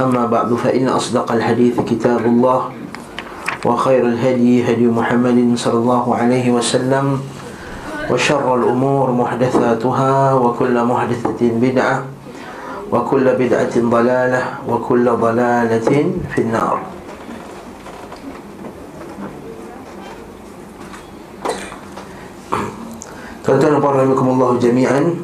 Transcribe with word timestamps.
أما 0.00 0.26
بعد 0.26 0.54
فإن 0.54 0.88
أصدق 0.88 1.32
الحديث 1.32 1.80
كتاب 1.80 2.24
الله 2.26 2.60
وخير 3.66 4.06
الهدي 4.06 4.72
هدي 4.72 4.86
محمد 4.86 5.52
صلى 5.56 5.78
الله 5.78 6.04
عليه 6.16 6.46
وسلم 6.50 7.20
وشر 8.10 8.54
الأمور 8.54 9.10
محدثاتها 9.12 10.34
وكل 10.34 10.84
محدثة 10.84 11.40
بدعة 11.40 12.04
وكل 12.92 13.24
بدعة 13.38 13.74
ضلالة 13.76 14.42
وكل 14.68 15.06
ضلالة 15.10 15.90
في 16.34 16.38
النار. 16.38 16.78
Tuan-tuan 23.42 23.74
dan 23.74 23.82
puan 23.82 23.98
rahimakumullah 23.98 24.54
jami'an 24.62 25.18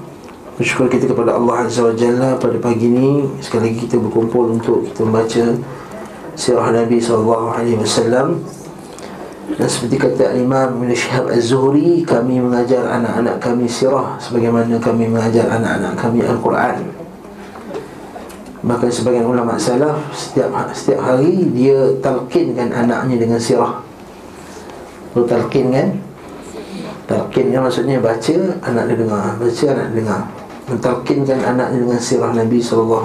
Bersyukur 0.59 0.91
kita 0.91 1.15
kepada 1.15 1.39
Allah 1.39 1.71
Azza 1.71 1.87
wa 1.87 1.95
Jalla 1.95 2.35
pada 2.35 2.59
pagi 2.59 2.91
ini 2.91 3.23
Sekali 3.39 3.71
lagi 3.71 3.87
kita 3.87 3.95
berkumpul 4.03 4.59
untuk 4.59 4.91
kita 4.91 5.07
membaca 5.07 5.45
Sirah 6.35 6.75
Nabi 6.75 6.99
SAW 6.99 8.43
Dan 9.55 9.69
seperti 9.71 10.03
kata 10.03 10.35
Imam 10.35 10.83
Ibn 10.83 10.91
Shihab 10.91 11.31
Az-Zuhri 11.31 12.03
Kami 12.03 12.43
mengajar 12.43 12.91
anak-anak 12.91 13.39
kami 13.39 13.71
sirah 13.71 14.19
Sebagaimana 14.19 14.83
kami 14.83 15.07
mengajar 15.07 15.47
anak-anak 15.47 15.95
kami 15.95 16.27
Al-Quran. 16.27 16.91
Bahkan 18.59 18.91
sebagian 18.91 19.31
ulama 19.31 19.55
salaf 19.55 20.11
Setiap 20.11 20.75
setiap 20.75 21.07
hari 21.07 21.55
dia 21.55 21.87
talqinkan 22.03 22.75
anaknya 22.75 23.15
dengan 23.15 23.39
sirah. 23.39 23.79
Dia 25.15 25.23
talqinkan? 25.23 26.03
Talqinnya 27.07 27.63
maksudnya 27.63 28.03
baca 28.03 28.59
Anak 28.67 28.91
dia 28.91 28.97
dengar. 28.99 29.39
Baca 29.39 29.65
anak 29.71 29.87
dia 29.95 30.03
dengar 30.03 30.38
Mentalkinkan 30.69 31.41
anaknya 31.41 31.79
dengan 31.81 32.01
sirah 32.01 32.33
Nabi 32.37 32.61
SAW 32.61 33.01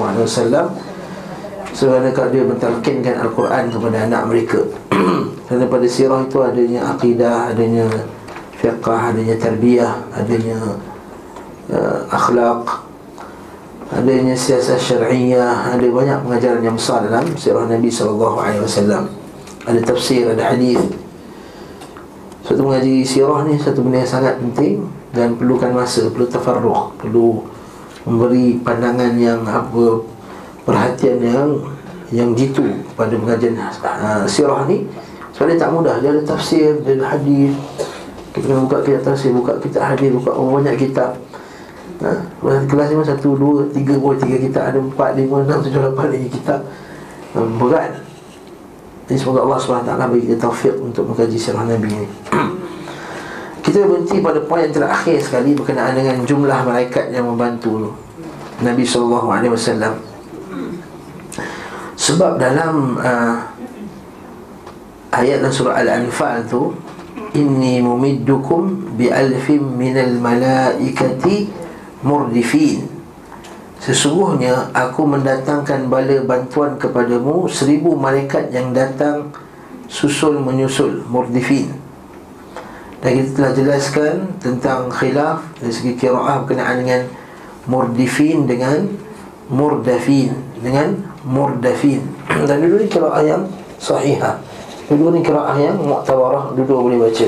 Sebagaimana 1.73 2.29
dia 2.29 2.43
mentalkinkan 2.45 3.15
Al-Quran 3.17 3.73
kepada 3.73 3.97
anak 4.05 4.21
mereka. 4.29 4.61
Kerana 5.49 5.65
pada 5.65 5.87
sirah 5.89 6.21
itu 6.21 6.37
adanya 6.43 6.93
akidah 6.93 7.49
Adanya 7.49 7.87
fiqah 8.59 9.15
Adanya 9.15 9.35
tarbiyah 9.39 9.95
Adanya 10.13 10.59
uh, 11.71 11.99
akhlak 12.11 12.83
Adanya 13.89 14.35
siasat 14.35 14.77
syar'iyah 14.77 15.73
Ada 15.73 15.87
banyak 15.87 16.19
pengajaran 16.27 16.61
yang 16.61 16.77
besar 16.77 17.07
dalam 17.07 17.25
sirah 17.39 17.65
Nabi 17.65 17.87
SAW 17.89 19.07
Ada 19.63 19.79
tafsir, 19.87 20.27
ada 20.27 20.51
hadis. 20.51 20.83
Satu 22.43 22.59
mengaji 22.67 23.07
sirah 23.07 23.47
ni 23.47 23.55
satu 23.55 23.79
benda 23.79 24.03
yang 24.03 24.11
sangat 24.11 24.35
penting 24.35 24.83
dan 25.13 25.37
perlukan 25.37 25.69
masa, 25.69 26.09
perlu 26.09 26.25
tafarruq, 26.25 26.97
perlu 26.97 27.45
memberi 28.03 28.59
pandangan 28.59 29.13
yang 29.15 29.45
apa 29.45 30.03
perhatian 30.65 31.21
yang 31.21 31.49
yang 32.09 32.29
jitu 32.33 32.83
pada 32.97 33.13
pengajian. 33.13 33.55
Uh, 33.57 34.25
sirah 34.25 34.65
ni 34.65 34.89
sebab 35.33 35.49
dia 35.49 35.57
tak 35.57 35.71
mudah, 35.73 35.95
dia 35.97 36.13
ada 36.13 36.21
tafsir, 36.21 36.77
dia 36.85 36.93
ada 36.93 37.17
hadis. 37.17 37.53
Kita 38.33 38.49
kena 38.49 38.65
buka 38.65 38.85
kitab 38.85 39.01
tafsir, 39.13 39.33
buka 39.33 39.57
kitab 39.61 39.81
hadis, 39.93 40.09
buka 40.13 40.29
oh, 40.33 40.57
banyak 40.57 40.77
kitab. 40.77 41.17
Ha? 42.01 42.09
kelas 42.69 42.89
ni 42.93 43.05
satu, 43.05 43.37
dua, 43.37 43.65
tiga, 43.73 43.97
oh, 43.97 44.13
tiga 44.13 44.37
kitab. 44.37 44.73
Ada 44.73 44.79
empat, 44.81 45.17
lima, 45.17 45.41
enam, 45.41 45.61
tujuh, 45.61 45.81
lapan 45.81 46.07
lagi 46.13 46.29
kitab. 46.29 46.59
Um, 47.33 47.57
berat. 47.57 47.97
Jadi 49.09 49.19
semoga 49.19 49.43
Allah 49.43 49.59
SWT 49.59 49.89
bagi 49.89 50.25
kita 50.31 50.37
taufik 50.47 50.79
untuk 50.79 51.03
mengkaji 51.11 51.35
sirah 51.35 51.67
Nabi 51.67 51.91
ini 51.91 52.07
Kita 53.73 53.89
berhenti 53.89 54.21
pada 54.21 54.37
poin 54.45 54.69
yang 54.69 54.85
terakhir 54.85 55.17
sekali 55.17 55.57
Berkenaan 55.57 55.97
dengan 55.97 56.21
jumlah 56.21 56.61
malaikat 56.61 57.09
yang 57.09 57.25
membantu 57.25 57.89
Nabi 58.61 58.85
SAW 58.85 59.33
Sebab 61.97 62.37
dalam 62.37 63.01
uh, 63.01 63.49
Ayat 65.09 65.41
dan 65.41 65.49
surah 65.49 65.81
Al-Anfal 65.81 66.45
tu 66.45 66.69
Inni 67.33 67.81
mumiddukum 67.81 68.93
bi 68.93 69.09
alfim 69.09 69.73
minal 69.73 70.21
malaikati 70.21 71.49
murdifin. 72.05 72.85
Sesungguhnya 73.81 74.69
aku 74.69 75.01
mendatangkan 75.01 75.89
bala 75.89 76.21
bantuan 76.21 76.77
kepadamu 76.77 77.49
Seribu 77.49 77.97
malaikat 77.97 78.53
yang 78.53 78.69
datang 78.69 79.33
Susul 79.89 80.37
menyusul 80.45 81.09
Murdifin 81.09 81.82
Dan 83.03 83.19
kita 83.19 83.29
telah 83.35 83.51
jelaskan 83.51 84.15
Tentang 84.39 84.87
khilaf 84.87 85.43
Dari 85.59 85.73
segi 85.75 85.91
kira'ah 85.99 86.47
berkenaan 86.47 86.79
dengan 86.79 87.01
Murdifin 87.67 88.47
dengan 88.47 88.87
Murdafin 89.51 90.31
Dengan 90.63 90.95
Murdafin. 91.27 91.99
Dan 92.47 92.63
dulu 92.63 92.79
ni 92.79 92.87
kira'ah 92.87 93.23
yang 93.23 93.43
Sahihah. 93.75 94.39
Dulu 94.87 95.11
ni 95.11 95.19
kira'ah 95.19 95.59
yang 95.59 95.75
Mu'tawarah 95.83 96.55
Dulu 96.55 96.87
boleh 96.87 96.99
baca. 97.03 97.27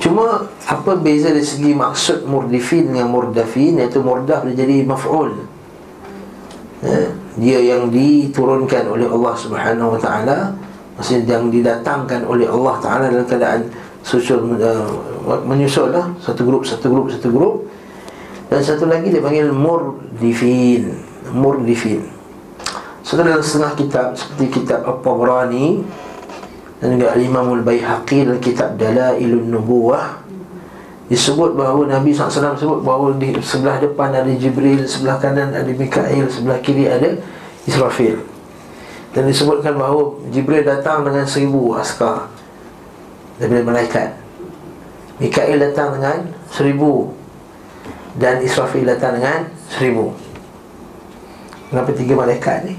Cuma 0.00 0.48
apa 0.64 0.96
beza 0.96 1.28
dari 1.28 1.44
segi 1.44 1.76
maksud 1.76 2.24
murdifin 2.24 2.88
dengan 2.88 3.12
murdafin? 3.12 3.76
Iaitu 3.76 4.00
murdaf 4.00 4.48
dia 4.48 4.64
jadi 4.64 4.88
maf'ul. 4.88 5.44
Ya, 6.80 7.12
Dia 7.36 7.58
yang 7.60 7.92
diturunkan 7.92 8.88
oleh 8.88 9.04
Allah 9.04 9.34
subhanahu 9.36 9.98
wa 9.98 10.00
ta'ala 10.00 10.56
Maksudnya 10.96 11.36
yang 11.40 11.48
didatangkan 11.48 12.28
oleh 12.28 12.44
Allah 12.44 12.76
ta'ala 12.80 13.04
dalam 13.08 13.24
keadaan 13.24 13.60
susul, 14.02 14.56
uh, 14.56 15.40
menyusul 15.44 15.92
lah. 15.92 16.12
Satu 16.20 16.44
grup, 16.44 16.64
satu 16.64 16.88
grup, 16.88 17.06
satu 17.12 17.28
grup. 17.30 17.54
Dan 18.50 18.60
satu 18.66 18.90
lagi 18.90 19.14
dia 19.14 19.22
panggil 19.22 19.52
murdifin. 19.54 20.90
Murdifin. 21.30 22.02
So 23.06 23.14
dalam 23.14 23.38
setengah 23.40 23.72
kitab 23.78 24.06
seperti 24.18 24.60
kitab 24.60 24.82
Al-Tabrani 24.86 25.82
dan 26.80 26.96
juga 26.96 27.14
Imamul 27.16 27.62
Bayhaqi 27.62 28.26
dalam 28.26 28.40
kitab 28.42 28.74
Dalailun 28.80 29.50
Nubuwah. 29.52 30.20
Disebut 31.10 31.58
bahawa 31.58 31.90
Nabi 31.90 32.14
SAW 32.14 32.54
sebut 32.54 32.86
bahawa 32.86 33.18
di 33.18 33.34
sebelah 33.42 33.82
depan 33.82 34.14
ada 34.14 34.30
Jibril, 34.30 34.86
sebelah 34.86 35.18
kanan 35.18 35.50
ada 35.50 35.66
Mikail, 35.66 36.30
sebelah 36.30 36.62
kiri 36.62 36.86
ada 36.86 37.18
Israfil. 37.66 38.22
Dan 39.10 39.26
disebutkan 39.26 39.74
bahawa 39.74 40.14
Jibril 40.30 40.62
datang 40.62 41.02
dengan 41.02 41.26
seribu 41.26 41.74
askar 41.74 42.30
daripada 43.40 43.64
malaikat. 43.64 44.08
Mikail 45.16 45.56
datang 45.56 45.96
dengan 45.96 46.28
seribu 46.52 47.16
dan 48.20 48.44
Israfil 48.44 48.84
datang 48.84 49.16
dengan 49.16 49.48
seribu. 49.72 50.12
Kenapa 51.72 51.90
tiga 51.96 52.12
malaikat 52.20 52.68
ni? 52.68 52.74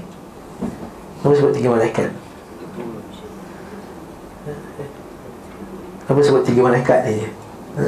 Kenapa 1.18 1.34
sebut 1.38 1.52
tiga 1.54 1.68
malaikat? 1.74 2.08
Apa 6.06 6.20
sebut 6.22 6.42
tiga 6.46 6.60
malaikat 6.66 6.98
ni? 7.10 7.26
Ha? 7.78 7.86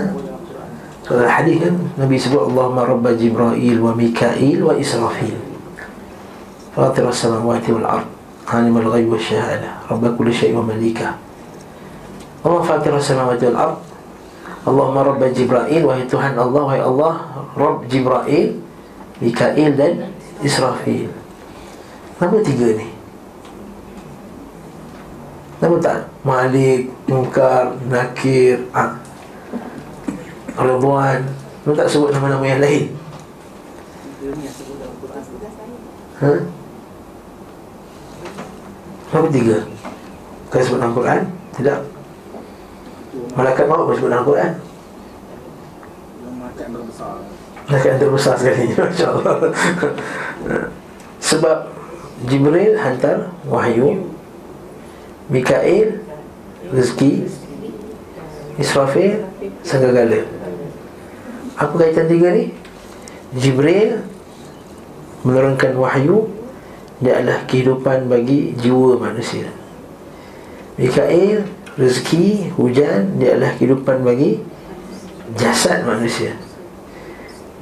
So 1.05 1.21
hadis 1.21 1.61
kan 1.61 1.77
Nabi 2.01 2.17
sebut 2.17 2.49
Allahumma 2.49 2.89
rabba 2.89 3.13
Jibrail 3.13 3.77
wa 3.77 3.93
Mikail 3.93 4.65
wa 4.65 4.73
Israfil 4.73 5.37
Fatir 6.73 7.05
as-samawati 7.05 7.77
wal 7.77 8.01
ard 8.01 8.09
Alim 8.49 8.81
al-ghayb 8.81 9.13
wa 9.13 9.21
syahada 9.21 9.85
Rabba 9.85 10.17
kulli 10.17 10.33
syai' 10.33 10.57
wa 10.57 10.65
malika 10.65 11.21
Allah 12.45 12.61
fatir 12.61 12.93
as-samawati 12.93 13.49
wal 13.49 13.57
ard 13.57 13.77
Allahumma 14.69 15.01
rabba 15.01 15.33
Jibrail 15.33 15.81
Wahai 15.81 16.05
Tuhan 16.05 16.37
Allah 16.37 16.61
Wahai 16.61 16.81
Allah 16.85 17.15
Rabb 17.57 17.89
Jibrail 17.89 18.61
Mikail 19.17 19.73
dan 19.73 20.13
Israfil 20.45 21.09
Kenapa 22.21 22.37
tiga 22.45 22.69
ni? 22.77 22.89
Kenapa 25.57 25.77
tak? 25.81 25.99
Malik, 26.21 26.93
Munkar, 27.09 27.73
Nakir, 27.89 28.69
ah, 28.77 28.93
Ridwan 30.61 31.25
Kenapa 31.65 31.77
tak 31.81 31.89
sebut 31.89 32.13
nama-nama 32.13 32.45
yang 32.45 32.61
lain? 32.61 32.85
Ha? 36.21 36.33
Kenapa 39.09 39.29
tiga? 39.33 39.57
Kau 40.53 40.61
sebut 40.61 40.77
dalam 40.77 40.93
Quran? 40.93 41.21
Tidak 41.57 41.94
Malaikat 43.35 43.67
maut 43.67 43.91
pun 43.91 43.95
sebut 43.99 44.11
dalam 44.11 44.27
Quran? 44.27 44.53
Malaikat 46.39 46.67
terbesar. 46.71 47.15
Malaikat 47.65 47.89
yang 47.97 48.01
terbesar 48.01 48.35
sekali 48.37 48.65
Masya 48.79 49.07
Allah 49.09 49.37
Sebab 51.19 51.57
Jibril 52.29 52.77
hantar 52.77 53.33
wahyu 53.49 54.13
Mikail 55.33 56.05
Rezeki 56.69 57.25
Israfil 58.61 59.25
Sanggagala 59.65 60.29
Apa 61.57 61.75
kaitan 61.81 62.07
tiga 62.07 62.37
ni? 62.37 62.53
Jibril 63.35 64.05
Menurunkan 65.25 65.73
wahyu 65.81 66.29
Dia 67.01 67.19
adalah 67.19 67.43
kehidupan 67.51 68.07
bagi 68.07 68.55
jiwa 68.55 68.97
manusia. 68.97 69.51
Mikail 70.79 71.43
Rezeki 71.75 72.55
Hujan 72.55 73.19
Dia 73.19 73.35
adalah 73.35 73.53
kehidupan 73.59 74.07
bagi 74.07 74.39
Jasad 75.35 75.83
manusia. 75.83 76.39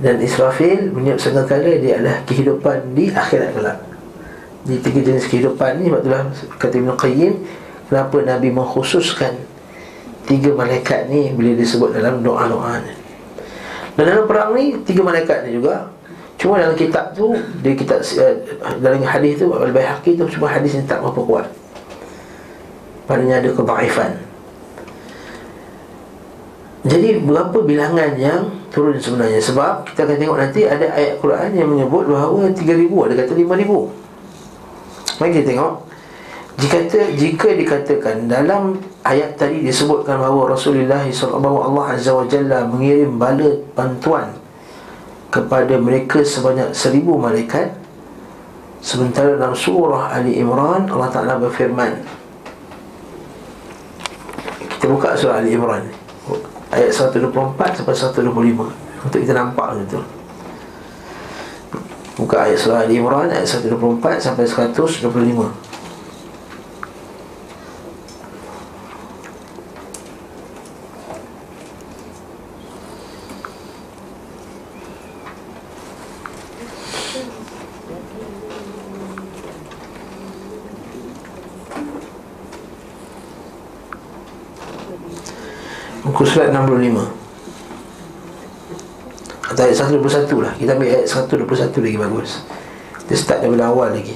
Dan 0.02 0.20
Israfil 0.20 0.92
Meniup 0.92 1.16
sanggagala 1.16 1.80
Dia 1.80 2.00
adalah 2.00 2.20
kehidupan 2.28 2.92
di 2.92 3.08
akhirat 3.08 3.50
kelak. 3.56 3.78
Di 4.68 4.78
tiga 4.78 5.00
jenis 5.00 5.26
kehidupan 5.26 5.80
ni 5.80 5.88
Sebab 5.88 6.00
itulah 6.04 6.22
kata 6.60 6.74
Ibn 6.76 6.90
Qayyim 6.94 7.32
Kenapa 7.88 8.16
Nabi 8.20 8.48
mengkhususkan 8.52 9.32
Tiga 10.28 10.52
malaikat 10.54 11.08
ni 11.08 11.32
Bila 11.32 11.56
disebut 11.56 11.96
dalam 11.96 12.20
doa-doa 12.20 12.84
ni 12.84 12.92
Dan 13.96 14.04
dalam 14.12 14.24
perang 14.28 14.52
ni 14.52 14.76
Tiga 14.84 15.00
malaikat 15.02 15.48
ni 15.48 15.56
juga 15.56 15.88
Cuma 16.36 16.60
dalam 16.60 16.76
kitab 16.76 17.16
tu 17.16 17.32
Di 17.64 17.74
kitab 17.74 18.04
uh, 18.04 18.34
Dalam 18.78 19.02
hadis 19.02 19.40
tu 19.40 19.50
Al-Bayhaqi 19.50 20.14
tu 20.20 20.28
Cuma 20.30 20.46
hadis 20.52 20.76
ni 20.78 20.84
tak 20.84 21.02
berapa 21.02 21.22
kuat 21.24 21.61
Padanya 23.12 23.44
ada 23.44 23.52
kebaifan. 23.52 24.16
Jadi 26.88 27.20
berapa 27.20 27.60
bilangan 27.60 28.16
yang 28.16 28.48
turun 28.72 28.96
sebenarnya? 28.96 29.36
Sebab 29.36 29.84
kita 29.92 30.08
akan 30.08 30.16
tengok 30.16 30.38
nanti 30.40 30.60
Ada 30.64 30.90
ayat 30.96 31.14
Quran 31.22 31.54
yang 31.54 31.68
menyebut 31.70 32.10
bahawa 32.10 32.50
3,000 32.50 32.90
Ada 32.90 33.14
kata 33.22 33.32
5,000 33.38 35.22
Mari 35.22 35.30
kita 35.30 35.46
tengok. 35.54 35.72
Jika, 36.58 36.78
jika 37.14 37.48
dikatakan 37.52 38.16
dalam 38.26 38.80
ayat 39.04 39.36
tadi 39.36 39.60
disebutkan 39.60 40.18
bahawa 40.18 40.56
Rasulullah 40.56 41.04
SAW 41.06 41.38
Allah 41.38 41.86
Azza 41.94 42.16
wa 42.16 42.24
Jalla 42.24 42.64
mengirim 42.64 43.20
bala 43.20 43.60
bantuan 43.76 44.32
kepada 45.32 45.76
mereka 45.80 46.24
sebanyak 46.24 46.72
seribu 46.76 47.16
malaikat 47.16 47.72
sementara 48.84 49.38
dalam 49.38 49.56
surah 49.56 50.12
Ali 50.12 50.38
Imran 50.38 50.90
Allah 50.92 51.08
Ta'ala 51.08 51.40
berfirman 51.40 52.21
kita 54.82 54.90
buka 54.90 55.14
surah 55.14 55.38
Ali 55.38 55.54
Imran. 55.54 55.86
Ayat 56.74 56.90
124 56.90 57.30
sampai 57.54 57.94
125 57.94 59.06
untuk 59.06 59.18
kita 59.22 59.30
nampak 59.30 59.78
betul 59.78 60.02
Buka 62.18 62.44
ayat 62.44 62.58
surah 62.60 62.84
Al-Imran 62.84 63.30
ayat 63.30 63.46
124 63.46 64.20
sampai 64.20 64.44
125. 64.44 65.06
Muka 86.22 86.38
surat 86.38 86.54
65 86.54 87.02
Atau 89.42 89.62
ayat 89.66 89.74
121 89.74 90.38
lah. 90.38 90.54
Kita 90.54 90.78
ambil 90.78 90.88
ayat 90.94 91.10
121 91.10 91.82
lagi 91.82 91.98
bagus. 91.98 92.46
Kita 93.02 93.14
start 93.18 93.38
daripada 93.42 93.74
awal 93.74 93.90
lagi. 93.90 94.14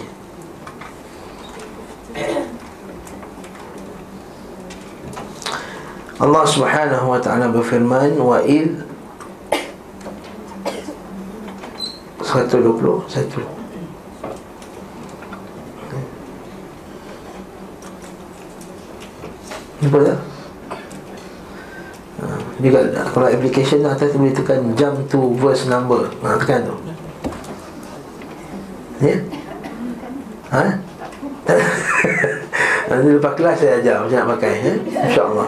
Allah 6.22 6.44
subhanahu 6.46 7.10
wa 7.10 7.18
ta'ala 7.18 7.50
berfirman 7.50 8.14
Wa 8.22 8.38
il 8.46 8.86
120 12.22 13.10
Satu. 13.10 13.42
Nampak 19.82 20.02
tak? 20.06 20.25
juga 22.65 22.79
kalau 23.11 23.27
application 23.27 23.81
tu 23.81 23.89
atas 23.89 24.13
boleh 24.13 24.33
tekan 24.35 24.61
jump 24.77 24.97
to 25.09 25.33
verse 25.37 25.65
number 25.65 26.09
ha, 26.21 26.37
tekan 26.37 26.67
tu 26.67 26.75
ya 29.01 29.15
ha 30.53 30.63
nanti 32.91 33.09
lepas 33.17 33.33
kelas 33.39 33.57
saya 33.57 33.79
ajar 33.81 33.95
macam 34.05 34.17
nak 34.19 34.27
pakai 34.37 34.51
ya 34.61 34.73
insyaAllah 35.09 35.47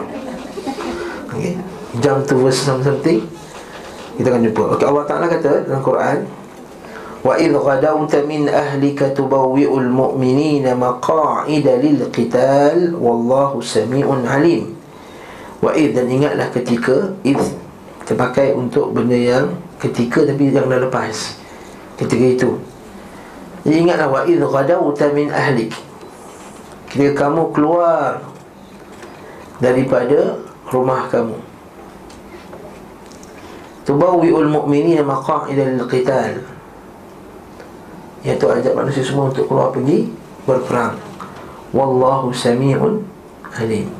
okay. 1.30 1.54
jump 2.02 2.20
to 2.26 2.34
verse 2.40 2.60
something 2.64 3.22
kita 4.14 4.26
akan 4.30 4.42
jumpa 4.46 4.62
okay, 4.78 4.86
Allah 4.86 5.04
Ta'ala 5.06 5.26
kata 5.26 5.66
dalam 5.66 5.82
Quran 5.82 6.18
وَإِذْ 7.24 7.56
غَدَوْتَ 7.56 8.28
مِنْ 8.28 8.52
أَهْلِكَ 8.52 9.16
تُبَوِّئُ 9.16 9.72
الْمُؤْمِنِينَ 9.72 10.66
مَقَاعِدَ 10.76 11.66
لِلْقِتَالِ 11.80 12.92
وَاللَّهُ 13.00 13.52
سَمِيعٌ 13.64 14.04
عَلِيمٌ 14.28 14.77
Wa 15.59 15.75
id 15.75 15.91
dan 15.91 16.07
ingatlah 16.07 16.47
ketika 16.55 17.11
id 17.27 17.39
terpakai 18.07 18.55
untuk 18.55 18.95
benda 18.95 19.15
yang 19.15 19.59
ketika 19.77 20.23
tapi 20.23 20.49
yang 20.49 20.71
dah 20.71 20.79
lepas. 20.87 21.35
Ketika 21.99 22.25
itu. 22.25 22.49
Jadi 23.67 23.75
ingatlah 23.75 24.07
wa 24.07 24.21
id 24.23 24.39
ghadawta 24.39 25.11
min 25.11 25.27
ahlik. 25.35 25.75
Ketika 26.87 27.27
kamu 27.27 27.51
keluar 27.51 28.23
daripada 29.59 30.39
rumah 30.71 31.11
kamu. 31.11 31.35
Tubawwi'ul 33.83 34.47
mu'minina 34.47 35.03
maqa'ida 35.03 35.75
lil 35.75 35.83
qital. 35.91 36.39
Iaitu 38.23 38.45
ajak 38.47 38.73
manusia 38.75 39.03
semua 39.03 39.27
untuk 39.27 39.51
keluar 39.51 39.75
pergi 39.75 40.07
berperang. 40.47 40.95
Wallahu 41.75 42.31
sami'un 42.31 43.03
alim. 43.59 43.98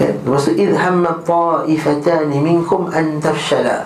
Kan? 0.00 0.16
Idh 0.56 0.72
hamma 0.80 1.20
ta'ifatani 1.20 2.40
minkum 2.40 2.88
an 2.88 3.20
tafshala 3.20 3.84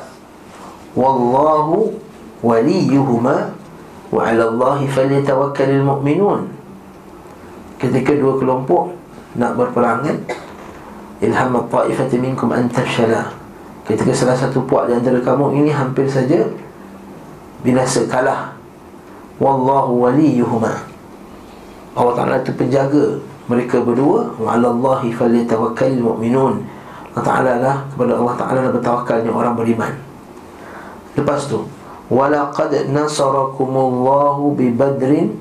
wallahu 0.95 1.91
waliyuhuma 2.39 3.51
wa 4.15 4.21
'ala 4.23 4.47
Allahi 4.47 4.87
falyatawakkalul 4.87 5.83
mu'minun. 5.83 6.47
Ketika 7.83 8.15
dua 8.15 8.39
kelompok 8.39 8.95
nak 9.35 9.59
berperang 9.59 10.07
kan 10.07 10.19
ilhamma 11.19 11.67
ta'ifati 11.67 12.17
minkum 12.23 12.55
an 12.55 12.71
tafshala 12.71 13.35
ketika 13.85 14.15
salah 14.15 14.39
satu 14.39 14.63
puak 14.65 14.89
di 14.89 14.93
antara 14.97 15.19
kamu 15.21 15.61
ini 15.61 15.71
hampir 15.75 16.07
saja 16.09 16.47
binasa 17.67 18.07
kalah 18.07 18.55
wallahu 19.43 20.07
waliyuhuma 20.07 20.73
Allah 21.95 22.15
Ta'ala 22.19 22.37
itu 22.43 22.51
penjaga 22.55 23.19
mereka 23.47 23.81
berdua 23.85 24.33
wa 24.41 24.57
'ala 24.57 24.73
Allahi 24.73 25.13
falyatawakkalul 25.13 26.15
mu'minun. 26.15 26.55
Allah 27.15 27.25
Ta'ala 27.25 27.53
lah 27.63 27.77
kepada 27.95 28.19
Allah 28.19 28.35
Ta'ala 28.35 28.59
lah 28.67 28.73
bertawakalnya 28.75 29.31
orang 29.31 29.55
beriman. 29.55 29.93
Lepas 31.15 31.47
tu 31.47 31.63
walaqad 32.11 32.91
nasarakumullahu 32.91 34.59
bi 34.59 34.75
badrin 34.75 35.39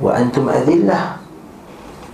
wa 0.00 0.16
antum 0.16 0.48
adillah. 0.48 1.20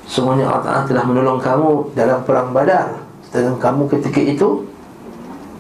Semuanya 0.07 0.47
Allah 0.47 0.63
Ta'ala 0.63 0.83
telah 0.87 1.05
menolong 1.05 1.43
kamu 1.43 1.71
dalam 1.99 2.23
perang 2.23 2.55
badar 2.55 3.03
Sedangkan 3.27 3.59
kamu 3.59 3.83
ketika 3.99 4.23
itu 4.23 4.63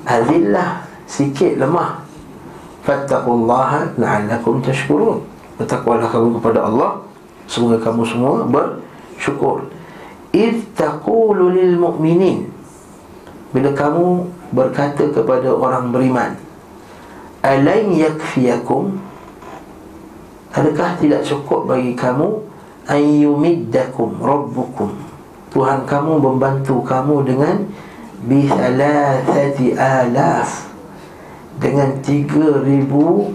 Adillah 0.06 0.86
Sikit 1.10 1.58
lemah 1.58 1.98
Fattakullaha 2.86 3.90
la'allakum 3.98 4.62
tashkurun 4.62 5.26
Bertakwalah 5.58 6.06
kamu 6.06 6.38
kepada 6.38 6.62
Allah 6.62 7.02
Semoga 7.50 7.78
kamu 7.82 8.06
semua 8.06 8.46
ber, 8.46 8.85
syukur. 9.20 9.68
If 10.32 10.76
taqulu 10.76 11.52
lil 11.52 11.80
mu'minin. 11.80 12.56
Bila 13.56 13.72
kamu 13.72 14.28
berkata 14.52 15.08
kepada 15.08 15.48
orang 15.48 15.88
beriman 15.88 16.36
Alain 17.40 17.88
yakfiyakum? 17.94 19.00
Adakah 20.52 20.98
tidak 21.00 21.22
cukup 21.24 21.70
bagi 21.70 21.94
kamu? 21.94 22.42
Ayyumiddakum 22.84 24.20
Rabbukum. 24.20 24.92
Tuhan 25.54 25.88
kamu 25.88 26.20
membantu 26.20 26.84
kamu 26.84 27.22
dengan 27.24 27.56
Bithalathati 28.26 29.76
alaf 29.76 30.68
Dengan 31.56 31.96
tiga 32.04 32.60
ribu 32.60 33.32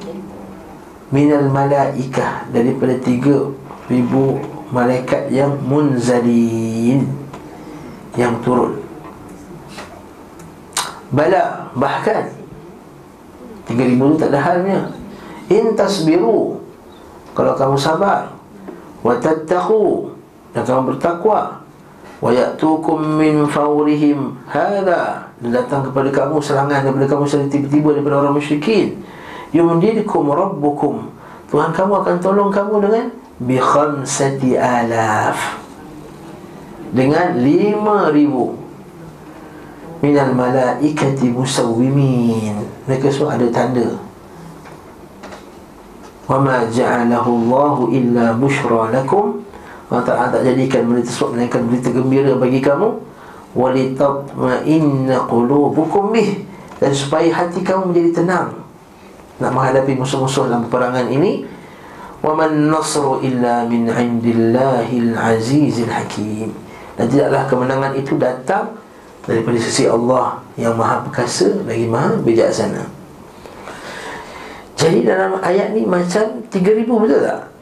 Minal 1.09 1.49
malaikah 1.49 2.45
Daripada 2.49 2.97
tiga 3.01 3.49
ribu 3.89 4.37
malaikat 4.71 5.27
yang 5.29 5.59
munzalin 5.67 7.05
yang 8.15 8.39
turun. 8.41 8.79
Bala 11.11 11.67
bahkan 11.75 12.31
3000 13.67 13.99
tu 13.99 14.15
tak 14.15 14.31
ada 14.31 14.39
halnya. 14.39 14.79
In 15.51 15.75
tasbiru 15.75 16.63
kalau 17.35 17.53
kamu 17.59 17.75
sabar 17.75 18.31
wa 19.03 19.13
tattaqu 19.19 20.15
dan 20.55 20.63
kamu 20.63 20.95
bertakwa 20.95 21.59
wa 22.21 22.29
ya'tukum 22.29 23.19
min 23.19 23.43
fawrihim 23.49 24.39
hadha 24.47 25.27
dan 25.41 25.49
datang 25.51 25.83
kepada 25.91 26.07
kamu 26.13 26.39
serangan 26.39 26.79
daripada 26.85 27.07
kamu 27.11 27.23
secara 27.27 27.51
tiba-tiba 27.51 27.89
daripada 27.99 28.15
orang 28.23 28.39
musyrikin. 28.39 29.03
Yumdidukum 29.51 30.31
rabbukum 30.31 31.11
Tuhan 31.51 31.75
kamu 31.75 31.93
akan 32.07 32.15
tolong 32.23 32.47
kamu 32.47 32.87
dengan 32.87 33.05
bi 33.41 33.57
khamsati 33.57 34.53
alaf. 34.57 35.57
Dengan 36.91 37.39
lima 37.39 38.11
ribu. 38.13 38.53
Minal 40.01 40.33
malaikati 40.33 41.29
musawwimin. 41.29 42.57
Mereka 42.89 43.07
semua 43.09 43.37
ada 43.37 43.47
tanda. 43.53 43.97
Wa 46.25 46.37
ma 46.41 46.65
ja'alahu 46.67 47.29
Allah 47.47 47.75
illa 47.93 48.25
bushra 48.37 48.89
lakum. 48.91 49.41
Allah 49.91 50.03
Ta'ala 50.07 50.31
tak 50.31 50.47
jadikan 50.47 50.87
berita 50.87 51.11
tersebut 51.11 51.35
Melainkan 51.35 51.61
berita 51.67 51.89
gembira 51.91 52.33
bagi 52.39 52.59
kamu. 52.63 52.89
Walitatma'inna 53.53 55.27
qulubukum 55.27 56.15
bih. 56.15 56.47
Dan 56.81 56.91
supaya 56.95 57.29
hati 57.29 57.61
kamu 57.61 57.93
menjadi 57.93 58.23
tenang. 58.23 58.57
Nak 59.37 59.51
menghadapi 59.53 59.93
musuh-musuh 59.97 60.49
dalam 60.49 60.65
peperangan 60.65 61.07
ini 61.13 61.45
وَمَنْ 62.26 62.74
نَصْرُ 62.74 63.22
إِلَّا 63.22 63.70
مِنْ 63.70 63.86
عِنْدِ 63.86 64.24
اللَّهِ 64.24 64.88
الْعَزِيزِ 64.88 65.86
الْحَكِيمِ 65.86 66.48
Dan 66.98 67.06
tidaklah 67.06 67.46
kemenangan 67.46 67.92
itu 67.94 68.18
datang 68.18 68.74
Daripada 69.22 69.58
sisi 69.62 69.86
Allah 69.86 70.42
Yang 70.58 70.74
maha 70.74 70.96
perkasa 71.06 71.48
lagi 71.62 71.86
maha 71.86 72.18
bijaksana 72.18 72.82
Jadi 74.74 75.06
dalam 75.06 75.38
ayat 75.38 75.70
ni 75.76 75.86
macam 75.86 76.42
3000 76.50 76.82
betul 76.82 77.20
tak? 77.22 77.56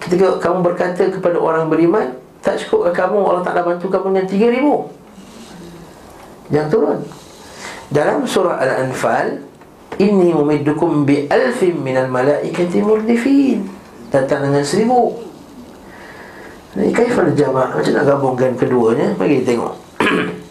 ketika 0.00 0.36
kamu 0.42 0.58
berkata 0.60 1.08
kepada 1.08 1.38
orang 1.40 1.70
beriman 1.70 2.12
tak 2.40 2.60
cukup 2.60 2.92
kamu 2.92 3.20
Allah 3.24 3.44
Ta'ala 3.44 3.62
bantu 3.64 3.86
kamu 3.88 4.12
dengan 4.12 4.26
tiga 4.28 4.46
ribu 4.52 4.88
yang 6.50 6.66
turun 6.66 7.04
dalam 7.92 8.26
surah 8.26 8.58
Al-Anfal 8.58 9.44
inni 9.97 10.35
umiddukum 10.35 11.07
bi 11.07 11.27
alfin 11.31 11.79
minal 11.79 12.11
malaikati 12.11 12.83
murdifin. 12.83 13.65
Datang 14.11 14.47
dengan 14.47 14.63
seribu. 14.63 15.25
Ini 16.75 16.91
kaifal 16.91 17.31
jamaah 17.31 17.79
macam 17.79 17.93
nak 17.95 18.05
gabungkan 18.05 18.51
keduanya? 18.59 19.15
Bagi 19.15 19.47
tengok. 19.47 19.73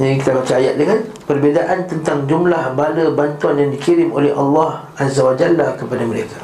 Ini 0.00 0.16
kita 0.16 0.32
baca 0.32 0.54
ayat 0.56 0.80
dengan 0.80 1.04
perbezaan 1.28 1.84
tentang 1.84 2.24
jumlah 2.24 2.72
bala 2.72 3.12
bantuan 3.12 3.60
yang 3.60 3.68
dikirim 3.74 4.14
oleh 4.16 4.32
Allah 4.32 4.88
Azza 4.96 5.20
wa 5.26 5.36
Jalla 5.36 5.76
kepada 5.76 6.08
mereka. 6.08 6.40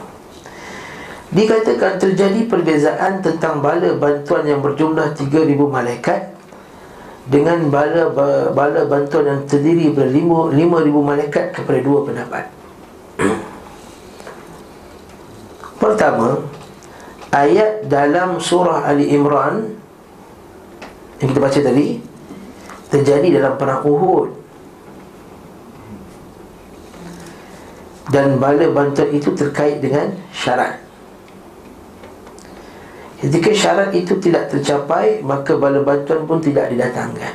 Dikatakan 1.33 1.97
terjadi 1.97 2.45
perbezaan 2.45 3.25
tentang 3.25 3.65
bala 3.65 3.97
bantuan 3.97 4.45
yang 4.45 4.61
berjumlah 4.61 5.17
3000 5.17 5.57
malaikat 5.57 6.36
dengan 7.27 7.67
bala 7.75 8.15
bala 8.55 8.87
bantuan 8.87 9.27
yang 9.27 9.43
terdiri 9.51 9.91
daripada 9.91 10.55
5000 10.55 11.11
malaikat 11.11 11.45
kepada 11.59 11.79
dua 11.83 11.99
pendapat. 12.07 12.45
Pertama, 15.83 16.47
ayat 17.35 17.91
dalam 17.91 18.39
surah 18.39 18.87
Ali 18.87 19.11
Imran 19.11 19.75
yang 21.19 21.29
kita 21.35 21.41
baca 21.43 21.61
tadi 21.61 21.99
terjadi 22.87 23.43
dalam 23.43 23.59
perang 23.59 23.83
Uhud 23.83 24.31
dan 28.15 28.39
bala 28.39 28.71
bantuan 28.71 29.11
itu 29.11 29.35
terkait 29.35 29.83
dengan 29.83 30.15
syarat 30.31 30.86
ketika 33.17 33.51
syarat 33.57 33.91
itu 33.97 34.13
tidak 34.21 34.53
tercapai 34.53 35.25
maka 35.25 35.57
bala 35.57 35.81
bantuan 35.81 36.29
pun 36.29 36.39
tidak 36.41 36.69
didatangkan. 36.69 37.33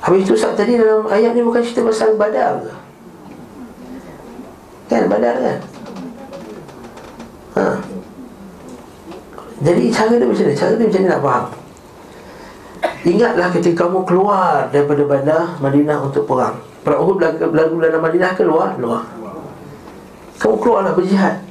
Habis 0.00 0.24
itu 0.24 0.34
saat 0.38 0.56
tadi 0.56 0.80
dalam 0.80 1.04
ayat 1.10 1.36
ni 1.36 1.44
bukan 1.44 1.60
cerita 1.60 1.84
pasal 1.84 2.16
badar 2.16 2.62
ke? 2.62 2.74
Kan 4.88 5.10
badar 5.10 5.36
kan? 5.36 5.58
Ha. 7.50 7.64
jadi 9.60 9.90
cara 9.90 10.14
dia 10.14 10.22
macam 10.22 10.46
ni 10.46 10.54
cara 10.54 10.72
dia 10.78 10.86
macam 10.86 11.02
ni 11.02 11.08
nak 11.10 11.20
faham? 11.20 11.46
Ingatlah 13.00 13.48
ketika 13.52 13.84
kamu 13.84 14.06
keluar 14.06 14.70
daripada 14.70 15.02
bandar 15.04 15.42
Madinah 15.58 15.98
untuk 16.00 16.24
perang. 16.24 16.62
Perang 16.80 17.00
Uhud 17.04 17.20
berlaku, 17.20 17.76
dalam 17.82 18.00
Madinah 18.00 18.32
ke 18.32 18.42
luar? 18.44 18.76
Luar 18.80 19.04
Kamu 20.40 20.56
keluarlah 20.56 20.96
berjihad 20.96 21.49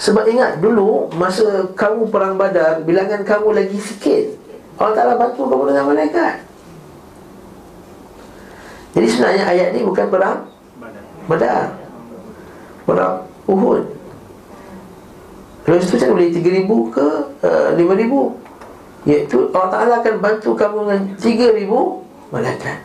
Sebab 0.00 0.24
ingat 0.32 0.64
dulu 0.64 1.12
Masa 1.12 1.68
kamu 1.76 2.08
perang 2.08 2.40
badar 2.40 2.80
Bilangan 2.88 3.20
kamu 3.20 3.52
lagi 3.52 3.76
sikit 3.76 4.40
Allah 4.80 4.96
Ta'ala 4.96 5.14
bantu 5.20 5.44
kamu 5.44 5.76
dengan 5.76 5.92
malaikat. 5.92 6.40
Jadi 8.96 9.06
sebenarnya 9.12 9.44
ayat 9.44 9.68
ni 9.76 9.84
bukan 9.84 10.08
perang 10.08 10.48
Badar. 11.28 11.76
Perang 12.88 13.28
Uhud. 13.44 13.84
Lepas 15.68 15.84
tu 15.84 16.00
macam 16.00 16.16
boleh 16.16 16.32
3,000 16.32 16.96
ke 16.96 17.06
uh, 17.44 17.68
5,000 17.76 19.04
Iaitu 19.04 19.38
Allah 19.52 19.68
Ta'ala 19.68 19.94
akan 20.00 20.14
bantu 20.16 20.50
kamu 20.56 20.78
dengan 20.88 21.00
3,000 21.20 22.32
malaikat. 22.32 22.78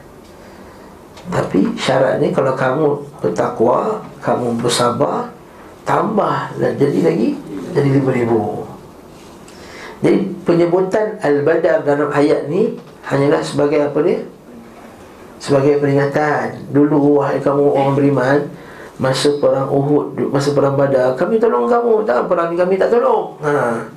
Tapi 1.31 1.61
syaratnya 1.79 2.29
kalau 2.35 2.53
kamu 2.53 2.87
bertakwa 3.23 4.03
Kamu 4.19 4.59
bersabar 4.59 5.31
Tambah 5.85 6.57
dan 6.57 6.73
jadi 6.81 6.99
lagi 7.05 7.37
Jadi 7.77 7.89
5,000 8.01 10.01
Jadi 10.01 10.17
penyebutan 10.43 11.21
Al-Badar 11.21 11.85
dalam 11.85 12.09
ayat 12.09 12.49
ni 12.49 12.73
Hanyalah 13.05 13.45
sebagai 13.45 13.85
apa 13.85 14.01
dia? 14.01 14.25
Sebagai 15.37 15.77
peringatan. 15.77 16.73
Dulu 16.73 17.21
wahai 17.21 17.37
kamu 17.37 17.69
orang 17.69 17.93
beriman 17.93 18.49
Masa 18.97 19.37
perang 19.37 19.69
Uhud 19.69 20.17
Masa 20.33 20.57
perang 20.57 20.73
Badar 20.73 21.13
Kami 21.13 21.37
tolong 21.37 21.69
kamu. 21.69 22.01
Tak 22.01 22.25
perang 22.25 22.49
ni 22.49 22.57
kami 22.57 22.81
tak 22.81 22.89
tolong. 22.89 23.37
Haa 23.45 23.93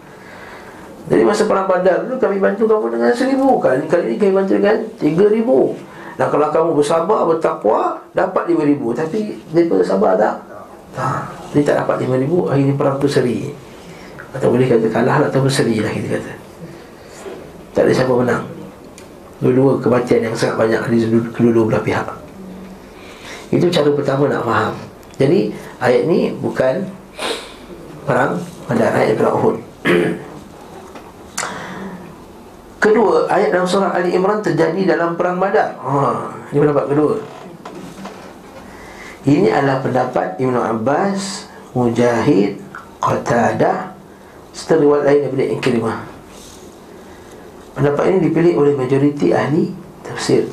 jadi 1.09 1.25
masa 1.25 1.49
perang 1.49 1.65
badar 1.65 2.05
dulu 2.05 2.21
kami 2.21 2.37
bantu 2.37 2.69
kamu 2.69 3.01
dengan 3.01 3.13
seribu 3.17 3.57
Kali, 3.57 3.89
kali 3.89 4.13
ini 4.13 4.17
kami 4.21 4.33
bantu 4.37 4.53
dengan 4.61 4.77
tiga 5.01 5.25
ribu. 5.33 5.73
Dan 6.21 6.29
kalau 6.29 6.53
kamu 6.53 6.71
bersabar, 6.77 7.25
bertakwa 7.25 7.97
Dapat 8.13 8.53
lima 8.53 8.69
ribu. 8.69 8.93
Tapi 8.93 9.41
dia 9.57 9.65
pun 9.65 9.81
sabar 9.81 10.21
tak? 10.21 10.48
Tak 10.93 11.29
Dia 11.53 11.63
tak 11.65 11.77
dapat 11.85 12.05
lima 12.05 12.17
ribu 12.21 12.49
Hari 12.49 12.69
ini 12.69 12.73
perang 12.77 13.01
tu 13.01 13.09
seri. 13.09 13.51
Atau 14.33 14.53
boleh 14.53 14.69
kata 14.69 14.89
kalah 14.93 15.17
lah 15.25 15.29
Atau 15.29 15.45
seri 15.49 15.81
lah 15.81 15.91
kita 15.93 16.21
kata. 16.21 16.33
Tak 17.77 17.83
ada 17.89 17.93
siapa 17.93 18.13
menang. 18.13 18.45
Dua-dua 19.39 19.79
kematian 19.79 20.29
yang 20.29 20.35
sangat 20.35 20.57
banyak 20.57 20.81
Di 20.91 20.99
kedua-dua 21.33 21.65
belah 21.69 21.83
pihak. 21.85 22.07
Itu 23.49 23.67
cara 23.73 23.89
pertama 23.93 24.29
nak 24.29 24.45
faham. 24.45 24.75
Jadi 25.19 25.51
ayat 25.81 26.05
ni 26.05 26.31
bukan 26.37 26.85
Perang 28.09 28.41
pada 28.65 28.89
ayat 28.97 29.21
perang 29.21 29.37
Uhud. 29.37 29.57
Kedua, 32.79 33.27
ayat 33.29 33.53
dalam 33.53 33.69
surah 33.69 33.93
Ali 33.93 34.17
Imran 34.17 34.41
terjadi 34.41 34.97
dalam 34.97 35.13
perang 35.13 35.37
Badar. 35.37 35.77
Ha, 35.77 36.31
ini 36.55 36.63
pendapat 36.63 36.89
kedua. 36.89 37.21
Ini 39.29 39.53
adalah 39.53 39.85
pendapat 39.85 40.41
Ibn 40.41 40.57
Abbas, 40.57 41.45
Mujahid, 41.77 42.65
Qatadah 42.97 43.93
serta 44.57 44.81
riwayat 44.81 45.05
lain 45.05 45.21
daripada 45.29 45.45
Ikrimah. 45.53 45.99
Pendapat 47.77 48.05
ini 48.09 48.19
dipilih 48.25 48.57
oleh 48.57 48.73
majoriti 48.73 49.37
ahli 49.37 49.77
tafsir. 50.01 50.49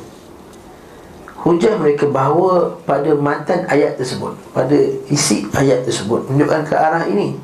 Hujah 1.40 1.80
mereka 1.80 2.04
bahawa 2.10 2.76
pada 2.84 3.16
matan 3.16 3.64
ayat 3.70 3.96
tersebut, 3.96 4.36
pada 4.52 4.76
isi 5.08 5.48
ayat 5.56 5.86
tersebut 5.88 6.28
menunjukkan 6.28 6.68
ke 6.68 6.74
arah 6.76 7.08
ini. 7.08 7.38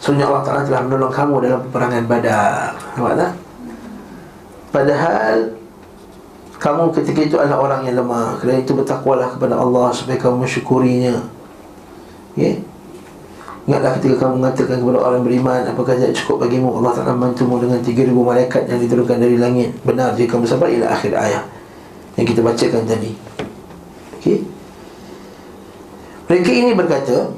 Sebenarnya 0.00 0.26
Allah 0.32 0.44
Ta'ala 0.46 0.62
telah 0.64 0.82
menolong 0.88 1.12
kamu 1.12 1.34
dalam 1.48 1.60
peperangan 1.68 2.04
badar 2.04 2.72
Nampak 2.96 3.14
tak? 3.18 3.32
Padahal 4.72 5.36
kamu 6.64 6.96
ketika 6.96 7.20
itu 7.20 7.36
adalah 7.36 7.60
orang 7.60 7.80
yang 7.84 8.00
lemah. 8.00 8.40
Kerana 8.40 8.64
itu 8.64 8.72
bertakwalah 8.72 9.36
kepada 9.36 9.60
Allah 9.60 9.92
Supaya 9.92 10.16
kamu 10.16 10.48
mensyukurinya. 10.48 11.12
Ya? 12.40 12.56
Ingatlah 13.68 14.00
ketika 14.00 14.24
kamu 14.24 14.40
mengatakan 14.40 14.80
kepada 14.80 14.98
orang 15.04 15.20
beriman 15.20 15.60
Apakah 15.68 15.92
tidak 15.92 16.16
cukup 16.16 16.48
bagimu? 16.48 16.72
Allah 16.80 16.92
Ta'ala 16.96 17.12
membantumu 17.12 17.60
dengan 17.60 17.84
3,000 17.84 18.08
malaikat 18.16 18.62
yang 18.64 18.80
diturunkan 18.80 19.20
dari 19.20 19.36
langit. 19.36 19.76
Benar 19.84 20.16
jika 20.16 20.36
kamu 20.36 20.48
bersabar 20.48 20.68
Ila 20.72 20.86
akhir 20.88 21.12
ayat 21.12 21.44
Yang 22.16 22.26
kita 22.32 22.40
bacakan 22.40 22.82
tadi. 22.88 23.10
Okey? 24.16 24.38
Mereka 26.32 26.48
ini 26.48 26.72
berkata 26.72 27.28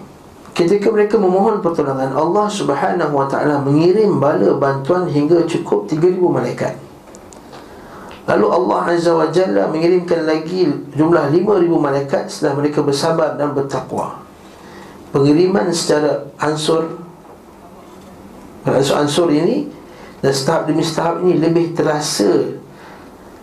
Ketika 0.54 0.86
mereka 0.94 1.18
memohon 1.18 1.58
pertolongan 1.66 2.14
Allah 2.14 2.46
Subhanahu 2.46 3.12
Wa 3.12 3.26
Ta'ala 3.26 3.58
mengirim 3.58 4.22
bala 4.22 4.54
bantuan 4.54 5.10
hingga 5.10 5.42
cukup 5.50 5.90
3,000 5.90 6.14
malaikat 6.22 6.85
Lalu 8.26 8.46
Allah 8.50 8.80
Azza 8.90 9.14
wa 9.14 9.30
Jalla 9.30 9.70
mengirimkan 9.70 10.26
lagi 10.26 10.66
jumlah 10.98 11.30
5,000 11.30 11.70
malaikat 11.78 12.26
setelah 12.26 12.58
mereka 12.58 12.82
bersabar 12.82 13.38
dan 13.38 13.54
bertakwa. 13.54 14.26
Pengiriman 15.14 15.70
secara 15.70 16.26
ansur 16.36 17.00
Ansur-ansur 18.66 19.30
ini 19.30 19.70
Dan 20.18 20.34
setahap 20.34 20.66
demi 20.66 20.82
setahap 20.82 21.22
ini 21.22 21.38
Lebih 21.38 21.72
terasa 21.72 22.50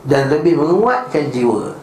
Dan 0.03 0.27
lebih 0.27 0.59
menguatkan 0.59 1.31
jiwa. 1.31 1.79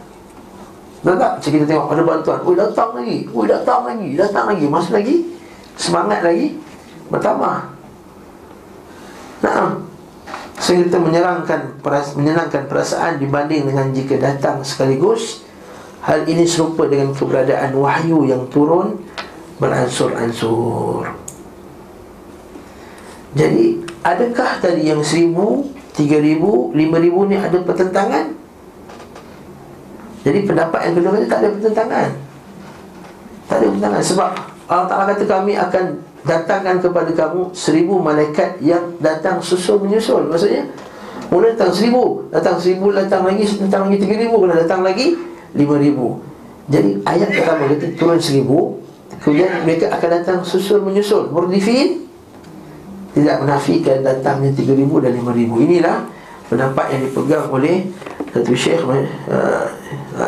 Tak? 1.01 1.17
Macam 1.41 1.49
kita 1.49 1.65
tengok 1.65 1.87
ada 1.89 2.03
bantuan. 2.05 2.39
Oh 2.45 2.53
datang 2.53 2.93
lagi. 2.93 3.25
Oh 3.33 3.41
datang 3.41 3.89
lagi. 3.89 4.13
Datang 4.13 4.45
lagi. 4.53 4.65
Masuk 4.69 4.93
lagi. 4.93 5.33
Semangat 5.73 6.21
lagi. 6.21 6.61
Bertambah. 7.09 7.57
Nah 9.41 9.81
Sehingga 10.61 10.93
kita 10.93 10.99
menyerangkan 11.01 11.81
Menyenangkan 12.15 12.69
perasaan 12.69 13.17
Dibanding 13.17 13.65
dengan 13.65 13.89
jika 13.89 14.21
datang 14.21 14.61
sekaligus 14.61 15.41
Hal 16.05 16.29
ini 16.29 16.45
serupa 16.45 16.85
dengan 16.85 17.11
keberadaan 17.17 17.73
wahyu 17.73 18.29
yang 18.29 18.45
turun 18.53 19.01
Beransur-ansur 19.57 21.21
jadi 23.31 23.79
adakah 24.03 24.59
tadi 24.59 24.91
yang 24.91 24.99
seribu, 24.99 25.71
tiga 25.95 26.19
ribu, 26.19 26.75
lima 26.75 26.99
ribu 26.99 27.23
ni 27.23 27.39
ada 27.39 27.55
pertentangan? 27.63 28.27
Jadi 30.21 30.39
pendapat 30.45 30.79
yang 30.91 30.95
kedua 30.99 31.17
ni 31.17 31.25
tak 31.25 31.41
ada 31.41 31.49
pertentangan 31.49 32.07
Tak 33.49 33.55
ada 33.57 33.65
pertentangan 33.73 34.01
Sebab 34.05 34.29
Allah 34.69 34.85
Ta'ala 34.85 35.03
kata 35.09 35.25
kami 35.25 35.57
akan 35.57 35.97
datangkan 36.21 36.77
kepada 36.81 37.11
kamu 37.13 37.53
seribu 37.53 37.97
malaikat 37.97 38.61
yang 38.61 38.93
datang 39.01 39.41
susul 39.41 39.81
menyusul 39.81 40.29
Maksudnya 40.29 40.69
Mula 41.31 41.55
datang 41.55 41.71
seribu 41.73 42.27
Datang 42.29 42.55
seribu, 42.61 42.93
datang 42.93 43.25
lagi, 43.25 43.43
datang 43.57 43.89
lagi 43.89 43.97
tiga 44.03 44.15
ribu 44.21 44.35
Kena 44.45 44.55
datang 44.61 44.81
lagi 44.85 45.17
lima 45.51 45.75
ribu. 45.81 46.21
Jadi 46.71 47.03
ayat 47.03 47.29
pertama 47.33 47.67
kata 47.71 47.87
turun 47.97 48.19
seribu 48.21 48.77
Kemudian 49.21 49.65
mereka 49.65 49.91
akan 49.93 50.09
datang 50.21 50.39
susul 50.45 50.81
menyusul 50.85 51.29
Murdifin 51.33 52.01
tidak 53.11 53.43
menafikan 53.43 53.99
datangnya 53.99 54.55
3000 54.55 54.87
dan 55.03 55.11
5000 55.19 55.67
inilah 55.67 55.97
pendapat 56.47 56.85
yang 56.95 57.01
dipegang 57.07 57.45
oleh 57.51 57.91
satu 58.31 58.55
syekh 58.55 58.79
uh, 58.87 59.67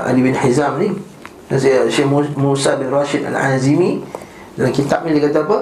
Ali 0.03 0.19
bin 0.19 0.35
Hizam 0.35 0.79
ni. 0.79 0.91
Syekh 1.53 2.07
Musa 2.35 2.75
bin 2.75 2.91
Rashid 2.91 3.23
Al-Azimi. 3.23 4.03
Dalam 4.59 4.75
kitab 4.75 5.07
ni 5.07 5.15
dia 5.15 5.31
kata 5.31 5.47
apa 5.47 5.57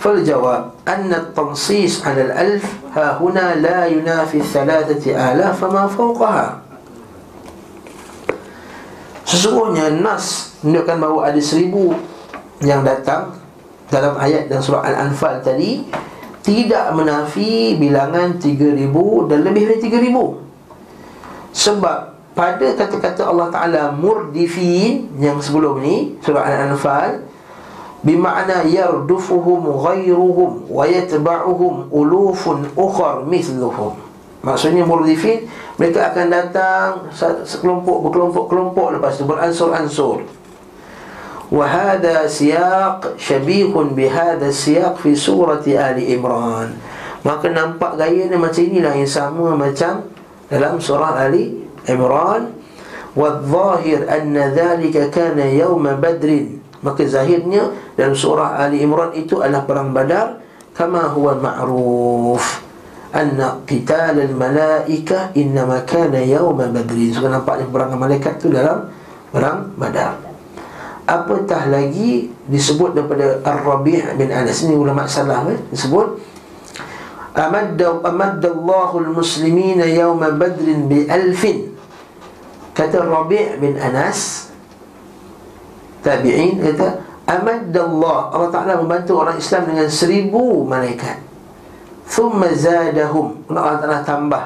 jawab 0.00 0.76
anna 0.86 1.18
at-tansis 1.30 2.04
'ala 2.04 2.30
al-alf 2.30 2.64
ha 2.94 3.16
huna 3.18 3.58
la 3.58 3.90
yunafi 3.90 4.40
thalathati 4.40 5.16
alaf 5.16 5.60
ma 5.66 5.88
fawqaha. 5.90 6.62
Sesungguhnya 9.26 9.90
Nas 9.90 10.54
menunjukkan 10.62 10.96
bahawa 11.02 11.20
ada 11.34 11.40
seribu 11.42 11.90
yang 12.62 12.86
datang 12.86 13.34
dalam 13.90 14.14
ayat 14.18 14.46
dan 14.46 14.62
surah 14.62 14.86
Al-Anfal 14.86 15.42
tadi 15.42 15.82
tidak 16.46 16.94
menafi 16.94 17.74
bilangan 17.74 18.38
3000 18.38 18.86
dan 19.26 19.38
lebih 19.42 19.66
dari 19.66 19.82
3000 19.82 20.46
sebab 21.50 21.98
pada 22.36 22.66
kata-kata 22.76 23.26
Allah 23.26 23.48
Taala 23.50 23.82
murdifin 23.90 25.10
yang 25.18 25.42
sebelum 25.42 25.82
ni 25.82 26.14
surah 26.22 26.46
Al-Anfal 26.46 27.26
yardufuhum 28.06 29.66
ghairuhum 29.66 30.70
wa 30.70 30.84
yatba'uhum 30.86 31.90
ulufun 31.90 32.70
ukhar 32.78 33.26
mithluhum 33.26 33.98
maksudnya 34.46 34.86
murdifin 34.86 35.50
mereka 35.74 36.14
akan 36.14 36.26
datang 36.30 36.90
sekelompok 37.42 38.06
berkelompok-kelompok 38.06 38.86
lepas 38.98 39.18
itu 39.18 39.24
beransur-ansur 39.26 40.22
وهذا 41.46 42.26
سياق 42.26 43.14
شبيه 43.22 43.70
بهذا 43.70 44.46
السياق 44.50 44.98
في 44.98 45.14
سورة 45.14 45.62
آل 45.62 45.94
إمران 46.18 46.74
Maka 47.26 47.50
nampak 47.50 47.98
gaya 47.98 48.30
ni 48.30 48.38
macam 48.38 48.62
inilah 48.62 48.94
yang 48.94 49.10
sama 49.10 49.58
macam 49.58 50.06
dalam 50.46 50.78
surah 50.78 51.26
Ali 51.26 51.58
Imran 51.90 52.54
وَالظَّاهِرْ 53.16 54.12
أَنَّ 54.12 54.36
ذَلِكَ 54.36 55.10
كَانَ 55.10 55.40
يَوْمَ 55.40 55.84
بَدْرٍ 55.98 56.55
Maka 56.86 57.02
zahirnya 57.02 57.74
dalam 57.98 58.14
surah 58.14 58.62
Ali 58.62 58.86
Imran 58.86 59.10
itu 59.18 59.42
adalah 59.42 59.66
perang 59.66 59.90
badar 59.90 60.46
Kama 60.76 61.08
huwa 61.16 61.40
ma'ruf. 61.40 62.44
Anna 63.16 63.56
qital 63.64 64.20
al-malaika 64.20 65.32
innama 65.32 65.80
kana 65.88 66.20
yawma 66.20 66.68
badrin. 66.68 67.16
So 67.16 67.24
nampaknya 67.24 67.64
perang 67.72 67.96
malaikat 67.96 68.36
itu 68.44 68.52
dalam 68.52 68.92
perang 69.32 69.72
badar. 69.80 70.20
Apatah 71.08 71.72
lagi 71.72 72.28
disebut 72.44 72.92
daripada 72.92 73.40
Ar-Rabi' 73.40 74.20
bin 74.20 74.28
Anas. 74.28 74.68
Ini 74.68 74.76
ulama 74.76 75.08
salah 75.08 75.48
kan 75.48 75.56
disebut. 75.72 76.20
Amadda 77.32 78.04
amaddallahu 78.04 79.00
al-muslimina 79.00 79.88
yawma 79.88 80.36
badrin 80.36 80.92
bi 80.92 81.08
alfin. 81.08 81.72
Kata 82.76 83.00
Rabi' 83.00 83.56
bin 83.64 83.80
Anas 83.80 84.52
tabi'in 86.06 86.62
kata 86.62 87.02
amaddallah. 87.26 88.30
Allah 88.30 88.50
Ta'ala 88.54 88.72
membantu 88.78 89.18
orang 89.18 89.34
Islam 89.42 89.74
dengan 89.74 89.90
seribu 89.90 90.62
malaikat. 90.62 91.18
Thumma 92.06 92.54
zadahum. 92.54 93.42
Allah 93.50 93.82
Ta'ala 93.82 94.00
tambah 94.06 94.44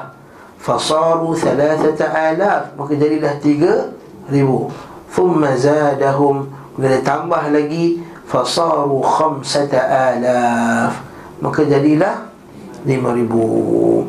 fasaru 0.57 1.37
thalathata 1.37 2.09
alaf. 2.09 2.73
Maka 2.73 2.97
jadilah 2.97 3.37
tiga 3.37 3.93
ribu. 4.33 4.73
Thumma 5.13 5.53
zadahum. 5.53 6.49
Kemudian 6.73 7.05
tambah 7.05 7.53
lagi 7.53 8.01
Fasaru 8.31 9.03
khamsata 9.03 9.77
alaf. 9.77 11.03
Maka 11.43 11.67
jadilah 11.67 12.31
Lima 12.87 13.13
ribu. 13.13 14.07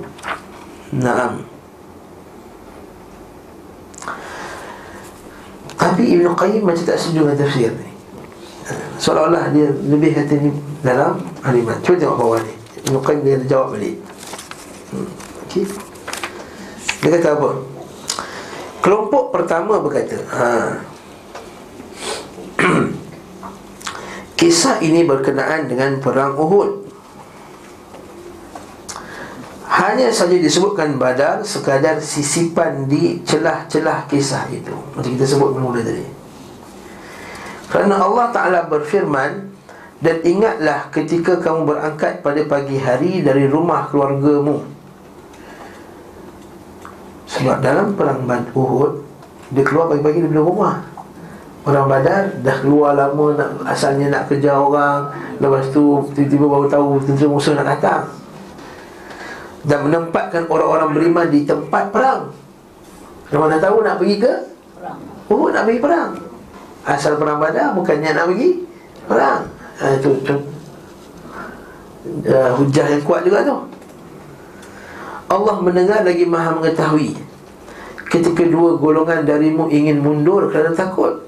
Naam 0.97 1.52
Tapi 5.83 6.15
Ibn 6.15 6.31
Qayyim 6.39 6.63
macam 6.63 6.85
tak 6.87 6.95
setuju 6.95 7.27
dengan 7.27 7.37
tafsir 7.43 7.75
ni 7.75 7.91
Seolah-olah 9.03 9.51
dia 9.51 9.67
lebih 9.67 10.15
kata 10.15 10.39
ni 10.39 10.55
dalam 10.87 11.19
halimat 11.43 11.83
Cuba 11.83 11.99
tengok 11.99 12.19
bawah 12.23 12.39
ni 12.39 12.55
Ibn 12.87 13.03
Qayyim 13.03 13.21
dia 13.27 13.37
jawab 13.51 13.75
balik 13.75 13.99
hmm. 14.95 15.09
okay. 15.43 15.67
Dia 17.03 17.11
kata 17.19 17.29
apa? 17.35 17.51
Kelompok 18.79 19.35
pertama 19.35 19.83
berkata 19.83 20.23
Haa 20.31 20.71
Kisah 24.39 24.79
ini 24.87 25.03
berkenaan 25.03 25.67
dengan 25.67 25.99
perang 25.99 26.39
Uhud 26.39 26.92
Hanya 29.73 30.13
saja 30.13 30.37
disebutkan 30.37 31.01
badar 31.01 31.41
Sekadar 31.41 31.97
sisipan 31.97 32.85
di 32.85 33.25
celah-celah 33.25 34.05
kisah 34.05 34.45
itu. 34.53 34.77
Macam 34.93 35.09
kita 35.17 35.25
sebut 35.25 35.57
mula 35.57 35.81
tadi. 35.81 36.05
Kerana 37.73 38.05
Allah 38.05 38.29
Ta'ala 38.29 38.61
berfirman 38.69 39.49
Dan 39.97 40.17
ingatlah 40.29 40.93
ketika 40.93 41.41
kamu 41.41 41.65
berangkat 41.65 42.21
pada 42.21 42.45
pagi 42.45 42.77
hari 42.77 43.25
Dari 43.25 43.49
rumah 43.49 43.89
keluargamu. 43.89 44.61
Sebab 47.33 47.65
dalam 47.65 47.97
perang 47.97 48.29
Uhud 48.53 49.01
Dia 49.57 49.65
keluar 49.65 49.89
pagi-pagi 49.89 50.21
dari 50.21 50.37
rumah. 50.37 50.85
Orang 51.65 51.89
badar 51.89 52.29
dah 52.45 52.57
keluar 52.61 52.93
lama 52.93 53.41
nak, 53.41 53.51
Asalnya 53.65 54.13
nak 54.13 54.29
kejar 54.29 54.61
orang 54.61 55.09
Lepas 55.41 55.73
tu 55.73 56.05
tiba-tiba 56.13 56.45
baru 56.45 56.67
tahu 56.69 57.01
Tentu 57.09 57.25
musuh 57.33 57.57
nak 57.57 57.73
datang 57.73 58.22
Dan 59.63 59.87
menempatkan 59.87 60.51
orang-orang 60.51 60.91
beriman 60.91 61.27
di 61.31 61.47
tempat 61.47 61.95
perang. 61.95 62.35
Kalau 63.31 63.49
mana 63.49 63.57
tahu 63.63 63.81
nak 63.81 63.97
pergi 63.97 64.17
ke? 64.19 64.33
Oh 65.33 65.49
nak 65.49 65.65
pergi 65.65 65.81
perang. 65.81 66.11
Asal 66.83 67.15
perang 67.15 67.39
badar 67.39 67.73
bukannya 67.79 68.11
nak 68.11 68.27
pergi 68.29 68.67
Perang. 69.07 69.47
Ha, 69.79 69.85
Itu 69.99 70.19
tu, 70.27 70.35
uh, 72.27 72.51
Hujah 72.59 72.87
yang 72.91 73.03
kuat 73.07 73.23
juga 73.23 73.47
tu. 73.47 73.57
Allah 75.33 75.57
mendengar 75.65 76.05
lagi 76.05 76.29
maha 76.29 76.53
mengetahui 76.61 77.17
Ketika 78.13 78.45
dua 78.45 78.77
golongan 78.77 79.25
darimu 79.25 79.73
ingin 79.73 80.05
mundur 80.05 80.53
kerana 80.53 80.77
takut. 80.77 81.25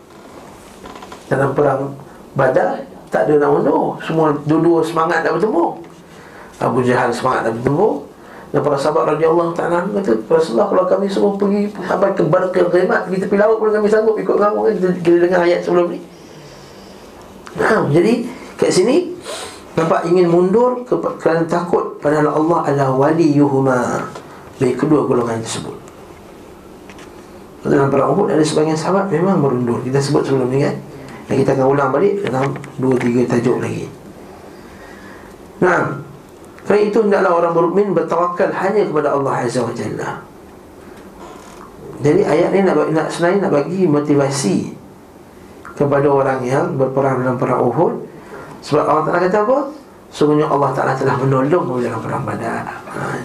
Dalam 1.32 1.56
perang 1.56 1.96
badar 2.36 2.84
tak 3.08 3.30
ada 3.30 3.46
nak 3.46 3.50
mundur. 3.56 3.96
Semua 4.04 4.36
dua-dua 4.44 4.84
semangat 4.84 5.24
nak 5.24 5.40
bertemu. 5.40 5.66
Abu 6.60 6.84
Jahal 6.84 7.08
semangat 7.14 7.48
nak 7.48 7.52
bertemu 7.62 8.13
dan 8.54 8.62
para 8.62 8.78
sahabat 8.78 9.18
radhiyallahu 9.18 9.50
taala 9.50 9.82
kata 9.82 10.14
Rasulullah 10.30 10.70
kalau 10.70 10.86
kami 10.86 11.10
semua 11.10 11.34
pergi 11.34 11.74
sampai 11.74 12.14
ke 12.14 12.22
Barqil 12.22 12.70
Ghimat 12.70 13.10
kita 13.10 13.26
pergi 13.26 13.42
laut 13.42 13.58
pun 13.58 13.74
kami 13.74 13.90
sanggup 13.90 14.14
ikut 14.14 14.36
kamu. 14.38 14.58
Kan 14.78 14.94
kita 15.02 15.18
dengar 15.26 15.42
ayat 15.42 15.66
sebelum 15.66 15.90
ni. 15.90 15.98
Nah, 17.58 17.90
jadi 17.90 18.30
kat 18.54 18.70
sini 18.70 19.10
nampak 19.74 20.06
ingin 20.06 20.30
mundur 20.30 20.86
kerana 21.18 21.42
takut 21.50 21.98
padahal 21.98 22.30
Allah 22.30 22.58
adalah 22.70 22.94
waliyuhuma. 22.94 24.06
Dari 24.54 24.78
kedua 24.78 25.02
golongan 25.02 25.42
tersebut. 25.42 25.74
Dalam 27.66 27.90
perang 27.90 28.14
Uhud 28.14 28.30
ada 28.30 28.44
sebagian 28.46 28.78
sahabat 28.78 29.10
memang 29.10 29.42
merundur. 29.42 29.82
Kita 29.82 29.98
sebut 29.98 30.30
sebelum 30.30 30.46
ni 30.54 30.62
kan? 30.62 30.78
Dan 31.26 31.42
kita 31.42 31.58
akan 31.58 31.74
ulang 31.74 31.90
balik 31.90 32.22
dalam 32.22 32.54
dua 32.78 32.94
tiga 33.02 33.34
tajuk 33.34 33.58
lagi. 33.58 33.90
Nah, 35.58 36.06
kerana 36.64 36.80
itu 36.80 36.98
hendaklah 37.04 37.32
orang 37.36 37.52
berukmin 37.52 37.92
bertawakal 37.92 38.48
hanya 38.48 38.88
kepada 38.88 39.12
Allah 39.12 39.44
Azza 39.44 39.60
wa 39.60 39.74
Jalla. 39.76 40.24
Jadi 42.00 42.20
ayat 42.24 42.48
ni 42.56 42.60
nak, 42.64 42.88
nak 42.92 43.06
sebenarnya 43.12 43.48
nak 43.48 43.52
bagi 43.52 43.84
motivasi 43.84 44.56
kepada 45.76 46.08
orang 46.08 46.40
yang 46.44 46.76
berperang 46.80 47.20
dalam 47.20 47.36
perang 47.36 47.60
Uhud. 47.68 47.92
Sebab 48.64 48.84
Allah 48.84 49.04
Taala 49.04 49.20
kata 49.28 49.38
apa? 49.44 49.58
Sungguhnya 50.08 50.48
Allah 50.48 50.72
Taala 50.72 50.96
telah 50.96 51.20
menolong 51.20 51.80
dalam 51.84 52.00
perang 52.00 52.24
Badar. 52.24 52.64
Ha. 52.64 53.20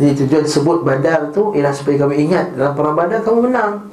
Jadi 0.00 0.24
tujuan 0.24 0.44
sebut 0.48 0.80
Badar 0.80 1.28
tu 1.36 1.52
ialah 1.52 1.72
supaya 1.76 2.00
kami 2.00 2.28
ingat 2.28 2.56
dalam 2.56 2.72
perang 2.72 2.96
Badar 2.96 3.20
kamu 3.20 3.52
menang. 3.52 3.92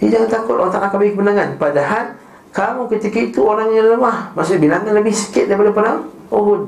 Jadi 0.00 0.08
jangan 0.16 0.28
takut 0.32 0.56
Allah 0.56 0.72
Taala 0.72 0.88
akan 0.88 0.96
bagi 0.96 1.12
kemenangan. 1.12 1.48
Padahal 1.60 2.04
kamu 2.56 2.82
ketika 2.96 3.18
itu 3.20 3.40
orang 3.44 3.68
yang 3.76 3.96
lemah, 3.98 4.32
maksudnya 4.32 4.60
bilangan 4.64 4.92
lebih 4.96 5.12
sikit 5.12 5.44
daripada 5.50 5.72
perang 5.76 5.98
Uhud. 6.34 6.62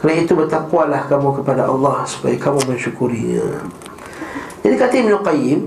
Kerana 0.00 0.20
itu 0.20 0.32
bertakwalah 0.32 1.08
kamu 1.08 1.40
kepada 1.40 1.68
Allah 1.68 2.04
supaya 2.08 2.36
kamu 2.36 2.60
mensyukurinya. 2.68 3.64
Jadi 4.60 4.74
kata 4.76 4.94
Ibn 5.00 5.14
Qayyim 5.24 5.60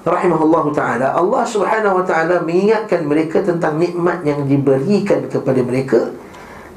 Rahimahullah 0.00 0.64
Ta'ala 0.72 1.06
Allah 1.12 1.44
Subhanahu 1.44 2.00
Wa 2.00 2.04
Ta'ala 2.04 2.40
mengingatkan 2.40 3.04
mereka 3.04 3.44
tentang 3.44 3.76
nikmat 3.76 4.24
yang 4.24 4.48
diberikan 4.48 5.28
kepada 5.28 5.60
mereka 5.60 6.12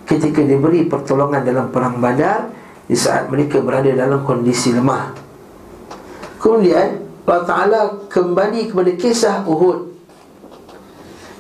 Ketika 0.03 0.43
diberi 0.43 0.83
pertolongan 0.87 1.47
dalam 1.47 1.71
perang 1.71 2.03
badar 2.03 2.51
Di 2.83 2.95
saat 2.95 3.31
mereka 3.31 3.63
berada 3.63 3.87
dalam 3.91 4.27
kondisi 4.27 4.75
lemah 4.75 5.15
Kemudian 6.39 6.99
Allah 7.23 7.43
Ta'ala 7.47 7.79
kembali 8.11 8.71
kepada 8.71 8.91
kisah 8.99 9.35
Uhud 9.47 9.87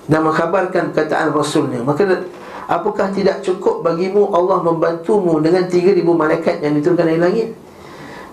Dan 0.07 0.23
mengkhabarkan 0.23 0.95
perkataan 0.95 1.35
Rasulnya 1.35 1.83
Maka 1.83 2.07
apakah 2.67 3.11
tidak 3.11 3.43
cukup 3.43 3.83
bagimu 3.83 4.31
Allah 4.31 4.63
membantumu 4.63 5.39
dengan 5.39 5.65
3,000 5.67 6.03
malaikat 6.03 6.63
yang 6.63 6.73
diturunkan 6.77 7.07
dari 7.07 7.21
langit? 7.21 7.47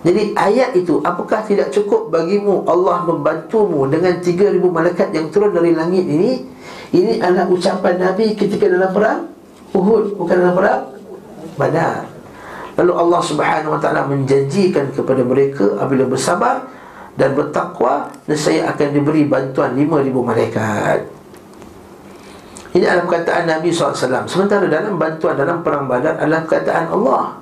Jadi 0.00 0.32
ayat 0.32 0.72
itu 0.72 0.96
Apakah 1.04 1.44
tidak 1.44 1.68
cukup 1.68 2.08
bagimu 2.08 2.64
Allah 2.64 3.04
membantumu 3.04 3.84
Dengan 3.84 4.16
3,000 4.16 4.56
malaikat 4.56 5.12
yang 5.12 5.28
turun 5.28 5.52
dari 5.52 5.76
langit 5.76 6.08
ini? 6.08 6.40
Ini 6.90 7.20
adalah 7.20 7.46
ucapan 7.52 8.00
Nabi 8.00 8.32
ketika 8.32 8.64
dalam 8.64 8.90
perang 8.96 9.28
Uhud 9.76 10.16
Bukan 10.16 10.36
dalam 10.40 10.56
perang 10.56 10.82
Badar. 11.60 12.08
Lalu 12.80 12.92
Allah 12.96 13.20
subhanahu 13.20 13.76
wa 13.76 13.80
ta'ala 13.80 14.08
menjanjikan 14.08 14.88
kepada 14.96 15.20
mereka 15.20 15.76
Apabila 15.76 16.08
bersabar 16.08 16.64
dan 17.20 17.36
bertakwa 17.36 18.08
Nesaya 18.24 18.72
akan 18.72 18.88
diberi 18.96 19.28
bantuan 19.28 19.76
5,000 19.76 20.16
malaikat 20.16 21.19
Ini 22.70 22.86
adalah 22.86 23.04
perkataan 23.06 23.50
Nabi 23.50 23.74
SAW 23.74 24.30
Sementara 24.30 24.70
dalam 24.70 24.94
bantuan 24.94 25.34
dalam 25.34 25.58
perang 25.66 25.90
badar 25.90 26.14
adalah 26.22 26.46
perkataan 26.46 26.86
Allah. 26.94 27.34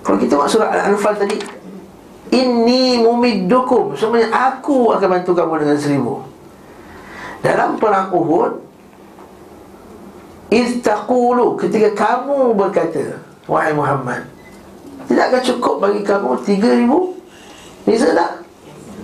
Kalau 0.00 0.16
kita 0.16 0.34
tengok 0.34 0.48
surah 0.48 0.68
Al-Anfal 0.72 1.20
tadi 1.20 1.36
Inni 2.32 2.96
mumiddukum. 3.04 3.92
Sebenarnya 3.92 4.32
aku 4.32 4.96
akan 4.96 5.08
bantu 5.20 5.36
kamu 5.36 5.52
dengan 5.60 5.76
seribu. 5.76 6.14
Dalam 7.44 7.76
perang 7.76 8.08
Uhud 8.14 8.62
Istaqulu 10.46 11.58
Ketika 11.58 11.90
kamu 11.90 12.54
berkata 12.54 13.18
Wahai 13.50 13.74
Muhammad 13.74 14.30
Tidak 15.10 15.26
akan 15.26 15.42
cukup 15.42 15.82
bagi 15.82 16.06
kamu 16.06 16.38
Tiga 16.46 16.70
ribu? 16.70 17.18
Bisa 17.82 18.14
tak? 18.14 18.46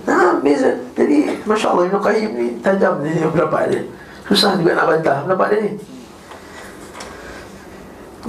Ha, 0.07 0.39
bisa. 0.39 0.71
Jadi 0.95 1.43
Masya 1.43 1.67
Allah 1.75 1.85
Ibn 1.91 1.99
Qayyim 1.99 2.31
ni 2.31 2.47
Tajam 2.63 3.03
ni 3.03 3.11
pendapat 3.19 3.75
dia 3.75 3.81
Susah 4.29 4.53
juga 4.61 4.77
nak 4.77 4.85
bantah. 4.93 5.25
Pendapat 5.25 5.47
dia 5.49 5.59
ni? 5.65 5.71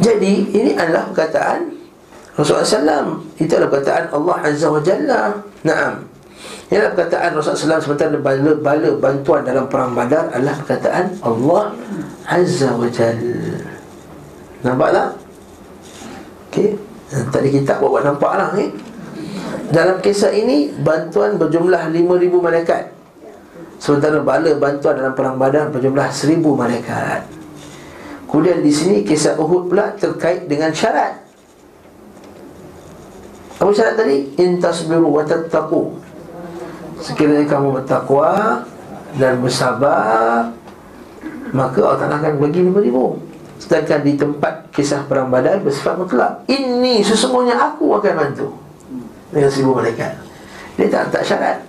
Jadi 0.01 0.33
Ini 0.49 0.71
adalah 0.81 1.13
perkataan 1.13 1.77
Rasulullah 2.39 2.65
SAW 2.65 3.21
Itu 3.37 3.53
adalah 3.53 3.69
perkataan 3.69 4.05
Allah 4.17 4.37
Azza 4.41 4.67
wa 4.73 4.81
Jalla. 4.81 5.37
Naam. 5.61 6.09
Ini 6.73 6.75
adalah 6.81 6.95
perkataan 6.97 7.31
Rasulullah 7.37 7.77
SAW 7.77 7.85
Sementara 7.85 8.17
bala-bala 8.17 8.91
bantuan 8.97 9.45
dalam 9.45 9.69
perang 9.69 9.93
badar 9.93 10.33
Adalah 10.33 10.57
perkataan 10.65 11.21
Allah 11.21 11.63
Azza 12.25 12.73
wa 12.73 12.89
Jalla. 12.89 13.61
Nampak 14.65 14.89
tak? 14.97 15.09
Okey. 16.49 16.69
Tadi 17.11 17.49
kita 17.51 17.77
buat-buat 17.83 18.07
nampak 18.07 18.33
lah 18.39 18.51
eh? 18.57 18.71
Dalam 19.69 20.01
kisah 20.01 20.33
ini 20.33 20.73
Bantuan 20.81 21.37
berjumlah 21.37 21.93
5,000 21.93 21.99
malaikat 22.41 23.00
Sementara 23.81 24.21
bala 24.21 24.53
bantuan 24.61 24.95
dalam 25.01 25.17
perang 25.17 25.41
badar 25.41 25.73
Berjumlah 25.73 26.13
1,000 26.13 26.37
malaikat 26.45 27.25
Kemudian 28.29 28.61
di 28.61 28.71
sini 28.71 29.03
kisah 29.03 29.41
Uhud 29.41 29.73
pula 29.73 29.97
terkait 29.97 30.47
dengan 30.47 30.71
syarat 30.71 31.31
apa 33.61 33.77
syarat 33.77 33.95
tadi? 34.01 34.25
Intasbiru 34.41 35.05
wa 35.05 35.21
tattaqu. 35.21 35.93
Sekiranya 36.97 37.45
kamu 37.45 37.77
bertakwa 37.77 38.65
dan 39.21 39.37
bersabar, 39.45 40.49
maka 41.53 41.79
Allah 41.85 42.01
Taala 42.01 42.17
akan 42.25 42.41
bagi 42.41 42.65
lima 42.65 42.81
ribu. 42.81 43.21
Sedangkan 43.61 44.01
di 44.01 44.17
tempat 44.17 44.73
kisah 44.73 45.05
perang 45.05 45.29
badar 45.29 45.61
bersifat 45.61 46.01
mutlak. 46.01 46.41
Ini 46.49 47.05
sesungguhnya 47.05 47.61
aku 47.61 48.01
akan 48.01 48.13
bantu 48.17 48.49
dengan 49.29 49.53
seribu 49.53 49.77
malaikat. 49.77 50.17
Dia 50.81 50.89
tak 50.89 51.13
tak 51.13 51.23
syarat. 51.29 51.61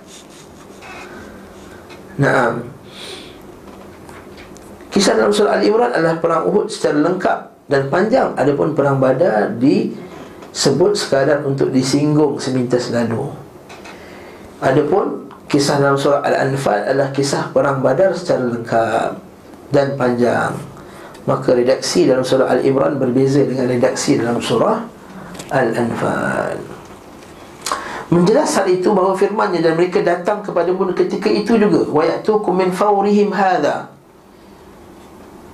Nah, 2.20 2.60
Kisah 4.92 5.16
dalam 5.16 5.32
surah 5.32 5.56
Al-Imran 5.56 5.88
adalah 5.88 6.20
perang 6.20 6.44
Uhud 6.52 6.68
secara 6.68 7.00
lengkap 7.00 7.38
dan 7.72 7.88
panjang 7.88 8.36
Adapun 8.36 8.76
perang 8.76 9.00
Badar 9.00 9.56
di 9.56 9.88
sebut 10.52 10.92
sekadar 10.92 11.40
untuk 11.48 11.72
disinggung 11.72 12.36
semintas 12.36 12.92
lalu. 12.92 13.32
Adapun 14.60 15.32
kisah 15.48 15.80
dalam 15.80 15.96
surah 15.96 16.20
Al-Anfal 16.20 16.92
adalah 16.92 17.08
kisah 17.08 17.48
perang 17.56 17.80
Badar 17.80 18.12
secara 18.12 18.44
lengkap 18.52 19.10
dan 19.72 19.96
panjang. 19.96 20.52
Maka 21.24 21.56
redaksi 21.56 22.04
dalam 22.04 22.20
surah 22.20 22.52
Al-Imran 22.52 23.00
berbeza 23.00 23.40
dengan 23.48 23.72
redaksi 23.72 24.20
dalam 24.20 24.44
surah 24.44 24.84
Al-Anfal. 25.48 26.60
Menjelas 28.12 28.52
hal 28.60 28.68
itu 28.68 28.92
bahawa 28.92 29.16
firmannya 29.16 29.64
dan 29.64 29.72
mereka 29.72 30.04
datang 30.04 30.44
kepada 30.44 30.68
pun 30.76 30.92
ketika 30.92 31.32
itu 31.32 31.56
juga. 31.56 31.88
Wa 31.88 32.04
ya'tukum 32.04 32.60
min 32.60 32.68
fawrihim 32.68 33.32
hadha. 33.32 33.88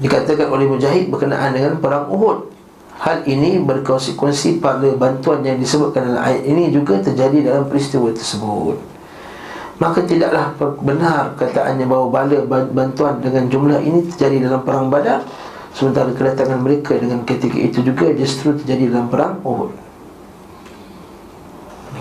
Dikatakan 0.03 0.51
oleh 0.51 0.67
Mujahid 0.67 1.07
berkenaan 1.07 1.55
dengan 1.55 1.79
perang 1.79 2.11
Uhud. 2.11 2.51
Hal 2.99 3.23
ini 3.31 3.63
berkonsekuensi 3.63 4.59
pada 4.59 4.91
bantuan 4.99 5.47
yang 5.47 5.55
disebutkan 5.63 6.11
dalam 6.11 6.19
ayat 6.19 6.43
ini 6.51 6.75
juga 6.75 6.99
terjadi 6.99 7.47
dalam 7.47 7.71
peristiwa 7.71 8.11
tersebut. 8.11 8.75
Maka 9.79 10.03
tidaklah 10.03 10.59
benar 10.83 11.39
kataannya 11.39 11.87
bahawa 11.87 12.11
bala 12.11 12.67
bantuan 12.75 13.23
dengan 13.23 13.47
jumlah 13.47 13.79
ini 13.79 14.11
terjadi 14.11 14.51
dalam 14.51 14.67
perang 14.67 14.91
badar 14.91 15.23
Sementara 15.79 16.11
kedatangan 16.11 16.59
mereka 16.59 16.99
dengan 16.99 17.23
ketika 17.23 17.55
itu 17.55 17.87
juga 17.87 18.11
justru 18.19 18.59
terjadi 18.59 18.91
dalam 18.91 19.07
perang 19.07 19.39
Uhud 19.47 19.88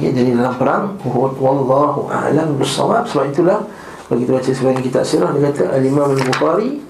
Ya, 0.01 0.09
jadi 0.09 0.33
dalam 0.33 0.57
perang 0.57 0.97
Uhud 1.05 1.37
Wallahu 1.37 2.09
a'lam 2.09 2.57
bersawab 2.57 3.05
Sebab 3.05 3.29
itulah 3.29 3.61
Bagi 4.09 4.25
kita 4.25 4.33
baca 4.41 4.51
sebagian 4.57 4.81
kitab 4.81 5.05
sirah 5.05 5.31
Dia 5.37 5.53
kata 5.53 5.69
Al-Imam 5.69 6.17
Al-Bukhari 6.17 6.81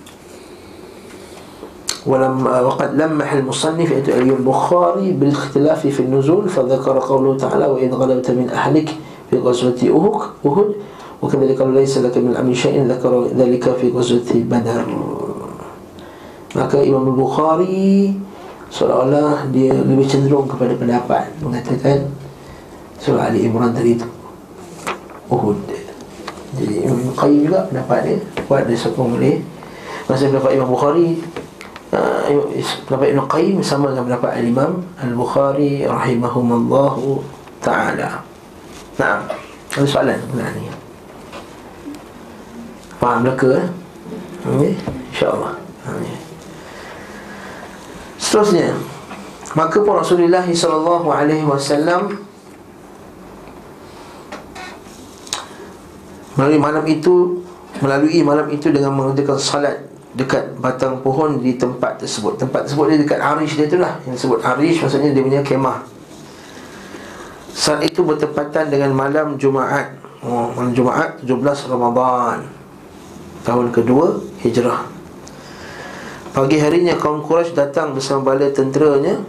ولم 2.07 2.47
وقد 2.47 2.99
لمح 2.99 3.33
المصنف 3.33 4.09
البخاري 4.09 5.13
بالاختلاف 5.13 5.87
في 5.87 6.01
النزول 6.01 6.49
فذكر 6.49 6.99
قوله 6.99 7.37
تعالى 7.37 7.67
وإذ 7.67 7.95
غلبت 7.95 8.31
من 8.31 8.51
أهلك 8.51 8.89
في 9.31 9.39
غزوة 9.39 9.79
أهد 9.79 10.75
وكذلك 11.23 11.63
قال 11.63 11.75
ليس 11.75 11.99
لك 11.99 12.19
من 12.19 12.31
الأمر 12.35 12.55
شيء 12.55 12.83
ذكر 12.91 13.27
ذلك 13.39 13.65
في 13.79 13.91
غزوة 13.95 14.31
بدر 14.35 14.83
maka 16.53 16.85
Imam 16.85 17.17
Bukhari 17.17 18.13
seolah-olah 18.69 19.49
dia 19.49 19.73
lebih 19.73 20.05
cenderung 20.05 20.45
kepada 20.45 20.77
pendapat 20.77 21.33
mengatakan 21.41 22.13
surah 23.02 23.30
Ali 23.30 23.46
Imran 23.46 23.74
tadi 23.74 23.98
itu 23.98 24.08
Uhud 25.28 25.60
jadi 26.58 26.76
Imam 26.88 27.14
Qayyim 27.14 27.52
juga 27.52 27.60
pendapat 27.70 28.00
dia 28.08 28.16
kuat 28.48 28.64
dia 28.66 28.78
sokong 28.80 29.20
boleh 29.20 29.44
masa 30.08 30.32
pendapat 30.32 30.52
Imam 30.56 30.70
Bukhari 30.72 31.20
pendapat 32.88 33.08
Ibn 33.16 33.22
Qayyim 33.28 33.58
sama 33.64 33.92
dengan 33.92 34.12
pendapat 34.12 34.32
Imam 34.44 34.84
Al-Bukhari 35.00 35.88
rahimahumallahu 35.88 37.24
taala. 37.64 38.24
Nah, 39.00 39.24
ada 39.72 39.86
soalan 39.88 40.20
benar 40.34 40.52
ni. 40.58 40.68
Faham 42.98 43.24
mereka? 43.24 43.62
Eh? 43.62 43.68
Okay. 44.48 44.74
InsyaAllah 45.14 45.54
okay. 45.86 46.18
Seterusnya 48.18 48.74
Maka 49.54 49.82
pun 49.82 50.02
Rasulullah 50.02 50.46
SAW 50.46 51.08
Melalui 56.38 56.62
malam 56.62 56.86
itu 56.86 57.42
Melalui 57.82 58.22
malam 58.24 58.48
itu 58.54 58.70
dengan 58.70 58.94
mengerjakan 58.96 59.38
salat 59.42 59.88
Dekat 60.18 60.58
batang 60.58 61.06
pohon 61.06 61.38
di 61.46 61.62
tempat 61.62 62.02
tersebut. 62.02 62.42
Tempat 62.42 62.66
tersebut 62.66 62.90
dia 62.90 62.98
dekat 62.98 63.22
Arish 63.22 63.54
dia 63.54 63.70
tu 63.70 63.78
lah. 63.78 64.02
Yang 64.10 64.26
disebut 64.26 64.42
Arish 64.42 64.82
maksudnya 64.82 65.14
dia 65.14 65.22
punya 65.22 65.42
kemah. 65.46 65.86
Saat 67.54 67.86
itu 67.86 68.02
bertepatan 68.02 68.74
dengan 68.74 68.98
malam 68.98 69.38
Jumaat. 69.38 69.94
Oh, 70.26 70.50
Malam 70.58 70.74
Jumaat 70.74 71.22
17 71.22 71.70
Ramadan 71.70 72.42
Tahun 73.46 73.70
kedua 73.70 74.18
Hijrah. 74.42 74.90
Pagi 76.34 76.58
harinya 76.58 76.98
kaum 76.98 77.22
Quraisy 77.22 77.54
datang 77.54 77.94
bersama 77.94 78.34
bala 78.34 78.50
tenteranya. 78.50 79.22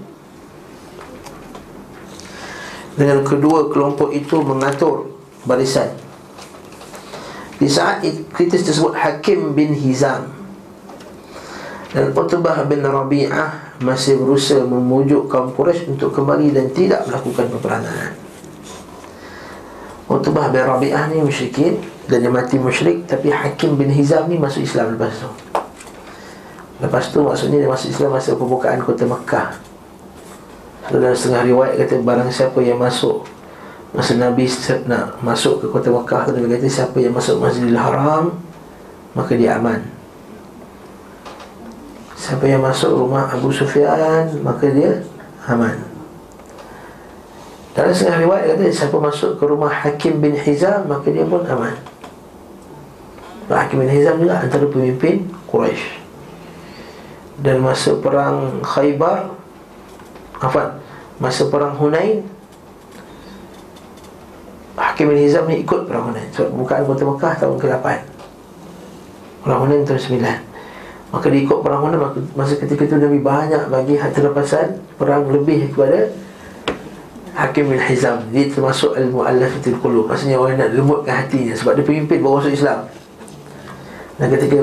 Dengan 2.97 3.21
kedua 3.29 3.68
kelompok 3.68 4.16
itu 4.16 4.40
mengatur 4.40 5.12
barisan 5.44 6.08
Di 7.59 7.66
saat 7.66 8.07
kritis 8.31 8.62
tersebut 8.62 8.94
Hakim 8.94 9.51
bin 9.51 9.75
Hizam 9.75 10.31
Dan 11.90 12.14
Utbah 12.14 12.62
bin 12.71 12.87
Rabi'ah 12.87 13.83
Masih 13.83 14.23
berusaha 14.23 14.62
memujuk 14.62 15.27
kaum 15.27 15.51
Quraisy 15.51 15.90
untuk 15.90 16.14
kembali 16.14 16.55
dan 16.55 16.71
tidak 16.71 17.03
melakukan 17.11 17.51
peperangan. 17.51 18.14
Utbah 20.07 20.55
bin 20.55 20.62
Rabi'ah 20.62 21.11
ni 21.11 21.18
musyrikin 21.18 21.83
Dan 22.07 22.23
dia 22.23 22.31
mati 22.31 22.62
musyrik 22.62 23.11
Tapi 23.11 23.35
Hakim 23.35 23.75
bin 23.75 23.90
Hizam 23.90 24.31
ni 24.31 24.38
masuk 24.38 24.62
Islam 24.62 24.94
lepas 24.94 25.18
tu. 25.18 25.31
Lepas 26.79 27.11
tu 27.11 27.18
maksudnya 27.27 27.59
dia 27.59 27.66
masuk 27.66 27.90
Islam 27.90 28.14
masa 28.14 28.38
pembukaan 28.38 28.79
kota 28.79 29.03
Mekah. 29.03 29.51
Dalam 30.94 31.11
setengah 31.11 31.42
riwayat 31.42 31.75
kata 31.75 32.01
barang 32.07 32.31
siapa 32.31 32.62
yang 32.62 32.79
masuk 32.79 33.27
Masa 33.88 34.20
Nabi 34.20 34.44
nak 34.85 35.16
masuk 35.24 35.64
ke 35.64 35.66
kota 35.72 35.88
Mekah 35.88 36.29
Dia 36.29 36.44
kata 36.44 36.68
siapa 36.68 36.96
yang 37.01 37.16
masuk 37.16 37.40
Masjidil 37.40 37.79
Haram 37.79 38.37
Maka 39.16 39.33
dia 39.33 39.57
aman. 39.57 39.81
Siapa 42.12 42.44
yang 42.44 42.61
masuk 42.61 42.92
rumah 42.92 43.33
Abu 43.33 43.48
Sufyan 43.48 44.29
Maka 44.44 44.68
dia 44.68 45.01
aman. 45.48 45.81
Dalam 47.72 47.94
setengah 47.96 48.29
riwayat 48.29 48.46
kata 48.57 48.64
Siapa 48.68 48.96
masuk 49.01 49.40
ke 49.40 49.44
rumah 49.48 49.72
Hakim 49.72 50.20
bin 50.20 50.37
Hizam 50.37 50.85
Maka 50.85 51.09
dia 51.09 51.24
pun 51.24 51.40
aman. 51.48 51.77
Hakim 53.48 53.81
bin 53.81 53.88
Hizam 53.88 54.20
juga 54.20 54.44
antara 54.44 54.68
pemimpin 54.68 55.24
Quraisy. 55.48 56.05
Dan 57.40 57.64
masa 57.64 57.96
perang 57.96 58.61
Khaybar 58.61 59.33
apa 60.38 60.79
masa 61.16 61.48
perang 61.48 61.74
Hunain 61.74 62.22
Hakim 64.79 65.11
bin 65.11 65.19
Hizam 65.19 65.51
ni 65.51 65.67
ikut 65.67 65.91
perang 65.91 66.14
Hunain 66.14 66.31
so, 66.31 66.47
bukaan 66.55 66.87
kota 66.87 67.03
Mekah 67.03 67.35
tahun 67.43 67.57
ke-8 67.59 67.87
perang 69.43 69.59
tahun 69.67 69.99
9 69.99 70.49
maka 71.09 71.27
dia 71.33 71.41
ikut 71.41 71.59
perang 71.64 71.88
masa 72.37 72.55
ketika 72.61 72.85
itu 72.85 72.97
Nabi 73.01 73.19
banyak 73.25 73.73
bagi 73.73 73.97
harta 73.97 74.21
rampasan 74.21 74.77
perang 75.01 75.25
lebih 75.33 75.73
kepada 75.73 76.12
Hakim 77.33 77.71
bin 77.71 77.81
Hizam. 77.81 78.29
Dia 78.35 78.51
termasuk 78.51 78.93
al-mu'allafatul 78.99 79.79
qulub 79.81 80.11
maksudnya 80.11 80.37
orang 80.37 80.61
nak 80.61 80.75
lembutkan 80.75 81.25
hatinya 81.25 81.55
sebab 81.57 81.81
dia 81.81 81.87
pemimpin 81.87 82.21
bawa 82.21 82.43
masuk 82.43 82.53
Islam. 82.53 82.91
Dan 84.19 84.27
ketika 84.35 84.57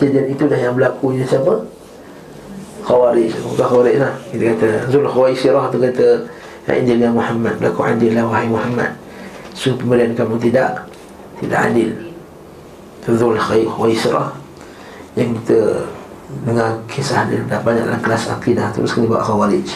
kejadian 0.00 0.26
itu 0.32 0.42
dah 0.48 0.56
yang 0.58 0.74
berlaku 0.74 1.12
siapa? 1.22 1.68
Khawarij. 2.82 3.30
Bukan 3.52 3.66
Khawarij 3.68 3.96
lah. 4.00 4.12
Kita 4.32 4.42
kata 4.56 4.68
Zul 4.90 5.06
Khawaisirah 5.06 5.70
tu 5.70 5.78
kata 5.78 6.08
Ya 6.62 6.78
adil 6.78 7.02
ya 7.02 7.10
Muhammad 7.10 7.58
Berlaku 7.58 7.82
adil 7.82 8.14
lah 8.14 8.22
wahai 8.22 8.46
Muhammad 8.46 9.01
Suruh 9.52 9.76
pemberian 9.78 10.12
kamu 10.16 10.40
tidak 10.40 10.88
Tidak 11.40 11.58
adil 11.58 11.90
Zul 13.04 13.36
Khawaisirah 13.36 14.32
Yang 15.16 15.40
kita 15.42 15.60
Dengar 16.48 16.80
kisah 16.88 17.28
dia 17.28 17.44
Dah 17.44 17.60
banyak 17.60 17.84
dalam 17.84 18.00
kelas 18.00 18.32
akidah 18.32 18.72
Terus 18.72 18.96
kena 18.96 19.08
buat 19.12 19.22
Khawarij 19.24 19.68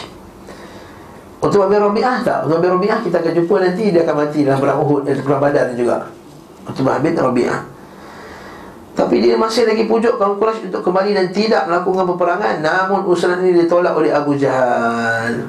Untuk 1.37 1.69
Abi 1.69 1.77
Rabi'ah 1.77 2.25
tak 2.25 2.49
Untuk 2.49 2.59
Abi 2.61 2.67
Rabi'ah 2.73 2.99
kita 3.05 3.21
akan 3.21 3.33
jumpa 3.37 3.55
nanti 3.61 3.93
Dia 3.93 4.01
akan 4.05 4.15
mati 4.25 4.39
dalam 4.41 4.59
perang 4.59 4.79
Uhud 4.81 5.01
Dan 5.05 5.21
perang 5.21 5.41
Badar 5.41 5.69
juga 5.77 6.09
Untuk 6.65 6.89
Abi 6.89 7.13
Rabi'ah 7.13 7.77
tapi 8.97 9.21
dia 9.21 9.37
masih 9.37 9.69
lagi 9.69 9.85
pujuk 9.85 10.17
kaum 10.17 10.41
Quraisy 10.41 10.73
untuk 10.73 10.81
kembali 10.81 11.13
dan 11.13 11.29
tidak 11.29 11.69
melakukan 11.69 12.09
peperangan. 12.09 12.65
Namun 12.65 13.05
usulan 13.05 13.45
ini 13.45 13.61
ditolak 13.61 13.93
oleh 13.93 14.09
Abu 14.09 14.33
Jahal. 14.33 15.45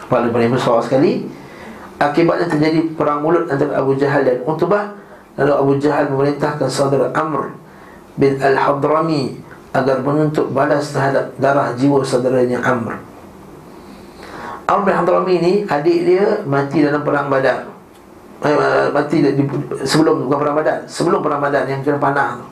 Kepala 0.00 0.32
besar 0.32 0.80
sekali. 0.80 1.28
Akibatnya 1.96 2.46
terjadi 2.48 2.92
perang 2.92 3.24
mulut 3.24 3.48
antara 3.48 3.80
Abu 3.80 3.96
Jahal 3.96 4.24
dan 4.24 4.44
Utbah. 4.44 4.92
Lalu 5.36 5.52
Abu 5.52 5.72
Jahal 5.80 6.08
memerintahkan 6.12 6.68
saudara 6.68 7.12
Amr 7.12 7.52
bin 8.16 8.40
Al-Hadrami 8.40 9.36
agar 9.76 10.00
menuntut 10.00 10.48
balas 10.52 10.92
terhadap 10.92 11.36
darah 11.36 11.76
jiwa 11.76 12.00
saudaranya 12.00 12.60
Amr. 12.64 12.96
Amr 14.64 14.82
bin 14.84 14.92
Al-Hadrami 14.92 15.32
ini 15.40 15.52
adik 15.68 15.98
dia 16.08 16.40
mati 16.44 16.80
dalam 16.80 17.04
perang 17.04 17.28
Badar. 17.28 17.76
Eh, 18.36 18.86
mati 18.92 19.24
di, 19.24 19.42
sebelum 19.80 20.28
bukan 20.28 20.36
perang 20.36 20.56
badan 20.60 20.84
sebelum 20.84 21.24
perang 21.24 21.40
badan 21.40 21.64
yang 21.72 21.80
kena 21.80 21.96
panah 21.96 22.36
tu 22.36 22.44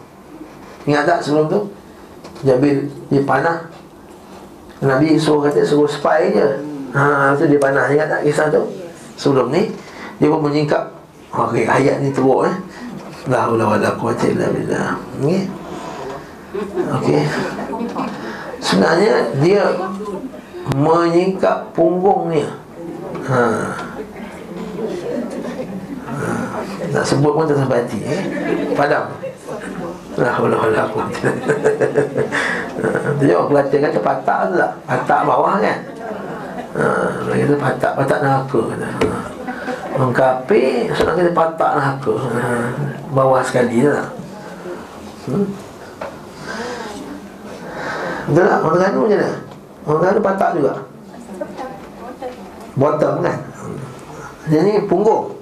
ingat 0.88 1.04
tak 1.04 1.20
sebelum 1.20 1.44
tu 1.44 1.60
Jabir 2.40 2.88
dia 3.12 3.20
panah 3.20 3.68
Nabi 4.80 5.20
suruh 5.20 5.44
kata 5.44 5.60
suruh 5.60 5.84
spy 5.84 6.32
je 6.32 6.48
ha 6.96 7.36
tu 7.36 7.44
dia 7.44 7.60
panah 7.60 7.84
ingat 7.92 8.08
tak 8.08 8.20
kisah 8.24 8.48
tu 8.48 8.64
sebelum 9.14 9.50
ni 9.50 9.70
dia 10.18 10.28
pun 10.30 10.40
menyingkap 10.46 10.82
okey 11.34 11.66
ayat 11.66 12.02
ni 12.02 12.10
teruk 12.14 12.46
eh. 12.46 12.56
La 13.24 13.48
haula 13.48 13.74
wala 13.74 13.88
quwwata 13.96 14.24
illa 14.28 14.46
billah 14.52 15.00
okey? 15.22 15.40
Okey. 17.00 17.22
Sebenarnya 18.60 19.14
dia 19.40 19.64
menyingkap 20.76 21.72
punggungnya 21.72 22.48
ha. 23.26 23.40
Nak 26.94 27.04
sebut 27.04 27.32
pun 27.34 27.48
tak 27.48 27.58
sampai 27.58 27.82
hati 27.82 27.98
eh? 28.06 28.22
Padam. 28.78 29.10
Lah 30.14 30.34
Allah 30.38 30.58
Allah 30.62 30.86
Dia 33.18 33.34
jawab 33.34 33.50
Kelantan 33.50 33.78
kata 33.82 33.98
patak 33.98 34.38
tu 34.46 34.54
tak 34.62 34.72
Patak 34.86 35.20
bawah 35.26 35.58
kan 35.58 35.78
Haa 36.74 37.22
Dia 37.30 37.46
kata 37.46 37.54
patak 37.54 37.92
Patak 37.94 38.18
neraka 38.18 38.60
kata 38.74 38.88
Orang 39.94 40.10
kapi 40.10 40.90
Sebab 40.90 41.12
kata 41.14 41.30
patak 41.30 41.70
neraka. 41.78 42.14
Ha, 42.18 42.50
Bawah 43.14 43.42
sekali 43.46 43.86
tu 43.86 43.90
tak 43.94 44.08
hmm? 45.30 45.46
Betul 48.24 48.44
tak? 48.48 48.60
Orang 48.64 48.76
Terengganu 48.80 48.98
macam 49.06 49.18
mana? 49.20 49.30
Orang 49.86 49.98
Terengganu 50.02 50.20
patak 50.26 50.50
juga? 50.58 50.72
Bottom 52.74 53.14
kan? 53.22 53.36
Jadi 54.50 54.70
punggung. 54.90 55.38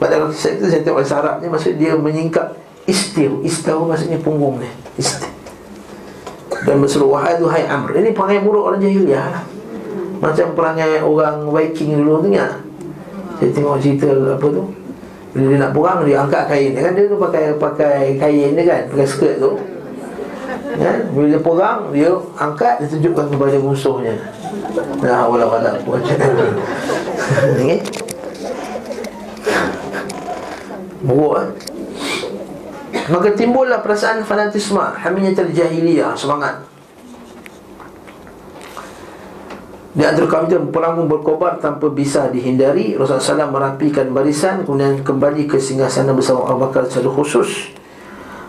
Pada 0.00 0.16
kalau 0.16 0.32
kisah 0.32 0.56
itu 0.56 0.64
saya 0.72 0.80
tengok 0.80 1.04
Arab 1.04 1.44
ni 1.44 1.46
Maksud 1.52 1.76
dia 1.76 1.92
menyingkap 1.92 2.56
istir 2.88 3.28
Istir 3.44 3.76
maksudnya 3.76 4.16
punggung 4.24 4.56
ni? 4.56 4.70
Istir 4.96 5.28
Dan 6.64 6.80
berseru 6.80 7.12
Wahai 7.12 7.36
tu 7.36 7.44
hai 7.52 7.68
Amr. 7.68 8.00
Ini 8.00 8.16
perangai 8.16 8.40
buruk 8.40 8.72
orang 8.72 8.80
jahiliah 8.80 9.28
lah 9.28 9.44
Macam 10.20 10.52
perangai 10.52 11.00
orang 11.00 11.48
Viking 11.48 11.96
dulu 11.96 12.20
tu 12.20 12.28
ya 12.36 12.60
Saya 13.40 13.50
tengok 13.56 13.80
cerita 13.80 14.08
apa 14.36 14.46
tu? 14.46 14.64
Bila 15.32 15.46
dia 15.46 15.58
nak 15.62 15.72
perang 15.72 16.04
dia 16.04 16.16
angkat 16.20 16.44
kain. 16.50 16.70
Kan 16.76 16.92
Dia 16.92 17.08
tu 17.08 17.16
pakai 17.16 17.56
pakai 17.56 18.20
kain 18.20 18.52
dia 18.52 18.64
kan? 18.68 18.82
Pakai 18.92 19.06
skirt 19.08 19.40
tu. 19.40 19.56
Ya, 20.70 21.02
bila 21.10 21.26
dia 21.26 21.42
perang, 21.42 21.90
dia 21.90 22.14
angkat, 22.38 22.78
dia 22.78 22.86
tunjukkan 22.94 23.26
kepada 23.34 23.58
musuhnya. 23.58 24.14
Nah, 25.02 25.26
wala-wala, 25.26 25.74
buat 25.82 25.98
macam 25.98 26.30
ni. 27.58 27.82
Buruk 31.00 31.34
eh? 31.40 31.48
Maka 33.08 33.32
timbullah 33.34 33.80
perasaan 33.80 34.22
fanatisme 34.22 34.78
Hamiyah 34.78 35.32
jahiliyah 35.32 36.12
Semangat 36.12 36.69
Di 39.90 40.06
antara 40.06 40.46
itu 40.46 40.54
perang 40.70 41.02
berkobar 41.10 41.58
tanpa 41.58 41.90
bisa 41.90 42.30
dihindari 42.30 42.94
Rasulullah 42.94 43.50
SAW 43.50 43.50
merapikan 43.50 44.06
barisan 44.14 44.62
Kemudian 44.62 45.02
kembali 45.02 45.50
ke 45.50 45.58
singgah 45.58 45.90
sana 45.90 46.14
bersama 46.14 46.46
Abu 46.46 46.62
Bakar 46.62 46.86
secara 46.86 47.10
khusus. 47.10 47.74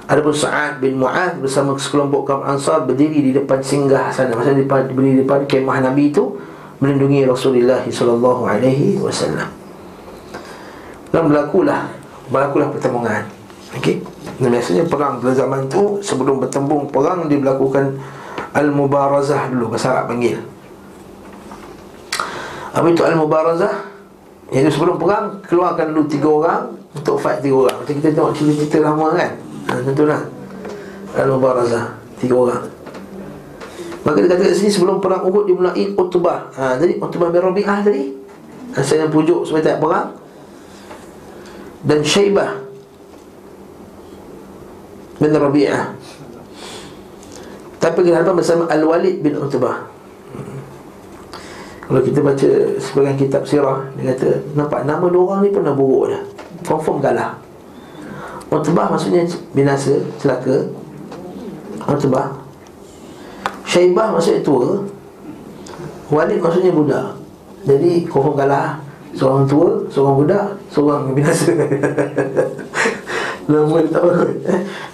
Adapun 0.06 0.38
Sa'ad 0.38 0.77
bin 0.77 1.01
Mu'ad 1.01 1.41
bersama 1.41 1.73
sekelompok 1.82 2.30
kaum 2.30 2.45
Ansar 2.45 2.86
berdiri 2.86 3.25
di 3.25 3.32
depan 3.34 3.58
singgah 3.58 4.13
sana 4.13 4.38
Maksudnya 4.38 4.69
berdiri 4.69 5.17
di 5.17 5.21
depan 5.25 5.49
kemah 5.49 5.82
Nabi 5.82 6.13
itu 6.13 6.38
Melindungi 6.77 7.25
Rasulullah 7.25 7.82
SAW 7.89 8.45
Dan 11.10 11.21
berlakulah 11.25 11.89
berlakulah 12.30 12.69
pertembungan. 12.69 13.25
Okey? 13.82 13.99
Dan 14.38 14.54
biasanya 14.54 14.86
perang 14.86 15.17
pada 15.17 15.34
zaman 15.34 15.65
tu 15.67 15.97
sebelum 16.06 16.38
bertembung 16.38 16.86
perang 16.88 17.25
dia 17.25 17.41
berlakukan 17.41 17.97
al-mubarazah 18.54 19.49
dulu 19.49 19.73
bahasa 19.73 19.89
Arab 19.95 20.13
panggil 20.13 20.61
apa 22.71 22.86
itu 22.88 23.03
al-mubarazah 23.03 23.73
iaitu 24.51 24.71
sebelum 24.71 24.95
perang 24.99 25.43
keluarkan 25.43 25.91
dulu 25.91 26.03
tiga 26.07 26.29
orang 26.31 26.62
untuk 26.91 27.15
fight 27.19 27.39
tiga 27.39 27.67
orang 27.67 27.77
Kita 27.88 28.12
tengok 28.12 28.36
cerita-cerita 28.36 28.84
lama 28.84 29.15
kan 29.15 29.31
ha, 29.71 29.79
Tentulah 29.79 30.21
Al-Mubarazah 31.15 31.95
Tiga 32.19 32.36
orang 32.36 32.63
Maka 34.01 34.17
dia 34.17 34.34
kata 34.34 34.49
kat 34.49 34.57
sini 34.57 34.71
sebelum 34.73 34.97
perang 34.97 35.21
Uhud 35.29 35.45
dimulai 35.45 35.93
Utbah. 35.93 36.49
Ha, 36.57 36.73
jadi 36.81 36.97
Utbah 36.97 37.29
bin 37.29 37.38
Rabi'ah 37.38 37.86
tadi. 37.86 38.10
Asal 38.73 39.05
yang 39.05 39.13
pujuk 39.13 39.45
supaya 39.45 39.62
tak 39.62 39.77
perang. 39.77 40.17
Dan 41.86 42.01
Syaibah 42.01 42.65
bin 45.21 45.29
Rabi'ah. 45.29 45.93
Tapi 47.77 47.99
kenapa 48.01 48.34
bersama 48.34 48.65
Al-Walid 48.73 49.21
bin 49.21 49.38
Utbah. 49.38 49.90
Kalau 51.91 52.08
kita 52.08 52.23
baca 52.23 52.49
sebagian 52.80 53.19
kitab 53.19 53.43
sirah 53.43 53.84
Dia 53.99 54.15
kata, 54.15 54.39
nampak 54.56 54.88
nama 54.88 55.12
dua 55.12 55.23
orang 55.27 55.39
ni 55.43 55.51
pernah 55.51 55.75
buruk 55.75 56.15
dah. 56.15 56.23
Confirm 56.63 57.04
kalah. 57.04 57.36
Utbah 58.47 58.95
maksudnya 58.95 59.27
binasa, 59.51 59.99
celaka. 60.15 60.71
Utbah. 61.84 62.32
Syaibah 63.67 64.15
maksudnya 64.15 64.39
tua. 64.39 64.88
Walid 66.08 66.39
maksudnya 66.39 66.71
budak. 66.71 67.19
Jadi 67.67 68.08
confirm 68.08 68.39
kalah. 68.39 68.80
Seorang 69.12 69.43
tua, 69.43 69.84
seorang 69.91 70.15
budak, 70.15 70.45
seorang 70.71 71.12
binasa. 71.12 71.51
Nama 73.51 73.75
dia 73.84 73.91
tak? 73.91 74.04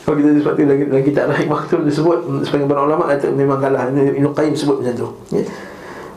Kalau 0.01 0.15
kita 0.17 0.29
sebab 0.41 0.53
tu 0.57 0.65
dalam, 0.65 0.89
dalam 0.89 1.05
kitab 1.05 1.29
Rahimah 1.29 1.61
tu 1.69 1.77
disebut 1.83 2.41
Sebagai 2.41 2.65
para 2.65 2.89
ulama 2.89 3.05
kata 3.05 3.29
memang 3.29 3.61
kalah. 3.61 3.93
Ibn 3.93 4.33
Qayyim 4.33 4.57
sebut 4.57 4.81
macam 4.81 4.93
tu. 4.97 5.37
Ya? 5.37 5.45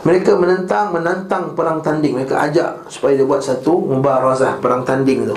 Mereka 0.01 0.33
menentang, 0.41 0.97
menantang 0.97 1.53
perang 1.53 1.85
tanding. 1.85 2.17
Mereka 2.17 2.33
ajak 2.33 2.89
supaya 2.89 3.21
dia 3.21 3.27
buat 3.29 3.45
satu 3.45 3.85
Mubarazah, 3.85 4.57
perang 4.57 4.81
tanding 4.81 5.29
tu. 5.29 5.37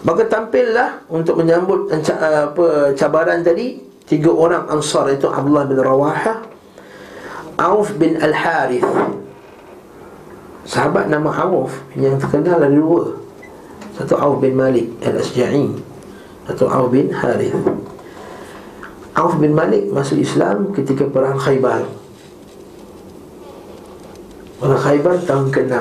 Maka 0.00 0.24
tampillah 0.30 1.04
untuk 1.12 1.42
menyambut 1.42 1.92
apa, 1.92 2.96
cabaran 2.96 3.44
tadi 3.44 3.90
Tiga 4.10 4.34
orang 4.34 4.66
Ansar 4.66 5.06
itu 5.14 5.30
Abdullah 5.30 5.70
bin 5.70 5.78
Rawaha 5.78 6.42
Auf 7.62 7.94
bin 7.94 8.18
Al-Harith. 8.18 8.82
Sahabat 10.66 11.06
nama 11.06 11.30
Auf 11.46 11.78
Yang 11.94 12.26
terkenal 12.26 12.58
ada 12.58 12.74
dua. 12.74 13.14
Satu 13.94 14.18
Auf 14.18 14.42
bin 14.42 14.58
Malik 14.58 14.90
Al-Asja'i 15.04 15.70
Satu 16.50 16.66
Auf 16.66 16.90
bin 16.90 17.14
Harith. 17.14 17.54
Auf 19.14 19.38
bin 19.38 19.54
Malik 19.54 19.86
masuk 19.94 20.18
Islam 20.18 20.74
ketika 20.74 21.06
perang 21.06 21.38
Khaybar 21.38 21.99
Perang 24.60 24.80
Khaybar 24.80 25.16
tahun 25.24 25.46
ke-6 25.48 25.74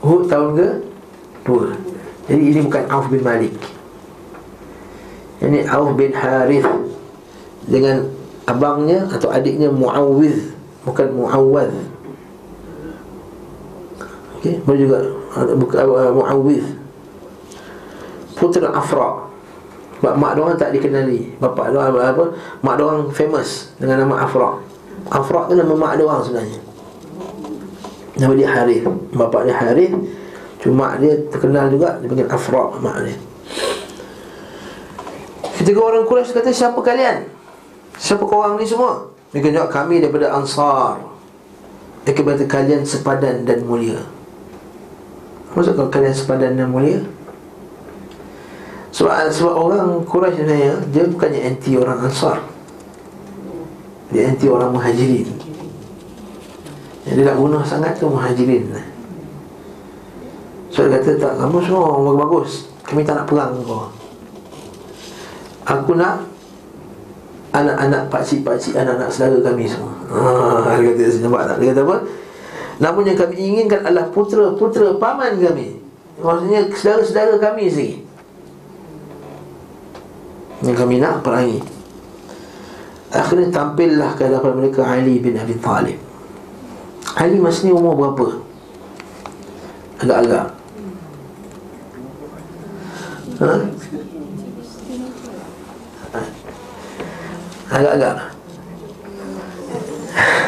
Uhud 0.00 0.22
tahun 0.32 0.48
ke-2 0.56 1.50
Jadi 2.26 2.42
ini 2.42 2.60
bukan 2.64 2.82
Auf 2.88 3.06
bin 3.12 3.20
Malik 3.20 3.52
Ini 5.44 5.68
Auf 5.68 5.92
bin 5.92 6.16
Harith 6.16 6.66
dengan 7.66 8.06
abangnya 8.46 9.10
atau 9.10 9.28
adiknya 9.28 9.68
Muawwiz 9.68 10.54
bukan 10.86 11.06
Muawwad. 11.18 11.70
Okey, 14.38 14.62
boleh 14.62 14.80
juga 14.86 14.98
bukan 15.58 15.78
uh, 15.82 16.12
Muawwiz. 16.14 16.64
Putera 18.38 18.70
Afra. 18.70 19.26
Sebab 19.98 20.14
mak 20.20 20.36
dia 20.36 20.42
orang 20.44 20.60
tak 20.60 20.70
dikenali. 20.76 21.34
Bapa 21.42 21.72
dia 21.72 21.80
orang 21.82 22.14
apa? 22.14 22.24
Mak 22.62 22.74
dia 22.78 22.84
orang 22.86 23.02
famous 23.10 23.74
dengan 23.82 24.06
nama 24.06 24.22
Afra. 24.22 24.62
Afra 25.10 25.50
tu 25.50 25.58
nama 25.58 25.74
mak 25.74 25.98
dia 25.98 26.06
orang 26.06 26.22
sebenarnya. 26.22 26.60
Nama 28.16 28.32
dia 28.32 28.48
Harith. 28.48 28.84
Bapa 29.12 29.44
dia 29.44 29.56
Harith. 29.56 29.92
Cuma 30.64 30.96
dia 30.96 31.20
terkenal 31.28 31.68
juga 31.68 32.00
dia 32.00 32.08
panggil 32.08 32.28
Afra 32.32 32.72
mak 32.80 33.04
dia. 33.04 33.16
Ketiga 35.56 35.80
orang 35.88 36.04
Quraisy 36.04 36.36
kata 36.36 36.52
siapa 36.52 36.80
kalian? 36.84 37.26
Siapa 37.96 38.24
korang 38.28 38.60
ni 38.60 38.68
semua? 38.68 39.08
Mereka 39.32 39.52
jawab 39.56 39.72
kami 39.72 40.04
daripada 40.04 40.36
Ansar 40.36 41.00
Mereka 42.04 42.20
berkata 42.22 42.44
kalian 42.44 42.84
sepadan 42.84 43.48
dan 43.48 43.64
mulia 43.64 44.04
Maksud 45.56 45.80
kalian 45.88 46.12
sepadan 46.12 46.60
dan 46.60 46.68
mulia? 46.68 47.00
Sebab, 48.92 49.32
sebab 49.32 49.54
orang 49.56 50.04
Quraisy 50.04 50.44
sebenarnya 50.44 50.74
Dia 50.92 51.04
bukannya 51.08 51.40
anti 51.40 51.72
orang 51.74 51.98
Ansar 52.04 52.44
Dia 54.12 54.28
anti 54.28 54.46
orang 54.52 54.76
Muhajirin 54.76 55.45
Yang 57.06 57.14
dia 57.22 57.24
nak 57.30 57.36
bunuh 57.38 57.62
sangat 57.62 57.94
tu 57.96 58.10
Muhajirin 58.10 58.74
So 60.74 60.90
dia 60.90 60.98
kata 60.98 61.16
tak, 61.16 61.32
kamu 61.38 61.56
semua 61.62 61.96
orang 61.96 62.18
bagus 62.26 62.66
Kami 62.82 63.06
tak 63.06 63.22
nak 63.22 63.26
perang 63.30 63.54
kau 63.62 63.88
Aku 65.66 65.98
nak 65.98 66.36
anak-anak 67.56 68.12
pakcik-pakcik 68.12 68.76
anak-anak 68.76 69.08
saudara 69.08 69.50
kami 69.50 69.64
semua. 69.64 69.92
Ha, 70.12 70.76
dia 70.78 70.92
kata 70.92 71.18
nampak 71.24 71.42
tak? 71.48 71.56
Dia 71.58 71.68
kata 71.72 71.82
apa? 71.82 71.96
Namun 72.76 73.02
yang 73.08 73.18
kami 73.18 73.34
inginkan 73.40 73.80
adalah 73.80 74.06
putera-putera 74.12 74.94
paman 75.00 75.40
kami. 75.40 75.80
Maksudnya 76.20 76.60
saudara-saudara 76.70 77.34
kami 77.40 77.64
sendiri. 77.66 77.96
Yang 80.64 80.76
kami 80.76 80.94
nak 81.00 81.20
perangi. 81.24 81.60
Akhirnya 83.12 83.48
tampillah 83.48 84.10
ke 84.14 84.28
hadapan 84.28 84.52
mereka 84.60 84.80
Ali 84.84 85.18
bin 85.18 85.40
Abi 85.40 85.56
Talib. 85.56 85.98
Ali 87.16 87.40
masa 87.40 87.64
ni 87.64 87.72
umur 87.72 87.96
berapa? 87.96 88.44
Agak-agak. 90.04 90.46
Ha? 93.40 93.52
Agak-agak 97.66 98.14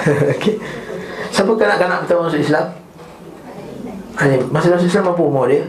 okay. 0.33 0.57
Siapa 1.33 1.53
kanak-kanak 1.53 2.05
pertama 2.05 2.29
masuk 2.29 2.41
Islam? 2.41 2.67
Ini, 4.19 4.37
masa 4.53 4.73
masuk 4.73 4.89
Islam 4.89 5.13
apa 5.13 5.23
umur 5.25 5.49
dia? 5.49 5.65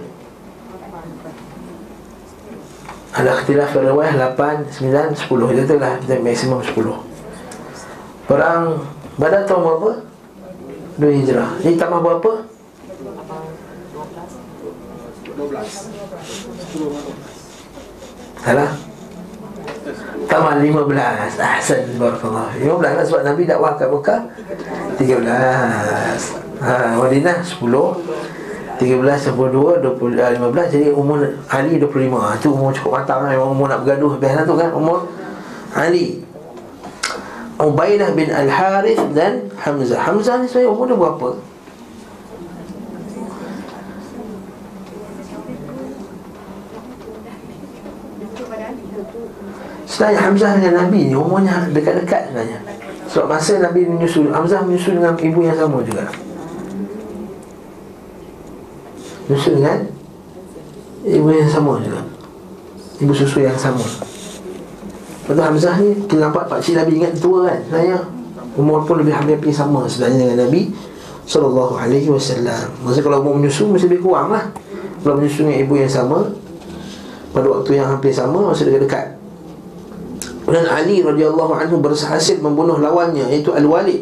Ada 3.15 3.39
ketilaf 3.43 3.71
berwah 3.75 4.07
8, 4.07 4.67
9, 4.67 5.15
10 5.15 5.63
Itu 5.65 5.75
lah 5.75 5.99
maksimum 6.23 6.63
10 6.63 6.77
Perang 8.31 8.79
Badar 9.19 9.43
tahun 9.43 9.63
berapa? 9.65 10.08
2 10.99 11.17
hijrah. 11.23 11.49
Ini 11.63 11.79
tambah 11.79 12.03
berapa? 12.03 12.31
12 15.39 15.63
Salah? 18.43 18.71
Tambah 20.29 20.53
15 20.61 21.39
Ahsan 21.39 21.81
Barakallah 21.95 22.51
15 22.59 22.83
lah 22.83 23.03
sebab 23.07 23.21
Nabi 23.23 23.47
dakwah 23.47 23.73
kat 23.79 23.87
Mekah? 23.87 24.19
13 24.99 25.25
ha, 26.59 26.99
Madinah 26.99 27.37
10 27.39 27.63
13, 28.79 29.35
12, 29.35 29.83
20, 29.83 30.39
15 30.39 30.75
Jadi 30.75 30.87
umur 30.91 31.19
Ali 31.51 31.79
25 31.79 32.39
Itu 32.39 32.47
umur 32.55 32.71
cukup 32.71 33.03
matang 33.03 33.27
lah. 33.27 33.35
Umur 33.35 33.67
nak 33.67 33.83
bergaduh. 33.83 34.15
Lah 34.15 34.43
tu 34.47 34.55
kan 34.55 34.71
Umur 34.71 35.03
Ali 35.75 36.23
Ubaidah 37.59 38.15
bin 38.15 38.31
Al-Harith 38.31 39.03
dan 39.11 39.51
Hamzah. 39.59 39.99
Hamzah 39.99 40.39
ni 40.39 40.47
saya 40.47 40.71
umur 40.71 40.87
dia 40.87 40.95
berapa? 40.95 41.35
Sebenarnya 49.83 50.19
Hamzah 50.23 50.51
dengan 50.55 50.73
Nabi 50.87 51.11
ni 51.11 51.15
umurnya 51.19 51.67
dekat-dekat 51.75 52.31
sebenarnya. 52.31 52.59
Sebab 53.11 53.27
masa 53.27 53.59
Nabi 53.59 53.83
menyusul 53.83 54.31
Hamzah 54.31 54.63
menyusul 54.63 55.03
dengan 55.03 55.19
ibu 55.19 55.39
yang 55.43 55.59
sama 55.59 55.83
juga. 55.83 56.07
Menyusul 59.27 59.59
dengan 59.59 59.79
Ibu 60.99 61.31
yang 61.31 61.47
sama 61.47 61.79
juga. 61.79 62.03
Ibu 62.99 63.13
susu 63.15 63.39
yang 63.39 63.55
sama 63.55 63.83
Lepas 65.29 65.45
Hamzah 65.45 65.77
ni 65.77 65.93
Kita 66.09 66.25
nampak 66.25 66.49
Pak 66.49 66.57
Cik 66.57 66.73
Nabi 66.81 66.97
ingat 66.97 67.13
tua 67.21 67.45
kan 67.45 67.61
Sebenarnya 67.69 67.97
Umur 68.57 68.81
pun 68.83 68.97
lebih 68.97 69.13
hampir 69.13 69.53
sama 69.53 69.85
sebenarnya 69.85 70.25
dengan 70.25 70.37
Nabi 70.49 70.73
Sallallahu 71.29 71.77
alaihi 71.77 72.09
wasallam 72.09 72.73
Maksudnya 72.81 73.05
kalau 73.05 73.17
umur 73.21 73.37
menyusul 73.37 73.69
Mesti 73.69 73.85
lebih 73.85 74.09
kurang 74.09 74.33
lah 74.33 74.49
Kalau 75.05 75.21
menyusul 75.21 75.45
dengan 75.45 75.61
ibu 75.61 75.73
yang 75.77 75.91
sama 75.93 76.25
Pada 77.29 77.45
waktu 77.45 77.77
yang 77.77 77.87
hampir 77.93 78.09
sama 78.09 78.49
Masa 78.49 78.65
dekat-dekat 78.65 79.19
dan 80.49 80.65
Ali 80.65 81.05
radhiyallahu 81.05 81.53
anhu 81.53 81.77
berhasil 81.77 82.41
membunuh 82.41 82.81
lawannya 82.81 83.29
iaitu 83.29 83.53
Al-Walid. 83.53 84.01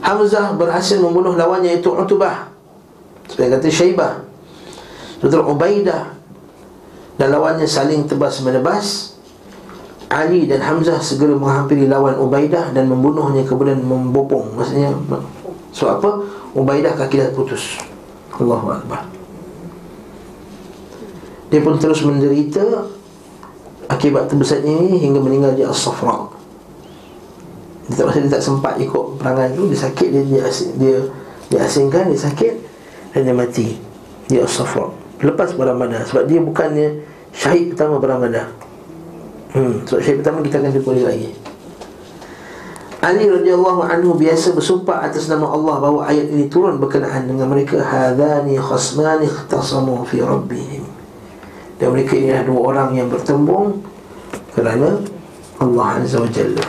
Hamzah 0.00 0.56
berhasil 0.56 0.96
membunuh 0.96 1.36
lawannya 1.36 1.76
iaitu 1.76 1.92
Utbah. 1.92 2.48
Sebagai 3.28 3.60
kata 3.60 3.68
Syaibah. 3.68 4.14
Betul 5.20 5.44
Ubaidah 5.44 6.16
dan 7.20 7.28
lawannya 7.28 7.68
saling 7.68 8.08
tebas 8.08 8.40
menebas. 8.40 9.09
Ali 10.10 10.50
dan 10.50 10.58
Hamzah 10.58 10.98
segera 10.98 11.38
menghampiri 11.38 11.86
lawan 11.86 12.18
Ubaidah 12.18 12.74
dan 12.74 12.90
membunuhnya 12.90 13.46
kemudian 13.46 13.78
membopong. 13.78 14.58
Maksudnya 14.58 14.90
so 15.70 15.86
apa? 15.86 16.26
Ubaidah 16.50 16.98
kaki 16.98 17.22
dah 17.22 17.30
putus. 17.30 17.78
Allahu 18.34 18.74
akbar. 18.74 19.06
Dia 21.50 21.60
pun 21.60 21.76
terus 21.76 22.06
menderita 22.06 22.62
Akibat 23.90 24.30
terbesarnya 24.30 24.70
ini 24.70 25.02
hingga 25.02 25.18
meninggal 25.18 25.58
di 25.58 25.66
As-Safra 25.66 26.30
Dia 27.90 28.06
tak 28.06 28.22
dia 28.22 28.30
tak 28.30 28.42
sempat 28.46 28.78
ikut 28.78 29.18
perangan 29.18 29.50
tu 29.50 29.66
Dia 29.66 29.78
sakit, 29.82 30.08
dia, 30.14 30.22
dia, 30.22 30.42
dia, 30.78 30.96
dia 31.50 31.58
asingkan, 31.66 32.06
dia 32.06 32.22
sakit 32.22 32.54
Dan 33.10 33.26
dia 33.26 33.34
mati 33.34 33.74
di 34.30 34.38
As-Safra 34.38 34.94
Lepas 35.26 35.58
badar 35.58 36.06
Sebab 36.06 36.22
dia 36.30 36.38
bukannya 36.38 37.02
syahid 37.34 37.74
pertama 37.74 37.98
badar 37.98 38.46
hmm, 39.54 39.74
Sebab 39.86 40.00
syahid 40.00 40.18
pertama 40.22 40.38
kita 40.42 40.56
akan 40.62 40.70
jumpa 40.74 40.90
lagi 40.96 41.30
Ali 43.00 43.32
radhiyallahu 43.32 43.80
anhu 43.80 44.12
biasa 44.20 44.52
bersumpah 44.52 45.00
atas 45.00 45.24
nama 45.32 45.48
Allah 45.48 45.80
bahawa 45.80 46.00
ayat 46.12 46.36
ini 46.36 46.52
turun 46.52 46.76
berkenaan 46.76 47.24
dengan 47.24 47.48
mereka 47.48 47.80
hadani 47.80 48.60
khasmani 48.60 49.24
ikhtasamu 49.24 50.04
fi 50.04 50.20
rabbihim. 50.20 50.84
Dan 51.80 51.96
mereka 51.96 52.12
ini 52.12 52.28
adalah 52.28 52.44
dua 52.44 52.60
orang 52.60 52.88
yang 52.92 53.08
bertembung 53.08 53.80
kerana 54.52 55.00
Allah 55.56 55.86
Azza 55.96 56.20
wa 56.20 56.28
Jalla. 56.28 56.60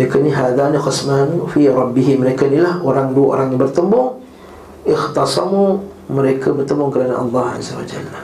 Mereka 0.00 0.16
ni 0.24 0.32
hadani 0.32 0.80
khasmani 0.80 1.44
fi 1.52 1.68
rabbihim. 1.68 2.24
Mereka 2.24 2.48
inilah 2.48 2.80
orang 2.80 3.12
dua 3.12 3.36
orang 3.36 3.52
yang 3.52 3.60
bertembung 3.60 4.16
ikhtasamu 4.88 5.84
mereka 6.08 6.56
bertembung 6.56 6.88
kerana 6.88 7.20
Allah 7.20 7.60
Azza 7.60 7.76
wa 7.76 7.84
Jalla. 7.84 8.20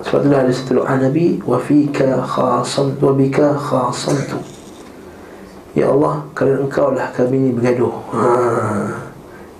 Sebab 0.00 0.24
itulah 0.24 0.40
ada 0.40 0.52
satu 0.52 0.72
doa 0.80 0.94
Nabi 0.96 1.36
Wa 1.44 1.60
fika 1.60 2.24
khasam 2.24 2.96
Wa 2.96 3.12
bika 3.12 3.52
khasamtu 3.52 4.40
Ya 5.76 5.92
Allah 5.92 6.24
Kerana 6.32 6.64
engkau 6.64 6.90
lah 6.90 7.12
kami 7.14 7.36
ni 7.38 7.50
bergaduh. 7.54 7.94
Ha. 8.10 8.24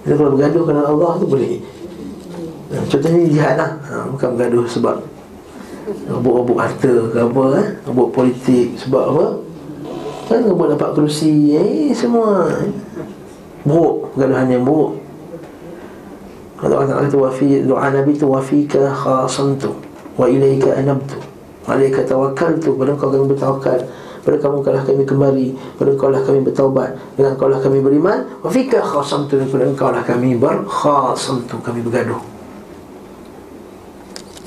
Jadi 0.03 0.15
kalau 0.17 0.31
bergaduh 0.35 0.63
kerana 0.67 0.85
Allah 0.91 1.13
tu 1.23 1.27
boleh. 1.29 1.61
Contohnya 2.91 3.21
jihad 3.31 3.55
lah. 3.61 3.71
Ha, 3.87 3.95
Bukan 4.11 4.29
bergaduh 4.35 4.67
sebab 4.67 4.97
Rebut-rebut 6.11 6.57
harta 6.59 6.95
ke 7.11 7.19
apa 7.19 7.45
eh? 7.59 7.67
Rebut 7.87 8.09
politik 8.15 8.79
Sebab 8.81 9.03
apa? 9.15 9.27
Kan 10.31 10.47
rebut 10.47 10.67
dapat 10.75 10.89
kerusi 10.99 11.55
Eh 11.55 11.93
semua. 11.93 12.49
Buruk 13.63 14.17
Pergaduhan 14.17 14.49
yang 14.51 14.65
buruk. 14.65 14.99
Kalau 16.59 16.77
Allah 16.81 17.07
kata 17.09 17.17
Wafi 17.17 17.65
Doa 17.65 17.89
Nabi 17.93 18.13
tu 18.19 18.29
Wafika 18.29 18.93
khasamtu 18.93 19.90
wa 20.17 20.27
ilaika 20.27 20.75
anabtu. 20.79 21.31
Alaika 21.69 22.03
tawakkaltu. 22.03 22.75
Pada 22.75 22.91
engkau 22.97 23.09
kami 23.13 23.25
bertawakal. 23.31 23.81
Pada 24.21 24.37
kamu 24.37 24.57
kalah 24.61 24.83
kami 24.85 25.03
kembali. 25.07 25.47
Pada 25.79 25.91
engkau 25.95 26.09
lah 26.11 26.21
kami 26.25 26.41
bertaubat. 26.45 26.91
Dengan 27.15 27.37
engkau 27.37 27.49
lah 27.49 27.61
kami 27.63 27.79
beriman. 27.79 28.19
Wa 28.43 28.49
fika 28.51 28.81
khasamtu. 28.83 29.39
Pada 29.49 29.65
engkau 29.69 29.89
lah 29.93 30.03
kami 30.03 30.35
berkhasamtu. 30.37 31.57
Kami 31.63 31.81
bergaduh. 31.85 32.21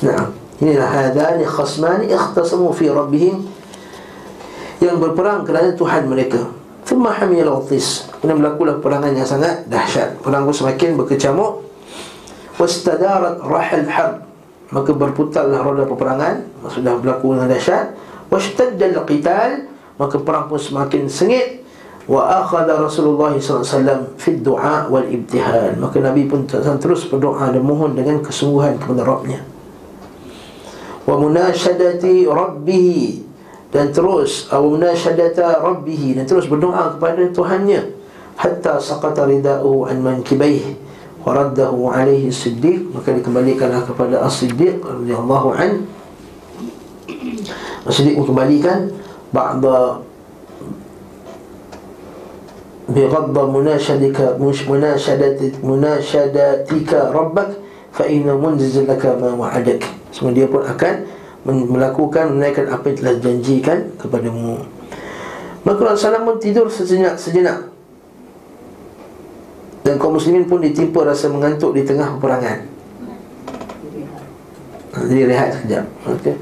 Nah 0.04 0.28
inilah 0.60 0.90
hadani 0.90 1.48
khasmani 1.48 2.12
ikhtasamu 2.12 2.70
fi 2.76 2.92
rabbihim. 2.92 3.46
Yang 4.84 4.98
berperang 5.00 5.48
kerana 5.48 5.72
Tuhan 5.74 6.12
mereka. 6.12 6.44
Thumma 6.84 7.16
hamiyal 7.16 7.64
utis 7.64 8.12
Kemudian 8.20 8.44
berlakulah 8.44 8.76
perangan 8.84 9.16
yang 9.16 9.24
sangat 9.24 9.64
dahsyat. 9.72 10.20
Perang 10.20 10.44
semakin 10.52 11.00
berkecamuk. 11.00 11.64
Wastadarat 12.60 13.40
rahal 13.40 13.88
harb 13.88 14.33
maka 14.74 14.90
berputarlah 14.90 15.62
roda 15.62 15.86
peperangan 15.86 16.50
sudah 16.66 16.98
berlaku 16.98 17.38
dengan 17.38 17.54
dahsyat. 17.54 17.94
Washtaddal 18.34 19.06
qital 19.06 19.70
maka 20.02 20.18
perang 20.18 20.50
pun 20.50 20.58
semakin 20.58 21.06
sengit. 21.06 21.62
Wa 22.04 22.44
akhadha 22.44 22.84
Rasulullah 22.84 23.32
SAW 23.38 24.20
fi 24.20 24.36
du'a 24.36 24.90
wal 24.92 25.08
ibtihal. 25.08 25.80
Maka 25.80 26.02
Nabi 26.02 26.28
pun 26.28 26.44
terus 26.50 27.08
berdoa 27.08 27.54
dan 27.54 27.64
mohon 27.64 27.96
dengan 27.96 28.20
kesungguhan 28.20 28.82
kepada 28.82 29.08
Rabbnya. 29.08 29.40
Wa 31.08 31.16
munashadati 31.16 32.28
rabbih 32.28 33.24
dan 33.72 33.94
terus 33.96 34.52
wa 34.52 34.60
munashadata 34.60 35.64
rabbih 35.64 36.20
dan 36.20 36.26
terus 36.28 36.50
berdoa 36.50 36.98
kepada 36.98 37.24
Tuhannya. 37.32 37.82
Hatta 38.36 38.82
saqata 38.82 39.30
rida'u 39.30 39.88
an 39.88 40.02
mankibaihi 40.02 40.83
waraddahu 41.24 41.88
alaihi 41.88 42.30
siddiq 42.30 42.92
maka 42.92 43.16
dikembalikanlah 43.16 43.88
kepada 43.88 44.22
as-siddiq 44.28 44.84
radhiyallahu 44.84 45.56
an. 45.56 45.88
As-siddiq 47.88 48.20
mengembalikan 48.20 48.92
ba'da 49.32 50.04
bighadda 52.92 53.44
munashadika 53.48 54.36
munashadat 54.40 55.40
munashadatika 55.64 57.10
rabbak 57.10 57.56
fa 57.96 58.04
inna 58.06 58.36
munjiz 58.36 58.76
laka 58.84 59.16
ma 59.18 59.32
wa'adak. 59.34 59.82
Semua 60.14 60.36
dia 60.36 60.46
pun 60.46 60.62
akan 60.62 61.08
melakukan 61.44 62.36
menaikkan 62.36 62.72
apa 62.72 62.94
yang 62.94 62.98
telah 63.00 63.16
janjikan 63.20 63.78
kepadamu. 64.00 64.64
Maka 65.64 65.82
Rasulullah 65.82 66.24
pun 66.24 66.38
tidur 66.40 66.68
sejenak 66.68 67.16
sejenak 67.16 67.73
dan 69.84 70.00
kaum 70.00 70.16
muslimin 70.16 70.48
pun 70.48 70.64
ditimpa 70.64 71.04
rasa 71.04 71.28
mengantuk 71.28 71.76
di 71.76 71.84
tengah 71.84 72.16
peperangan 72.16 72.64
Jadi 74.96 75.24
rehat 75.28 75.60
sekejap 75.60 75.84
okay. 76.08 76.36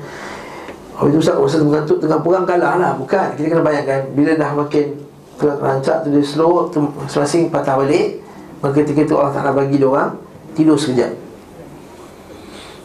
Habis 0.94 1.12
itu 1.18 1.20
Ustaz, 1.26 1.36
masa 1.42 1.66
mengantuk 1.66 1.98
tengah 1.98 2.22
perang 2.22 2.46
kalah 2.46 2.78
lah 2.78 2.92
Bukan, 2.94 3.34
kita 3.34 3.58
kena 3.58 3.66
bayangkan 3.66 4.06
Bila 4.14 4.38
dah 4.38 4.54
makin 4.54 4.94
rancak 5.42 6.06
tu 6.06 6.14
dia 6.14 6.22
slow 6.22 6.70
tu 6.70 6.86
Masing-masing 6.86 7.50
patah 7.50 7.82
balik 7.82 8.22
Maka 8.62 8.86
ketika 8.86 9.10
itu 9.10 9.14
Allah 9.18 9.34
Ta'ala 9.34 9.58
bagi 9.58 9.82
orang 9.82 10.14
Tidur 10.54 10.78
sekejap 10.78 11.10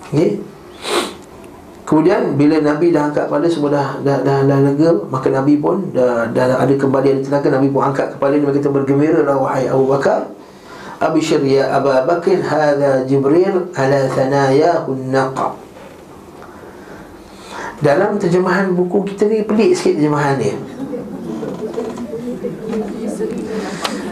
okay. 0.09 0.41
Kemudian 1.87 2.35
bila 2.35 2.59
Nabi 2.65 2.91
dah 2.91 3.13
angkat 3.13 3.29
kepala 3.29 3.47
semua 3.47 3.71
dah, 3.71 4.01
dah, 4.01 4.19
dah, 4.25 4.43
dah 4.43 4.59
lega 4.65 4.91
Maka 5.13 5.29
Nabi 5.29 5.61
pun 5.61 5.93
dah, 5.93 6.33
dah 6.33 6.57
ada 6.57 6.73
kembali 6.73 7.13
ada 7.13 7.21
tenaga 7.21 7.49
Nabi 7.53 7.69
pun 7.69 7.85
angkat 7.85 8.17
kepala 8.17 8.41
dia 8.41 8.51
kita 8.57 8.73
bergembira 8.73 9.21
lah 9.23 9.37
wahai 9.37 9.69
Abu 9.69 9.93
Bakar 9.93 10.36
Abishir 10.97 11.45
ya 11.45 11.77
Abu 11.77 11.93
Bakr 11.93 12.41
Hada 12.41 13.05
Jibril 13.05 13.69
ala 13.77 14.01
thanayahun 14.09 15.13
naqa 15.13 15.53
Dalam 17.85 18.17
terjemahan 18.17 18.73
buku 18.73 19.05
kita 19.13 19.29
ni 19.29 19.45
Pelik 19.45 19.77
sikit 19.77 20.01
terjemahan 20.01 20.41
dia 20.41 20.57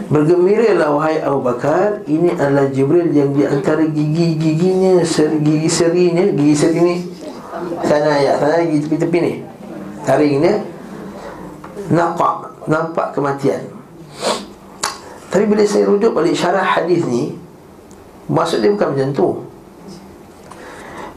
Bergembiralah 0.05 0.93
wahai 0.93 1.17
Abu 1.17 1.41
Bakar. 1.41 2.05
Ini 2.05 2.37
adalah 2.37 2.69
Jibril 2.69 3.09
yang 3.09 3.33
di 3.33 3.41
antara 3.41 3.81
gigi-giginya 3.83 5.01
seri, 5.01 5.41
Gigi 5.41 5.65
serinya 5.65 6.23
Gigi 6.29 6.53
seri 6.53 6.79
ni. 6.79 6.95
Thanaya 7.81 8.37
Thanaya 8.37 8.69
gigi 8.69 8.85
tepi-tepi 8.85 9.17
ni. 9.17 9.33
Taringnya 10.05 10.61
Naqa 11.89 12.53
Nampak 12.69 13.17
kematian 13.17 13.74
tapi 15.35 15.51
bila 15.51 15.67
saya 15.67 15.83
rujuk 15.83 16.15
balik 16.15 16.31
syarah 16.31 16.63
hadis 16.63 17.03
ni 17.03 17.35
Maksud 18.31 18.63
dia 18.63 18.71
bukan 18.71 18.87
macam 18.95 19.09
tu. 19.11 19.27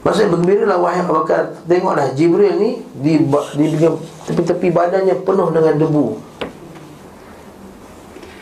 Maksudnya 0.03 0.29
bergembira 0.35 0.63
lah 0.67 0.77
wahai 0.83 0.99
Abu 0.99 1.15
Bakar 1.23 1.55
Tengoklah 1.63 2.11
Jibril 2.19 2.59
ni 2.59 2.83
di, 2.99 3.23
di, 3.55 3.65
di 3.79 3.87
tepi-tepi 4.27 4.75
badannya 4.75 5.15
penuh 5.23 5.49
dengan 5.55 5.73
debu. 5.79 6.05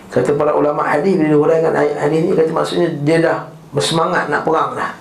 Kata 0.10 0.34
para 0.34 0.58
ulama 0.58 0.82
hadis 0.82 1.14
bila 1.14 1.30
diuraikan 1.30 1.78
ayat 1.78 2.10
hadis 2.10 2.20
ni 2.26 2.32
Kata 2.34 2.52
maksudnya 2.58 2.88
dia 3.06 3.18
dah 3.22 3.38
bersemangat 3.70 4.34
nak 4.34 4.42
perang 4.50 4.74
dah. 4.74 4.98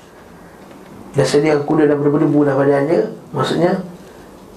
Dah 1.16 1.24
sedia 1.24 1.56
kuda 1.56 1.88
dan 1.88 2.04
berdebu 2.04 2.44
dah 2.44 2.52
badannya 2.52 3.16
Maksudnya 3.32 3.80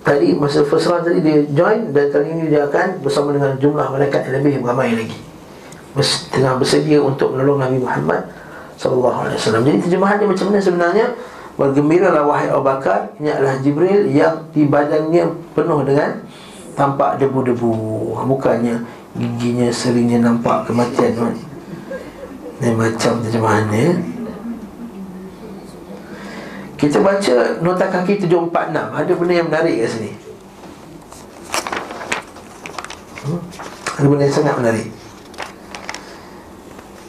Tadi 0.04 0.36
masa 0.36 0.68
first 0.68 0.92
round 0.92 1.08
tadi 1.08 1.24
dia 1.24 1.48
join 1.56 1.96
Dan 1.96 2.12
kali 2.12 2.28
ini 2.28 2.52
dia 2.52 2.68
akan 2.68 3.00
bersama 3.00 3.32
dengan 3.32 3.56
jumlah 3.56 3.88
malaikat 3.88 4.28
yang 4.28 4.44
lebih 4.44 4.60
ramai 4.60 4.92
lagi 4.92 5.29
tengah 6.30 6.54
bersedia 6.60 7.02
untuk 7.02 7.34
menolong 7.34 7.66
Nabi 7.66 7.78
Muhammad 7.82 8.30
sallallahu 8.78 9.28
alaihi 9.28 9.38
wasallam. 9.38 9.64
Jadi 9.66 9.78
terjemahannya 9.90 10.28
macam 10.30 10.46
mana 10.50 10.60
sebenarnya? 10.62 11.06
Bergembiralah 11.60 12.24
wahai 12.24 12.48
Abu 12.48 12.64
Bakar, 12.64 13.12
ini 13.20 13.28
adalah 13.28 13.60
Jibril 13.60 14.08
yang 14.08 14.48
di 14.56 14.64
badannya 14.64 15.28
penuh 15.52 15.84
dengan 15.84 16.24
tampak 16.72 17.20
debu-debu. 17.20 18.16
Bukannya 18.24 18.80
giginya 19.20 19.68
seringnya 19.68 20.24
nampak 20.24 20.72
kematian. 20.72 21.36
Ini 22.64 22.72
macam 22.76 23.20
terjemahannya. 23.20 24.20
Kita 26.80 27.04
baca 27.04 27.60
nota 27.60 27.92
kaki 27.92 28.24
746 28.24 28.72
Ada 28.72 29.12
benda 29.12 29.34
yang 29.36 29.48
menarik 29.52 29.84
kat 29.84 29.90
sini 29.92 30.12
hmm? 33.28 33.40
Ada 34.00 34.08
benda 34.08 34.24
yang 34.24 34.36
sangat 34.40 34.56
menarik 34.56 34.88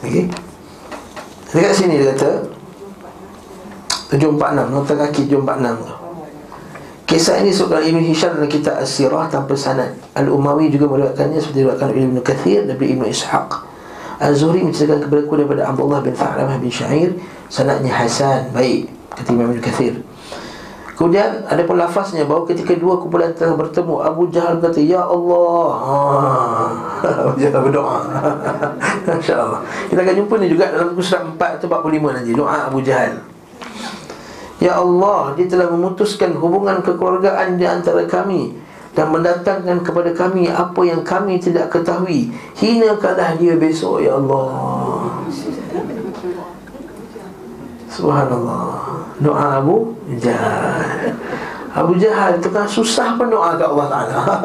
Okey. 0.01 0.25
Dekat 1.51 1.73
sini 1.75 1.99
dia 1.99 2.15
kata 2.15 2.47
746 4.11 4.73
nota 4.73 4.93
kaki 4.97 5.21
746 5.27 5.81
tu. 5.83 5.89
Kisah 7.11 7.43
ini 7.43 7.51
disebutkan 7.51 7.83
Ibn 7.83 8.01
Hisham 8.07 8.31
dalam 8.39 8.47
kitab 8.47 8.79
As-Sirah 8.79 9.27
tanpa 9.27 9.51
sanad. 9.51 9.91
Al-Umawi 10.15 10.71
juga 10.71 10.87
meriwayatkannya 10.87 11.43
seperti 11.43 11.67
oleh 11.67 12.07
Ibn 12.07 12.17
Kathir 12.23 12.63
dan 12.63 12.79
Ibn 12.79 13.03
Ishaq. 13.03 13.49
Az-Zuhri 14.21 14.61
menceritakan 14.61 15.09
kepada 15.09 15.21
aku 15.25 15.33
daripada 15.33 15.61
Abdullah 15.65 15.99
bin 16.05 16.13
Fa'lamah 16.13 16.61
bin 16.61 16.69
Syair 16.69 17.17
sanadnya 17.49 17.89
Hasan 17.89 18.53
baik 18.53 18.85
Kata 19.17 19.33
Imam 19.33 19.49
Ibn 19.49 19.59
Kathir 19.65 19.97
Kemudian 21.01 21.49
ada 21.49 21.65
pun 21.65 21.81
lafaznya 21.81 22.29
bahawa 22.29 22.45
ketika 22.45 22.77
dua 22.77 22.93
kumpulan 23.01 23.33
telah 23.33 23.57
bertemu 23.57 24.05
Abu 24.05 24.29
Jahal 24.29 24.61
kata 24.61 24.77
Ya 24.77 25.01
Allah. 25.01 25.65
Ha. 25.81 25.97
Abu 27.25 27.41
Jahal 27.41 27.65
berdoa. 27.65 28.05
Masya 29.09 29.33
Allah 29.33 29.65
Kita 29.89 29.97
akan 30.05 30.13
jumpa 30.21 30.33
ni 30.37 30.53
juga 30.53 30.69
dalam 30.69 30.93
buku 30.93 31.01
surat 31.01 31.25
4 31.25 31.57
atau 31.57 31.65
45 31.73 32.05
nanti. 32.05 32.31
Doa 32.37 32.69
Abu 32.69 32.85
Jahal. 32.85 33.17
Ya 34.61 34.77
Allah 34.77 35.33
Dia 35.33 35.49
telah 35.49 35.73
memutuskan 35.73 36.37
hubungan 36.37 36.85
kekeluargaan 36.85 37.57
di 37.57 37.65
antara 37.65 38.05
kami 38.05 38.53
Dan 38.93 39.09
mendatangkan 39.09 39.81
kepada 39.81 40.13
kami 40.13 40.53
apa 40.53 40.81
yang 40.85 41.01
kami 41.01 41.41
tidak 41.41 41.73
ketahui. 41.73 42.29
Hinakanlah 42.61 43.41
dia 43.41 43.57
besok 43.57 44.05
Ya 44.05 44.21
Allah. 44.21 45.17
Subhanallah 47.89 48.90
Doa 49.21 49.61
Abu 49.61 49.93
Jahal. 50.17 51.13
Abu 51.71 51.93
Jahal 52.01 52.41
itu 52.41 52.49
kan 52.49 52.65
susah 52.65 53.15
pun 53.15 53.29
doa 53.29 53.53
ke 53.53 53.63
Allah 53.63 53.87
Ta'ala. 53.87 54.19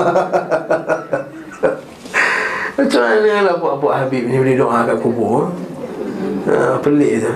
Macam 2.76 3.00
mana 3.00 3.32
lah 3.40 3.56
buat-buat 3.56 3.94
Habib 4.04 4.28
ni 4.28 4.36
boleh 4.36 4.56
doa 4.60 4.84
kat 4.84 5.00
kubur? 5.00 5.48
Ha, 6.44 6.76
Pelik 6.84 7.24
tu. 7.24 7.32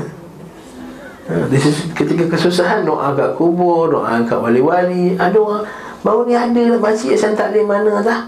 Ha, 1.33 1.49
Ketika 1.97 2.29
kesusahan 2.29 2.85
doa 2.85 3.17
kat 3.17 3.41
kubur 3.41 3.89
Doa 3.89 4.21
kat 4.29 4.37
wali-wali. 4.37 5.17
Ada 5.17 5.41
orang 5.41 5.65
Baru 6.05 6.29
ni 6.29 6.37
ada 6.37 6.61
lah 6.61 6.81
masjid 6.81 7.17
Saya 7.17 7.33
tak 7.33 7.57
ada 7.57 7.61
mana 7.65 8.05
lah 8.05 8.21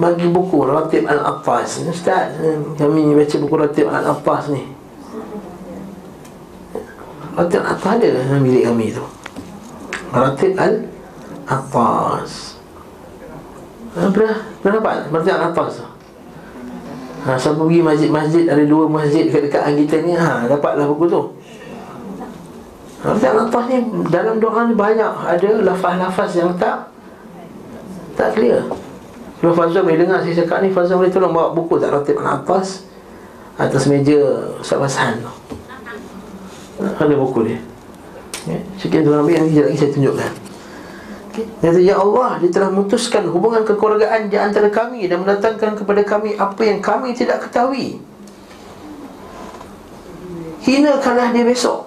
Bagi 0.00 0.32
buku 0.32 0.64
Ratib 0.64 1.04
Al-Attas. 1.04 1.84
Ustaz 1.84 2.40
Kami 2.80 3.12
baca 3.12 3.36
buku 3.36 3.54
Ratib 3.60 3.86
Al-Attas 3.92 4.48
ni 4.52 4.75
Ratib 7.36 7.60
Al-Attas 7.60 8.00
ada 8.00 8.08
dalam 8.16 8.40
bilik 8.40 8.64
kami 8.64 8.96
tu? 8.96 9.04
Ratib 10.08 10.56
Al-Attas 10.56 12.30
Pernah, 13.92 14.40
pernah 14.64 14.74
dapat? 14.80 14.96
Ratib 15.12 15.34
Al-Attas 15.36 15.84
tu? 15.84 15.86
Ha, 17.28 17.36
siapa 17.36 17.60
pergi 17.60 17.84
masjid-masjid 17.84 18.48
Ada 18.48 18.64
dua 18.64 18.88
masjid 18.88 19.28
dekat-dekatan 19.28 19.76
kita 19.84 19.96
ni 20.08 20.16
ha, 20.16 20.48
Dapatlah 20.48 20.88
buku 20.88 21.04
tu. 21.12 21.36
Ratib 23.04 23.28
Al-Attas 23.36 23.64
ni 23.68 23.84
Dalam 24.08 24.40
doa 24.40 24.64
ni 24.64 24.72
banyak. 24.72 25.12
Ada 25.28 25.60
lafaz-lafaz 25.60 26.40
yang 26.40 26.56
tak 26.56 26.88
Tak 28.16 28.32
clear. 28.32 28.64
Kalau 29.44 29.52
Fazal 29.52 29.84
boleh 29.84 30.00
dengar 30.00 30.24
saya 30.24 30.32
cakap 30.32 30.64
ni 30.64 30.72
Fazal 30.72 30.96
boleh 30.96 31.12
tolong 31.12 31.36
bawa 31.36 31.52
buku 31.52 31.76
tak? 31.76 31.92
Ratib 31.92 32.16
Al-Attas 32.16 32.88
Atas 33.60 33.84
meja 33.92 34.16
Ustaz 34.56 34.80
Bashan 34.80 35.20
tu 35.20 35.55
ada 36.80 37.14
buku 37.16 37.48
dia. 37.48 37.58
Ya, 38.46 38.62
Sekian 38.78 39.02
tuan 39.02 39.26
ambil 39.26 39.42
Nanti 39.42 39.58
lagi 39.58 39.74
saya 39.74 39.90
tunjukkan. 39.90 40.32
Okay. 41.34 41.44
Kata 41.58 41.82
Ya 41.82 41.98
Allah 41.98 42.38
Dia 42.38 42.50
telah 42.54 42.70
memutuskan 42.70 43.26
hubungan 43.26 43.66
kekeluargaan 43.66 44.30
Di 44.30 44.38
antara 44.38 44.70
kami 44.70 45.10
Dan 45.10 45.26
mendatangkan 45.26 45.74
kepada 45.74 46.06
kami 46.06 46.38
Apa 46.38 46.62
yang 46.62 46.78
kami 46.78 47.10
tidak 47.10 47.42
ketahui. 47.48 47.98
Hinakanlah 50.66 51.30
dia 51.30 51.46
besok. 51.46 51.86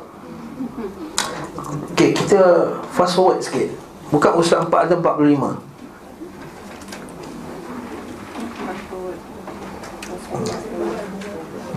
Okay, 1.92 2.16
kita 2.16 2.72
fast 2.96 3.20
forward 3.20 3.44
sikit. 3.44 3.68
Buka 4.08 4.32
usaha 4.40 4.64
4 4.64 4.72
atau 4.72 5.04
45 5.04 5.60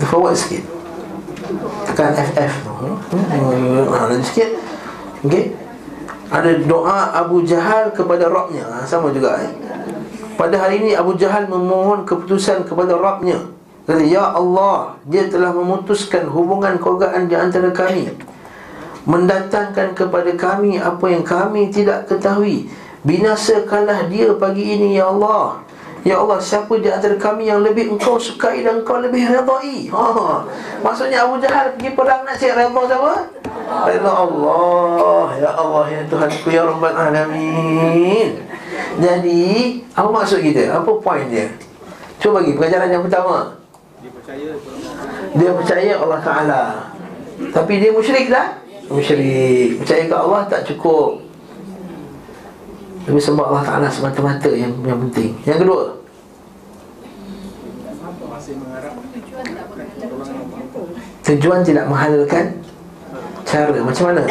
Forward 0.07 0.39
sikit 0.39 0.82
tekan 1.91 2.13
FF 2.15 2.53
hmm, 2.67 3.87
ha, 3.91 4.07
lagi 4.11 4.25
sikit. 4.25 4.51
Okay. 5.23 5.55
ada 6.33 6.59
doa 6.67 7.15
Abu 7.15 7.47
Jahal 7.47 7.95
kepada 7.95 8.27
Rabnya 8.27 8.65
ha, 8.67 8.77
sama 8.87 9.15
juga 9.15 9.39
eh. 9.43 9.53
pada 10.35 10.59
hari 10.59 10.83
ini 10.83 10.91
Abu 10.99 11.15
Jahal 11.15 11.47
memohon 11.47 12.03
keputusan 12.09 12.67
kepada 12.67 12.99
Rabnya 12.99 13.53
kata 13.83 14.03
Ya 14.07 14.31
Allah 14.31 14.97
dia 15.05 15.27
telah 15.27 15.51
memutuskan 15.51 16.31
hubungan 16.31 16.79
keluargaan 16.79 17.27
di 17.27 17.37
antara 17.37 17.69
kami. 17.75 18.15
Mendatangkan 19.03 19.99
kepada 19.99 20.31
kami 20.39 20.79
apa 20.79 21.03
yang 21.11 21.27
kami 21.27 21.75
tidak 21.75 22.07
ketahui. 22.07 22.71
Binasakanlah 23.03 24.07
dia 24.07 24.31
pagi 24.39 24.63
ini 24.63 24.95
Ya 24.95 25.11
Allah 25.11 25.59
Ya 26.03 26.19
Allah, 26.19 26.43
siapa 26.43 26.75
di 26.83 26.91
antara 26.91 27.15
kami 27.15 27.47
yang 27.47 27.63
lebih 27.63 27.95
engkau 27.95 28.19
sukai 28.19 28.67
dan 28.67 28.83
engkau 28.83 28.99
lebih 28.99 29.23
redai? 29.23 29.87
Ha. 29.95 30.43
Maksudnya 30.83 31.23
Abu 31.23 31.39
Jahal 31.39 31.79
pergi 31.79 31.95
perang 31.95 32.27
nak 32.27 32.35
cek 32.43 32.59
redha 32.59 32.83
siapa? 32.91 33.15
Redha 33.87 34.11
Allah. 34.11 35.27
Ya 35.39 35.51
Allah, 35.55 35.85
ya 35.87 36.03
Tuhanku, 36.11 36.49
ya 36.51 36.67
Rabbal 36.67 36.99
Alamin. 36.99 38.35
Jadi, 38.99 39.43
apa 39.95 40.09
maksud 40.11 40.43
kita? 40.43 40.75
Apa 40.75 40.91
point 40.99 41.31
dia? 41.31 41.47
Cuba 42.19 42.43
bagi 42.43 42.59
pengajaran 42.59 42.91
yang 42.91 43.07
pertama. 43.07 43.55
Dia 45.39 45.51
percaya 45.55 45.93
Allah 46.03 46.19
Ta'ala. 46.19 46.63
Tapi 47.55 47.79
dia 47.79 47.95
musyrik 47.95 48.27
tak? 48.27 48.59
Musyrik. 48.91 49.79
Percaya 49.83 50.03
ke 50.11 50.17
Allah 50.19 50.43
tak 50.51 50.67
cukup. 50.67 51.23
Tapi 53.03 53.19
sembah 53.19 53.47
Allah 53.51 53.65
Ta'ala 53.67 53.89
semata-mata 53.91 54.51
yang, 54.55 54.73
yang 54.87 54.99
penting. 55.09 55.35
Yang 55.43 55.59
kedua? 55.67 55.83
Tujuan 61.23 61.61
tidak 61.63 61.87
menghalalkan 61.87 62.63
Cara. 63.53 63.85
Macam 63.85 64.05
mana? 64.09 64.25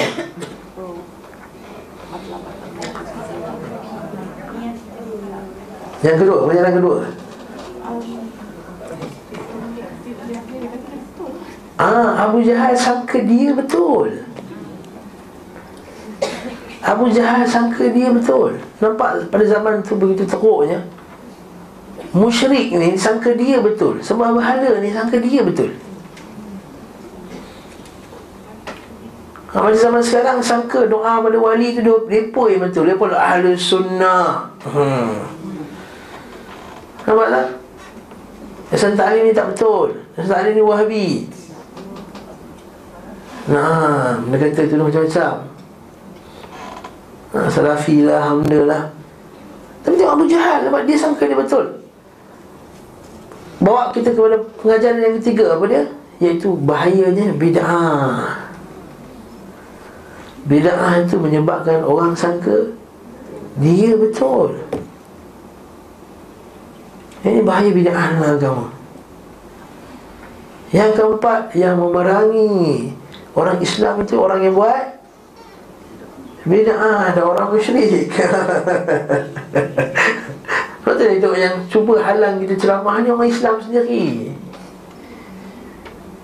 Yang 6.02 6.18
kedua, 6.26 6.38
yang 6.50 6.78
kedua. 6.82 6.98
Ah, 11.78 12.30
Abu 12.30 12.42
Jahal 12.42 12.74
sangka 12.74 13.22
dia 13.22 13.54
betul 13.54 14.26
Abu 16.82 17.06
Jahal 17.14 17.46
sangka 17.46 17.94
dia 17.94 18.10
betul. 18.10 18.58
Nampak 18.82 19.30
pada 19.30 19.46
zaman 19.46 19.86
tu 19.86 19.94
begitu 19.94 20.26
teruknya? 20.26 20.82
Musyrik 22.12 22.74
ni 22.74 22.98
sangka 22.98 23.38
dia 23.38 23.62
betul. 23.62 24.02
Sembah 24.02 24.34
berhala 24.34 24.82
ni 24.82 24.90
sangka 24.90 25.22
dia 25.22 25.46
betul. 25.46 25.78
Macam 29.52 29.76
zaman 29.76 30.02
sekarang 30.02 30.40
sangka 30.42 30.88
doa 30.88 31.20
pada 31.20 31.38
wali 31.38 31.76
tu 31.76 31.84
Mereka 31.84 32.42
yang 32.50 32.62
betul. 32.66 32.90
Pun 32.98 33.14
ahli 33.14 33.54
sunnah. 33.54 34.50
Hmm. 34.66 35.22
Nampak 37.06 37.28
tak? 37.30 37.48
Hasan 38.74 38.96
Ta'lim 38.96 39.28
ni 39.28 39.34
tak 39.36 39.54
betul. 39.54 40.02
Hasan 40.18 40.32
Ta'lim 40.34 40.54
ni 40.58 40.64
wahabi. 40.64 41.08
Nah, 43.52 44.18
dia 44.32 44.38
kata 44.38 44.70
tu 44.70 44.80
macam-macam 44.80 45.51
ha, 47.36 47.48
Salafi 47.48 48.04
lah, 48.04 48.32
Hamda 48.32 48.60
lah. 48.68 48.84
Tapi 49.82 49.98
tengok 49.98 50.14
Abu 50.14 50.26
Jahal 50.30 50.68
Sebab 50.68 50.82
dia 50.86 50.98
sangka 50.98 51.24
dia 51.26 51.38
betul. 51.38 51.66
Bawa 53.62 53.94
kita 53.94 54.14
kepada 54.14 54.38
pengajaran 54.62 55.00
yang 55.02 55.16
ketiga 55.22 55.58
Apa 55.58 55.66
dia? 55.70 55.84
Iaitu 56.22 56.54
bahayanya 56.54 57.34
bid'ah. 57.34 58.46
Bid'ah 60.46 61.02
itu 61.02 61.18
menyebabkan 61.18 61.82
orang 61.82 62.14
sangka 62.14 62.78
Dia 63.58 63.98
betul. 63.98 64.62
Ini 67.26 67.42
bahaya 67.42 67.70
bid'ah 67.74 68.08
dalam 68.18 68.38
agama. 68.38 68.68
Yang 70.70 70.92
keempat 70.98 71.42
Yang 71.58 71.76
memerangi 71.82 72.62
Orang 73.34 73.58
Islam 73.64 74.06
itu 74.06 74.16
orang 74.20 74.46
yang 74.46 74.54
buat 74.54 75.01
Bida'ah 76.42 77.14
ada 77.14 77.22
orang 77.22 77.54
musyrik. 77.54 78.10
Sebab 80.82 80.94
tu 80.98 81.06
itu 81.06 81.30
yang 81.38 81.56
cuba 81.70 82.02
halang 82.02 82.42
kita 82.42 82.58
ceramah 82.58 82.98
ni 83.06 83.14
orang 83.14 83.30
Islam 83.30 83.62
sendiri. 83.62 84.34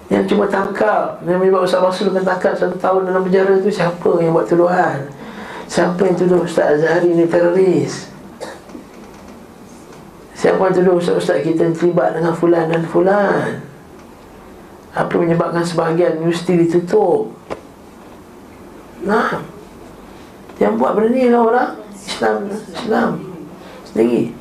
Yang 0.10 0.24
cuma 0.34 0.50
tangkap. 0.50 1.22
Yang 1.22 1.38
menyebab 1.38 1.62
Ustaz 1.70 1.86
Rasul 1.86 2.10
kan 2.10 2.26
tangkap 2.26 2.58
satu 2.58 2.74
tahun 2.82 3.14
dalam 3.14 3.22
penjara 3.22 3.62
tu 3.62 3.70
Siapa 3.70 4.18
yang 4.18 4.34
buat 4.34 4.50
tuduhan? 4.50 5.06
Siapa 5.70 6.00
yang 6.02 6.16
tuduh 6.18 6.42
Ustaz 6.42 6.82
Azhari 6.82 7.14
ni 7.14 7.30
teroris? 7.30 8.10
Siapa 10.34 10.58
yang 10.58 10.74
tuduh 10.74 10.96
Ustaz-Ustaz 10.98 11.46
kita 11.46 11.70
terlibat 11.76 12.18
dengan 12.18 12.34
fulan 12.34 12.72
dan 12.72 12.82
fulan? 12.90 13.62
Apa 14.98 15.14
menyebabkan 15.14 15.62
sebahagian 15.62 16.24
universiti 16.24 16.58
ditutup? 16.58 17.30
Nah 19.06 19.57
yang 20.58 20.74
buat 20.78 20.98
benda 20.98 21.14
ni 21.14 21.30
lah 21.30 21.42
orang 21.46 21.72
Islam 21.94 22.38
Islam. 22.50 23.12
Sendiri 23.86 24.34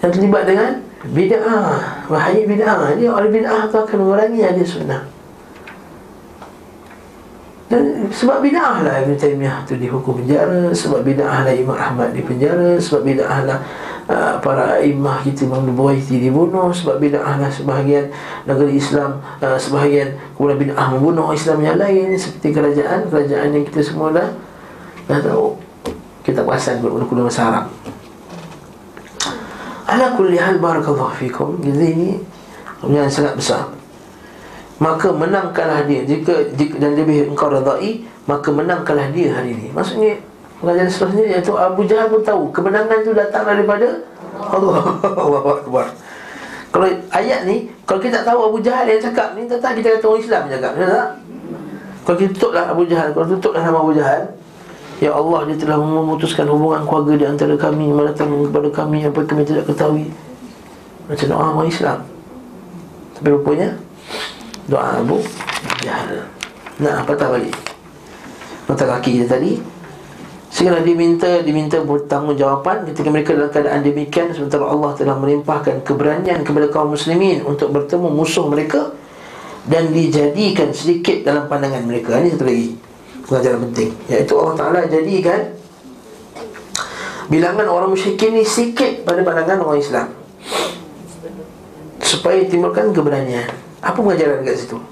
Yang 0.00 0.10
terlibat 0.16 0.44
dengan 0.48 0.70
Bida'ah 1.00 2.04
Bahaya 2.08 2.42
bida'ah 2.44 2.96
Jadi 2.96 3.04
orang 3.08 3.32
bida'ah 3.32 3.62
tu 3.72 3.76
akan 3.80 3.96
mengurangi 4.04 4.40
ahli 4.44 4.60
sunnah. 4.64 5.02
Dan 7.70 8.10
sebab 8.10 8.42
bid'ah 8.42 8.82
lah 8.82 8.94
Ibn 9.06 9.14
Taymiyah 9.14 9.62
tu 9.62 9.78
dihukum 9.78 10.18
penjara 10.20 10.74
Sebab 10.74 11.06
bid'ah 11.06 11.46
lah 11.46 11.54
Imam 11.54 11.78
Ahmad 11.78 12.10
di 12.10 12.20
penjara 12.26 12.74
Sebab 12.82 13.06
bid'ah 13.06 13.46
lah 13.46 13.58
uh, 14.10 14.34
para 14.42 14.82
imah 14.82 15.22
kita 15.22 15.46
Imam 15.46 15.70
Nubuwaiti 15.70 16.18
dibunuh 16.18 16.74
Sebab 16.74 16.98
bid'ah 16.98 17.38
lah 17.38 17.46
sebahagian 17.46 18.10
negeri 18.42 18.74
Islam 18.74 19.22
uh, 19.38 19.54
Sebahagian 19.54 20.18
kemudian 20.34 20.58
bid'ah 20.58 20.86
membunuh 20.90 21.30
Islam 21.30 21.62
yang 21.62 21.78
lain 21.78 22.18
Seperti 22.18 22.50
kerajaan. 22.50 23.06
Kerajaan 23.06 23.54
yang 23.54 23.62
kita 23.62 23.86
semua 23.86 24.10
dah 24.10 24.49
Dah 25.10 25.18
tahu 25.18 25.58
Kita 26.22 26.46
kuasan 26.46 26.78
kuda 26.78 27.26
masa 27.26 27.50
Arab. 27.50 27.66
Ala 29.90 30.14
kulli 30.14 30.38
hal 30.38 30.62
barakallahu 30.62 31.16
fikum. 31.18 31.58
Jadi 31.58 31.86
ini 31.90 32.10
yang 32.86 33.10
sangat 33.10 33.34
besar. 33.34 33.66
Maka 34.78 35.10
menangkanlah 35.10 35.88
dia. 35.90 36.06
Jika, 36.06 36.54
jika 36.54 36.78
dan 36.78 36.94
lebih 36.94 37.34
engkau 37.34 37.50
radai 37.50 38.06
maka 38.30 38.48
menangkanlah 38.54 39.10
dia 39.10 39.34
hari 39.34 39.58
ini. 39.58 39.74
Maksudnya 39.74 40.22
pengajaran 40.62 40.92
seterusnya 40.92 41.24
iaitu 41.34 41.52
Abu 41.58 41.82
Jahal 41.88 42.06
pun 42.12 42.22
tahu 42.22 42.42
kemenangan 42.54 43.02
itu 43.02 43.10
datang 43.16 43.48
daripada 43.48 44.06
Allah. 44.38 44.94
Allah 45.26 45.42
Akbar. 45.58 45.86
Kalau 46.70 46.86
ayat 47.10 47.50
ni 47.50 47.66
kalau 47.82 47.98
kita 47.98 48.22
tak 48.22 48.30
tahu 48.30 48.54
Abu 48.54 48.58
Jahal 48.62 48.86
yang 48.86 49.02
cakap 49.02 49.34
ni 49.34 49.50
tak 49.50 49.74
kita 49.74 49.98
kata 49.98 50.06
orang 50.06 50.22
Islam 50.22 50.42
cakap 50.46 50.70
betul 50.78 50.90
tak? 50.94 51.08
Kalau 52.00 52.16
kita 52.16 52.30
tutuplah 52.38 52.64
Abu 52.70 52.82
Jahal 52.86 53.08
kalau 53.10 53.26
tutuplah 53.26 53.62
nama 53.66 53.78
Abu 53.82 53.92
Jahal 53.98 54.22
Ya 55.00 55.16
Allah 55.16 55.48
dia 55.48 55.56
telah 55.56 55.80
memutuskan 55.80 56.44
hubungan 56.44 56.84
keluarga 56.84 57.16
di 57.16 57.24
antara 57.24 57.56
kami 57.56 57.88
Mendatang 57.88 58.36
kepada 58.52 58.68
kami 58.68 59.08
apa 59.08 59.24
kami 59.24 59.48
tidak 59.48 59.64
ketahui 59.64 60.12
Macam 61.08 61.26
orang 61.40 61.52
orang 61.56 61.70
Islam 61.72 61.98
Tapi 63.16 63.26
rupanya 63.32 63.68
doa 64.68 65.00
Abu 65.00 65.24
Jahal. 65.80 66.28
Nah, 66.84 67.00
apa 67.00 67.16
tak 67.16 67.32
balik? 67.32 67.56
Mata 68.68 68.84
kaki 68.84 69.24
kita 69.24 69.40
tadi 69.40 69.56
Segera 70.52 70.84
diminta 70.84 71.40
diminta 71.40 71.80
bertanggungjawab 71.80 72.92
ketika 72.92 73.08
mereka 73.08 73.32
dalam 73.32 73.48
keadaan 73.48 73.80
demikian 73.80 74.34
sementara 74.36 74.68
Allah 74.68 74.92
telah 74.98 75.16
melimpahkan 75.16 75.80
keberanian 75.86 76.42
kepada 76.42 76.68
kaum 76.68 76.92
muslimin 76.92 77.46
untuk 77.46 77.70
bertemu 77.70 78.10
musuh 78.10 78.50
mereka 78.50 78.90
dan 79.70 79.94
dijadikan 79.94 80.74
sedikit 80.74 81.22
dalam 81.22 81.46
pandangan 81.46 81.86
mereka. 81.86 82.18
Ini 82.18 82.34
satu 82.34 82.50
lagi 82.50 82.89
pengajaran 83.30 83.70
penting. 83.70 83.94
Iaitu 84.10 84.34
Allah 84.34 84.54
Taala 84.58 84.80
jadikan 84.90 85.54
bilangan 87.30 87.70
orang 87.70 87.94
musyrikin 87.94 88.34
ini 88.34 88.42
sikit 88.42 89.06
pada 89.06 89.22
pandangan 89.22 89.62
orang 89.62 89.78
Islam. 89.78 90.10
Supaya 92.02 92.42
timbulkan 92.50 92.90
keberanian. 92.90 93.46
Apa 93.78 94.02
pengajaran 94.02 94.42
dekat 94.42 94.66
situ? 94.66 94.82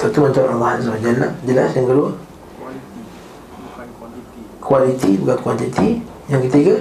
Satu 0.00 0.18
macam 0.24 0.42
Allah 0.56 0.80
Azza 0.80 0.88
wa 0.88 1.00
Jalla. 1.04 1.28
Jelas 1.44 1.70
yang 1.76 1.84
kedua? 1.84 2.10
Kualiti 4.64 5.20
bukan 5.20 5.38
kuantiti. 5.44 6.00
Yang 6.32 6.48
ketiga 6.48 6.74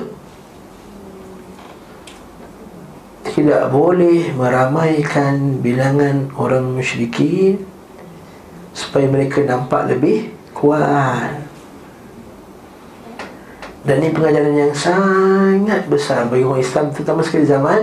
Tidak 3.34 3.74
boleh 3.74 4.30
meramaikan 4.38 5.58
bilangan 5.58 6.30
orang 6.38 6.78
musyrikin 6.78 7.66
Supaya 8.78 9.10
mereka 9.10 9.42
nampak 9.42 9.90
lebih 9.90 10.34
kuat. 10.54 11.42
Dan 13.84 14.00
ini 14.00 14.14
pengajaran 14.14 14.54
yang 14.54 14.74
sangat 14.74 15.90
besar 15.90 16.30
bagi 16.30 16.46
orang 16.46 16.62
Islam 16.62 16.94
Terutama 16.94 17.26
sekali 17.26 17.46
zaman 17.50 17.80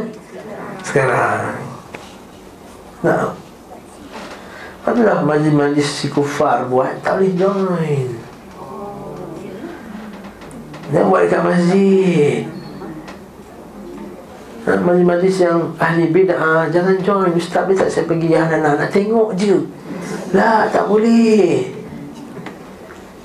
sekarang. 0.87 1.59
Nah. 3.03 3.35
Adalah 4.81 5.21
majlis-majlis 5.23 5.87
si 5.93 6.07
kufar 6.09 6.65
buat 6.71 7.05
Tak 7.05 7.21
boleh 7.21 7.35
join. 7.37 8.09
Jangan 10.91 11.07
buat 11.07 11.23
dekat 11.29 11.43
masjid 11.45 12.60
Majlis-majlis 14.79 15.37
yang 15.43 15.75
ahli 15.83 16.15
bid'ah 16.15 16.71
Jangan 16.71 16.97
join 17.03 17.35
Ustaz 17.35 17.67
ni 17.67 17.75
tak 17.75 17.91
saya 17.91 18.07
pergi 18.07 18.31
yang 18.31 18.47
anak-anak 18.47 18.87
Nak 18.87 18.91
tengok 18.95 19.35
je 19.35 19.59
Lah 20.31 20.71
tak 20.71 20.87
boleh 20.87 21.81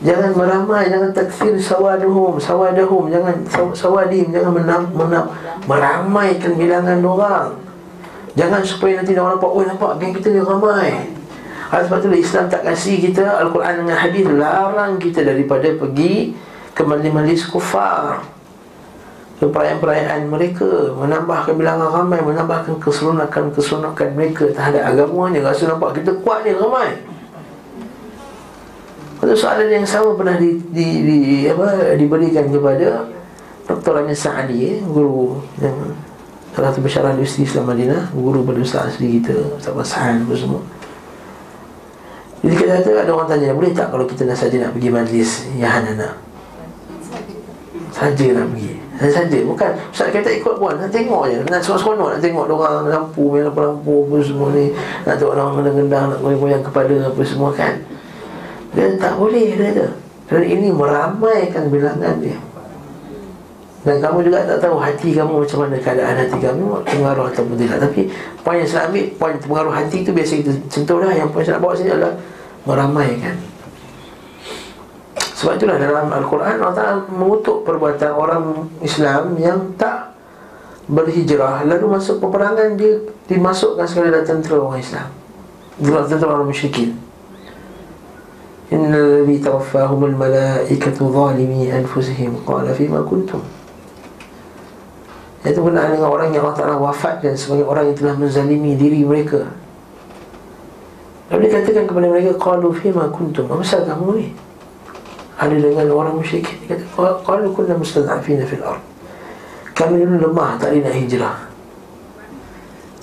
Jangan 0.06 0.38
meramai, 0.38 0.86
jangan 0.86 1.10
takfir 1.16 1.58
sawaduhum, 1.58 2.38
sawadahum, 2.38 3.10
jangan 3.10 3.41
sawadim, 3.74 4.30
jangan 4.30 4.52
menam, 4.54 4.82
menam, 4.93 5.26
meramaikan 5.66 6.54
bilangan 6.54 7.02
orang. 7.02 7.50
Jangan 8.38 8.62
supaya 8.62 9.02
nanti 9.02 9.18
orang 9.18 9.41
nampak, 9.41 9.50
oh 9.50 9.64
nampak 9.66 9.91
geng 9.98 10.14
kita 10.14 10.28
ni 10.36 10.43
ramai. 10.46 11.10
Hal 11.74 11.89
sebab 11.89 12.06
itulah 12.06 12.20
Islam 12.22 12.46
tak 12.46 12.62
kasih 12.68 13.02
kita 13.02 13.26
Al-Quran 13.41 13.82
dengan 13.82 13.98
hadis 13.98 14.26
larang 14.30 15.02
kita 15.02 15.26
daripada 15.26 15.74
pergi 15.74 16.38
ke 16.78 16.82
majlis-majlis 16.86 17.50
kufar. 17.50 18.22
Ke 19.36 19.46
perayaan-perayaan 19.52 20.32
mereka 20.32 20.96
Menambahkan 20.96 21.54
bilangan 21.60 21.90
ramai 21.92 22.20
Menambahkan 22.24 22.80
keseronokan-keseronokan 22.80 24.16
mereka 24.16 24.48
Terhadap 24.56 24.96
agamanya. 24.96 25.52
Rasa 25.52 25.68
nampak 25.68 26.00
kita 26.00 26.16
kuat 26.24 26.48
ni 26.48 26.56
ramai. 26.56 26.96
Itu 29.26 29.34
soalan 29.34 29.74
yang 29.74 29.88
sama 29.88 30.14
pernah 30.14 30.38
di, 30.38 30.62
di, 30.70 30.88
di 31.02 31.18
apa 31.50 31.98
diberikan 31.98 32.46
kepada 32.46 33.10
Dr. 33.66 34.06
Amir 34.06 34.14
Sa'adi 34.14 34.78
eh, 34.78 34.78
guru 34.86 35.42
yang 35.58 35.74
salah 36.54 36.70
satu 36.70 36.86
pesyarah 36.86 37.18
di 37.18 37.26
Islam 37.26 37.66
Madinah 37.66 38.14
guru 38.14 38.46
pada 38.46 38.62
Ustaz 38.62 38.94
asli 38.94 39.18
kita 39.18 39.34
Ustaz 39.58 39.74
Masahan 39.74 40.22
apa 40.22 40.34
semua. 40.38 40.62
Jadi 42.46 42.54
kita 42.54 42.72
kata 42.78 42.90
ada 43.02 43.12
orang 43.18 43.26
tanya 43.26 43.58
boleh 43.58 43.74
tak 43.74 43.90
kalau 43.90 44.06
kita 44.06 44.30
nak 44.30 44.38
saja 44.38 44.56
nak 44.62 44.72
pergi 44.78 44.90
majlis 44.94 45.30
Yahan 45.58 45.98
anak? 45.98 46.14
Saja 47.90 48.26
nak 48.38 48.54
pergi 48.54 48.75
saja 49.00 49.39
bukan 49.43 49.72
Ustaz 49.91 50.08
kita 50.12 50.30
ikut 50.39 50.56
pun. 50.56 50.72
Nak 50.80 50.88
tengok 50.88 51.28
je. 51.28 51.39
Nak 51.52 51.60
seronok-seronok 51.60 52.08
nak 52.16 52.22
tengok 52.24 52.46
orang 52.48 52.88
lampu 52.88 53.24
main 53.28 53.43
lampu 53.43 53.93
apa 54.08 54.18
semua 54.24 54.48
ni. 54.56 54.66
Nak 55.04 55.16
tengok 55.20 55.34
orang 55.36 55.48
gendang-gendang 55.60 56.06
nak 56.16 56.20
goyang-goyang 56.24 56.64
kepala 56.64 56.96
apa 57.12 57.22
semua 57.28 57.50
kan. 57.52 57.74
Dia 58.72 58.96
tak 58.96 59.14
boleh 59.20 59.56
dia 59.56 59.72
kata. 59.72 59.86
Dan 60.26 60.43
ini 60.48 60.68
meramaikan 60.74 61.70
bilangan 61.70 62.18
dia. 62.24 62.38
Dan 63.86 64.02
kamu 64.02 64.26
juga 64.26 64.41
tak 64.41 64.66
tahu 64.66 64.82
hati 64.82 65.14
kamu 65.14 65.46
macam 65.46 65.58
mana 65.62 65.78
keadaan 65.78 66.18
hati 66.18 66.41
kamu 66.41 66.82
Pengaruh 66.89 67.30
ataupun 67.30 67.54
tidak. 67.54 67.78
Tapi 67.86 68.10
poin 68.41 68.58
yang 68.58 68.66
saya 68.66 68.89
ambil 68.89 69.06
Poin 69.22 69.38
pengaruh 69.38 69.70
hati 69.70 70.02
itu 70.02 70.10
biasa 70.10 70.41
kita 70.41 70.52
sentuh 70.74 70.98
dah 70.98 71.14
Yang 71.14 71.30
poin 71.30 71.46
saya 71.46 71.62
nak 71.62 71.70
bawa 71.70 71.78
sini 71.78 71.93
adalah 71.93 72.18
Meramaikan 72.66 73.38
sebab 75.36 75.60
itulah 75.60 75.76
dalam 75.76 76.08
Al-Quran 76.16 76.64
Allah 76.64 76.72
Ta'ala 76.72 76.96
mengutuk 77.12 77.68
perbuatan 77.68 78.12
orang 78.16 78.72
Islam 78.80 79.36
yang 79.36 79.76
tak 79.76 80.16
berhijrah 80.88 81.68
Lalu 81.68 82.00
masuk 82.00 82.24
peperangan 82.24 82.80
dia 82.80 83.04
dimasukkan 83.28 83.84
sekali 83.84 84.16
dalam 84.16 84.24
tentera 84.24 84.64
orang 84.64 84.80
Islam. 84.80 85.08
Dalam 85.76 86.08
tentera 86.08 86.30
orang 86.40 86.48
musyrikin. 86.48 86.96
Innal 88.72 89.28
ladhi 89.28 89.44
tawaffahumul 89.44 90.16
malaikatu 90.16 91.12
zalimi 91.12 91.68
anfusihim 91.68 92.40
qala 92.48 92.72
fima 92.72 93.04
kuntum. 93.04 93.44
Itu 95.46 95.62
berkenaan 95.62 95.94
dengan 95.94 96.10
orang 96.10 96.32
yang 96.32 96.48
Allah 96.48 96.58
Ta'ala 96.58 96.76
wafat 96.80 97.22
dan 97.22 97.36
sebagai 97.36 97.68
orang 97.68 97.92
yang 97.92 97.98
telah 98.00 98.16
menzalimi 98.18 98.74
diri 98.80 99.04
mereka. 99.04 99.46
Lalu 101.30 101.52
dikatakan 101.52 101.86
kepada 101.86 102.08
mereka 102.08 102.32
Qalu 102.40 102.72
fima 102.74 103.06
kuntum? 103.12 103.46
Apa 103.52 103.62
kamu 103.62 104.10
ni? 104.18 104.28
Ada 105.36 105.56
dengan 105.56 105.88
orang 105.92 106.16
musyrik. 106.16 106.48
Qalu 106.98 107.52
kunna 107.52 107.76
mustad'afina 107.76 108.48
fil 108.48 108.64
ard. 108.64 108.84
Kami 109.76 110.08
dulu 110.08 110.32
lemah 110.32 110.56
Tak 110.56 110.72
nak 110.72 110.96
hijrah. 110.96 111.38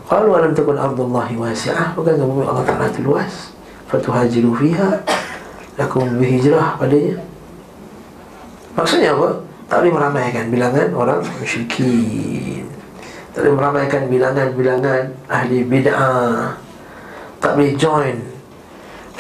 Qalu 0.09 0.29
alam 0.33 0.53
takun 0.57 0.81
ardullahi 0.81 1.37
wasi'ah? 1.37 1.93
Bukan 1.93 2.17
kamu 2.17 2.49
Allah 2.49 2.65
Ta'ala 2.69 2.85
itu 2.89 3.01
luas 3.01 3.53
Fatuhajiru 3.89 4.53
fiha 4.57 5.01
Aku 5.81 6.05
berhijrah 6.05 6.77
padanya 6.77 7.17
Maksudnya 8.73 9.13
apa? 9.13 9.29
Tak 9.69 9.85
boleh 9.85 9.93
meramaikan 9.97 10.45
bilangan 10.53 10.89
orang 10.93 11.21
musyrikin. 11.41 12.69
Tak 13.33 13.41
boleh 13.41 13.57
meramaikan 13.57 14.03
bilangan-bilangan 14.09 15.03
ahli 15.29 15.65
bid'ah. 15.65 16.57
Tak 17.41 17.57
boleh 17.57 17.73
join 17.77 18.17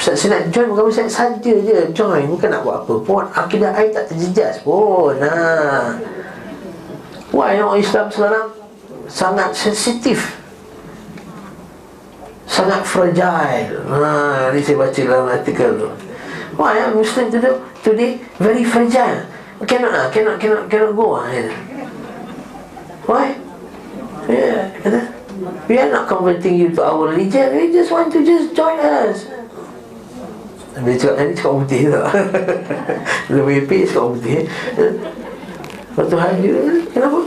Ustaz 0.02 0.26
saya 0.26 0.42
nak 0.42 0.50
join 0.50 0.66
bukan 0.74 0.90
saya 0.90 1.06
saja 1.06 1.54
je 1.62 1.78
join 1.94 2.26
Bukan 2.26 2.50
nak 2.50 2.66
buat 2.66 2.82
apa 2.82 2.94
pun 3.06 3.22
Akidah 3.38 3.70
saya 3.70 3.86
tak 3.94 4.10
terjejas 4.10 4.58
pun 4.66 5.14
ha. 5.22 5.94
Wah 7.30 7.54
orang 7.54 7.78
Islam 7.78 8.10
sekarang 8.10 8.50
Sangat 9.06 9.54
sensitif 9.54 10.42
Sangat 12.50 12.82
fragile 12.82 13.78
ha, 13.86 14.50
Ini 14.50 14.58
saya 14.66 14.82
baca 14.82 15.00
dalam 15.06 15.30
artikel 15.30 15.70
tu 15.78 15.88
Why 16.58 16.82
are 16.82 16.90
Muslim 16.98 17.30
today, 17.30 17.54
today 17.86 18.18
very 18.42 18.66
fragile? 18.66 19.22
Cannot 19.70 19.94
lah, 19.94 20.06
cannot, 20.10 20.42
cannot, 20.42 20.66
cannot 20.66 20.98
go 20.98 21.22
lah. 21.22 21.30
Why? 23.06 23.38
Yeah, 24.26 24.66
kata. 24.82 25.00
We 25.70 25.78
are 25.78 25.94
not 25.94 26.10
converting 26.10 26.58
you 26.58 26.74
to 26.74 26.82
our 26.82 27.08
religion 27.14 27.54
We 27.54 27.70
just 27.70 27.94
want 27.94 28.10
to 28.12 28.26
just 28.26 28.58
join 28.58 28.82
us 28.82 29.41
Dia 30.72 30.94
cakap, 30.96 31.14
ini 31.20 31.32
cakap 31.36 31.52
putih 31.60 31.80
tak? 31.92 32.06
Lebih 33.34 33.68
pipik 33.68 33.82
cakap 33.92 34.06
putih. 34.16 34.38
Lepas 35.92 36.04
tu 36.08 36.16
Kenapa? 36.96 37.18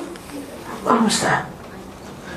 Ah 0.86 1.02
Ustaz. 1.06 1.40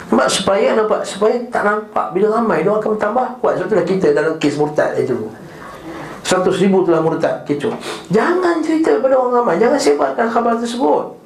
Nampak 0.08 0.28
supaya 0.32 0.72
nampak 0.72 1.04
Supaya 1.04 1.36
tak 1.52 1.68
nampak 1.68 2.16
Bila 2.16 2.40
ramai 2.40 2.64
Dia 2.64 2.72
akan 2.72 2.96
bertambah 2.96 3.44
kuat. 3.44 3.60
Sebab 3.60 3.68
itulah 3.68 3.84
kita 3.84 4.06
dalam 4.16 4.40
kes 4.40 4.56
murtad 4.56 4.96
itu 4.96 5.28
Seratus 6.24 6.60
ribu 6.64 6.80
telah 6.84 7.04
murtad 7.04 7.44
Kecoh. 7.44 7.72
Jangan 8.12 8.60
cerita 8.60 8.96
kepada 8.96 9.16
orang 9.16 9.44
ramai. 9.44 9.56
Jangan 9.56 9.80
sebarkan 9.80 10.28
khabar 10.28 10.56
tersebut 10.60 11.17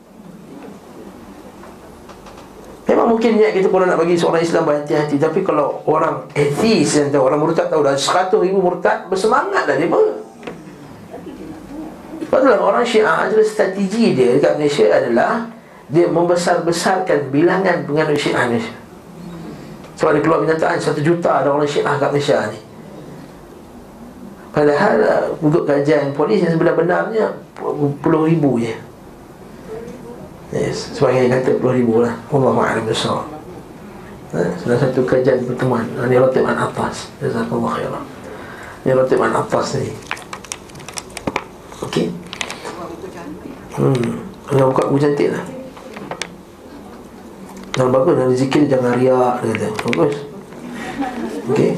Memang 2.83 3.15
mungkin 3.15 3.39
niat 3.39 3.55
kita 3.55 3.71
kalau 3.71 3.87
nak 3.87 3.95
bagi 3.95 4.19
seorang 4.19 4.43
Islam 4.43 4.67
berhati-hati 4.67 5.15
Tapi 5.15 5.47
kalau 5.47 5.87
orang 5.87 6.27
etis 6.35 6.99
yang 6.99 7.15
tahu 7.15 7.23
Orang 7.31 7.39
murtad 7.39 7.71
tahu 7.71 7.87
dah 7.87 7.95
Seratus 7.95 8.43
ribu 8.43 8.59
murtad 8.59 9.07
Bersemangat 9.07 9.71
dah 9.71 9.77
dia 9.79 9.87
pun. 9.87 10.03
Sebab 12.27 12.39
itulah 12.43 12.61
orang 12.65 12.83
syiah 12.83 13.29
adalah 13.29 13.47
strategi 13.47 14.17
dia 14.19 14.35
dekat 14.35 14.59
Malaysia 14.59 14.87
adalah 14.91 15.33
Dia 15.93 16.11
membesar-besarkan 16.11 17.31
bilangan 17.31 17.87
penganut 17.87 18.19
syiah 18.19 18.51
Malaysia. 18.51 18.75
Sebab 20.01 20.11
dia 20.19 20.23
keluar 20.25 20.39
kenyataan 20.43 20.79
Satu 20.83 20.99
juta 20.99 21.31
ada 21.39 21.55
orang 21.55 21.69
syiah 21.71 21.95
kat 22.03 22.11
Malaysia 22.11 22.51
ni. 22.51 22.61
Padahal 24.53 24.97
untuk 25.39 25.65
kajian 25.65 26.11
polis 26.13 26.43
yang 26.43 26.51
sebenar 26.51 26.75
benarnya 26.75 27.31
Puluh 28.03 28.27
ribu 28.27 28.59
je 28.59 28.92
Yes, 30.53 30.93
sebagai 30.93 31.33
kata 31.33 31.57
puluh 31.57 31.81
ribu 31.81 32.05
lah. 32.05 32.13
Allah 32.29 32.53
ma'alim 32.53 32.85
besar 32.85 33.25
eh, 34.37 34.53
Salah 34.61 34.77
satu 34.77 35.01
kajian 35.09 35.49
pertemuan. 35.49 35.89
Ini 35.97 36.21
rotiban 36.21 36.53
atas 36.53 37.09
Jazakallah 37.25 37.81
khairah 37.81 38.05
Ini 38.85 38.93
rotiban 38.93 39.33
atas 39.33 39.81
ni. 39.81 39.97
Okey. 41.81 42.13
Hmm. 43.81 44.29
Dia 44.53 44.69
buka 44.69 44.93
buku 44.93 45.01
cantik 45.01 45.33
lah 45.33 45.45
Yang 47.81 47.89
bagus 47.89 48.15
Yang 48.21 48.33
zikir 48.45 48.63
jangan 48.69 48.93
riak 49.01 49.35
Dia 49.41 49.53
kata. 49.57 49.69
Bagus. 49.89 50.15
Okey. 51.49 51.73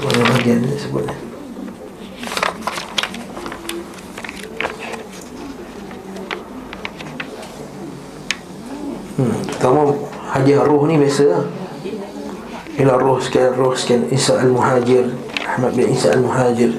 Mana 0.00 0.20
bahagian 0.32 0.64
ni 0.64 0.72
sebutnya. 0.80 1.27
Pertama 9.58 9.90
hadiah 10.30 10.62
roh 10.62 10.86
ni 10.86 10.94
biasa 10.94 11.34
lah. 11.34 11.44
Ialah 12.78 12.94
roh 13.02 13.18
sekian 13.18 13.58
roh 13.58 13.74
sekian 13.74 14.06
Isa 14.06 14.38
al-Muhajir 14.38 15.10
Ahmad 15.42 15.74
bin 15.74 15.90
Isa 15.90 16.14
al-Muhajir. 16.14 16.78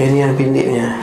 Ini 0.00 0.16
yang 0.16 0.32
pendeknya 0.32 0.96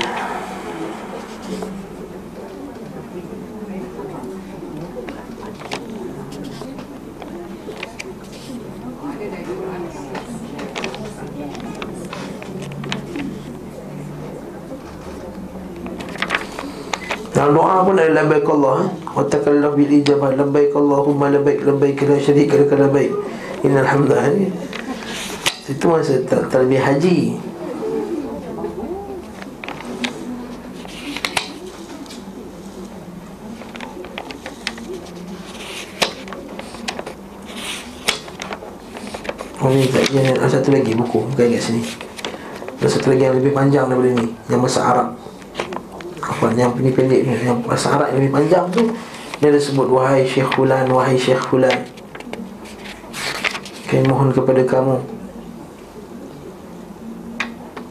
Dalam 17.37 17.53
doa 17.53 17.76
pun 17.87 17.95
ada 17.95 18.11
labbaik 18.11 18.43
Allah 18.51 18.83
eh? 18.83 18.89
Wa 19.15 19.23
takallam 19.31 19.79
bil 19.79 19.87
ijabah 19.87 20.35
labbaik 20.35 20.75
Allahumma 20.75 21.31
labbaik 21.31 21.63
labbaik 21.63 22.03
la 22.03 22.19
syarika 22.19 22.59
laka 22.59 22.75
labbaik. 22.75 23.15
Innal 23.63 23.87
hamda 23.87 24.27
ini 24.27 24.51
Itu 25.71 25.87
masa 25.87 26.19
terlebih 26.27 26.83
haji. 26.83 27.39
Oh 39.63 39.71
ni 39.71 39.87
tak 39.87 40.11
ada 40.11 40.47
satu 40.47 40.69
lagi 40.69 40.91
buku 40.91 41.23
Bukan 41.33 41.55
kat 41.55 41.63
sini. 41.63 41.81
Ada 42.83 42.99
satu 42.99 43.15
lagi 43.15 43.23
yang 43.25 43.35
lebih 43.39 43.55
panjang 43.55 43.89
daripada 43.89 44.11
ni 44.11 44.27
Yang 44.51 44.61
masa 44.63 44.79
Arab 44.85 45.26
apa 46.37 46.53
yang 46.53 46.69
pendek-pendek 46.77 47.21
ni 47.25 47.33
yang 47.41 47.59
Arab 47.65 48.13
yang 48.13 48.29
panjang 48.29 48.65
tu 48.69 48.93
dia 49.41 49.49
ada 49.49 49.57
sebut 49.57 49.89
wahai 49.89 50.21
Syekh 50.21 50.49
Fulan 50.53 50.85
wahai 50.93 51.17
Syekh 51.17 51.41
Fulan 51.49 51.97
kami 53.87 54.03
mohon 54.03 54.35
kepada 54.35 54.59
kamu. 54.67 54.99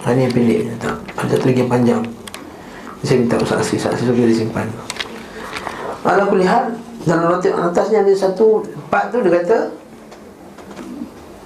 Ha, 0.04 0.12
ini 0.12 0.28
yang 0.28 0.34
pendek 0.36 0.60
tak 0.76 0.96
ada 1.24 1.34
lagi 1.40 1.58
yang 1.64 1.72
panjang. 1.72 2.02
Saya 3.06 3.22
minta 3.22 3.38
Asri 3.38 3.78
Ustaz 3.78 3.94
Asri 3.94 4.10
boleh 4.10 4.34
disimpan 4.34 4.66
Alah 6.02 6.26
kulihat 6.26 6.74
dalam 7.06 7.30
roti 7.30 7.54
atasnya 7.54 8.02
ada 8.02 8.10
satu 8.18 8.66
part 8.90 9.14
tu 9.14 9.22
dia 9.22 9.30
kata 9.38 9.70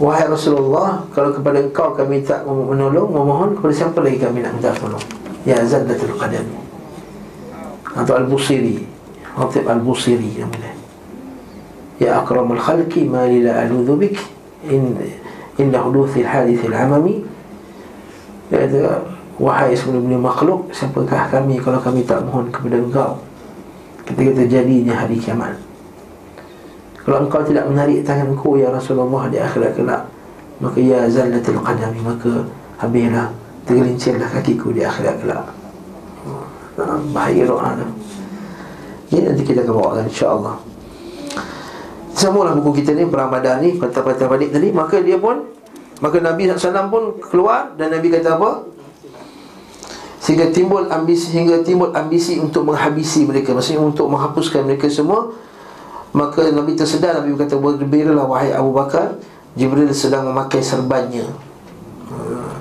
Wahai 0.00 0.24
Rasulullah 0.24 1.04
Kalau 1.12 1.36
kepada 1.36 1.60
engkau 1.60 1.92
kami 1.92 2.24
tak 2.24 2.48
menolong 2.48 3.12
Memohon 3.12 3.60
kepada 3.60 3.72
siapa 3.76 4.00
lagi 4.00 4.16
kami 4.24 4.40
nak 4.40 4.56
minta 4.56 4.72
tolong? 4.72 5.04
Ya 5.44 5.60
Zaddatul 5.60 6.16
Qadam 6.16 6.48
atau 7.94 8.14
Al-Busiri. 8.18 9.00
Khatib 9.30 9.64
Al-Busiri 9.66 10.42
namanya 10.42 10.74
Ya 12.00 12.18
akramul 12.18 12.58
khalqi 12.58 13.06
ma 13.06 13.28
lila 13.28 13.62
aludhu 13.62 13.94
bik. 14.00 14.18
In 14.66 14.96
inna 15.56 15.78
huduthil 15.80 16.26
hadithil 16.26 16.74
amami 16.74 17.22
Ya 18.50 18.66
kata 18.66 19.04
Wahai 19.40 19.72
sebelum 19.72 20.04
makhluk 20.20 20.68
Siapakah 20.74 21.32
kami 21.32 21.56
kalau 21.62 21.80
kami 21.80 22.04
tak 22.04 22.20
mohon 22.28 22.52
kepada 22.52 22.76
engkau? 22.76 23.10
Ketika 24.04 24.42
terjadinya 24.42 25.06
hari 25.06 25.16
kiamat. 25.16 25.54
Kalau 27.00 27.24
engkau 27.24 27.40
tidak 27.46 27.64
menarik 27.70 28.04
tanganku 28.04 28.60
Ya 28.60 28.68
Rasulullah 28.68 29.30
di 29.32 29.40
akhirat 29.40 29.72
kelak 29.78 30.02
Maka 30.60 30.76
ya 30.76 31.08
zallatil 31.08 31.56
qadami 31.56 32.00
Maka 32.04 32.44
habislah 32.82 33.32
Tergelincirlah 33.64 34.28
kakiku 34.28 34.76
di 34.76 34.84
akhirat 34.84 35.24
kelak 35.24 35.59
bahaya 37.10 37.42
doa 37.48 37.76
tu. 37.76 37.86
Ini 39.10 39.26
nanti 39.26 39.42
kita 39.42 39.66
akan 39.66 39.74
bawakan 39.74 40.04
insyaAllah. 40.06 40.56
Sambunglah 42.14 42.52
buku 42.52 42.84
kita 42.84 42.92
ni 42.92 43.08
Perang 43.08 43.32
Badar 43.32 43.64
ni 43.64 43.80
Kata-kata 43.80 44.28
padik 44.28 44.52
tadi. 44.52 44.68
Maka 44.70 45.00
dia 45.00 45.16
pun 45.16 45.48
Maka 46.04 46.20
Nabi 46.20 46.52
SAW 46.52 46.92
pun 46.92 47.02
keluar 47.16 47.72
Dan 47.80 47.96
Nabi 47.96 48.12
kata 48.12 48.36
apa? 48.36 48.68
Sehingga 50.20 50.52
timbul 50.52 50.92
ambisi 50.92 51.32
Sehingga 51.32 51.64
timbul 51.64 51.96
ambisi 51.96 52.36
untuk 52.36 52.68
menghabisi 52.68 53.24
mereka. 53.24 53.56
Maksudnya 53.56 53.80
untuk 53.80 54.12
menghapuskan 54.12 54.68
mereka 54.68 54.86
semua. 54.92 55.32
Maka 56.12 56.52
Nabi 56.52 56.76
tersedar. 56.76 57.24
Nabi 57.24 57.32
berkata 57.34 57.56
Berbiralah 57.56 58.28
wahai 58.28 58.52
Abu 58.52 58.76
Bakar. 58.76 59.16
Jibril 59.56 59.90
sedang 59.90 60.28
memakai 60.28 60.60
serbannya. 60.60 61.26
Hmm. 62.06 62.52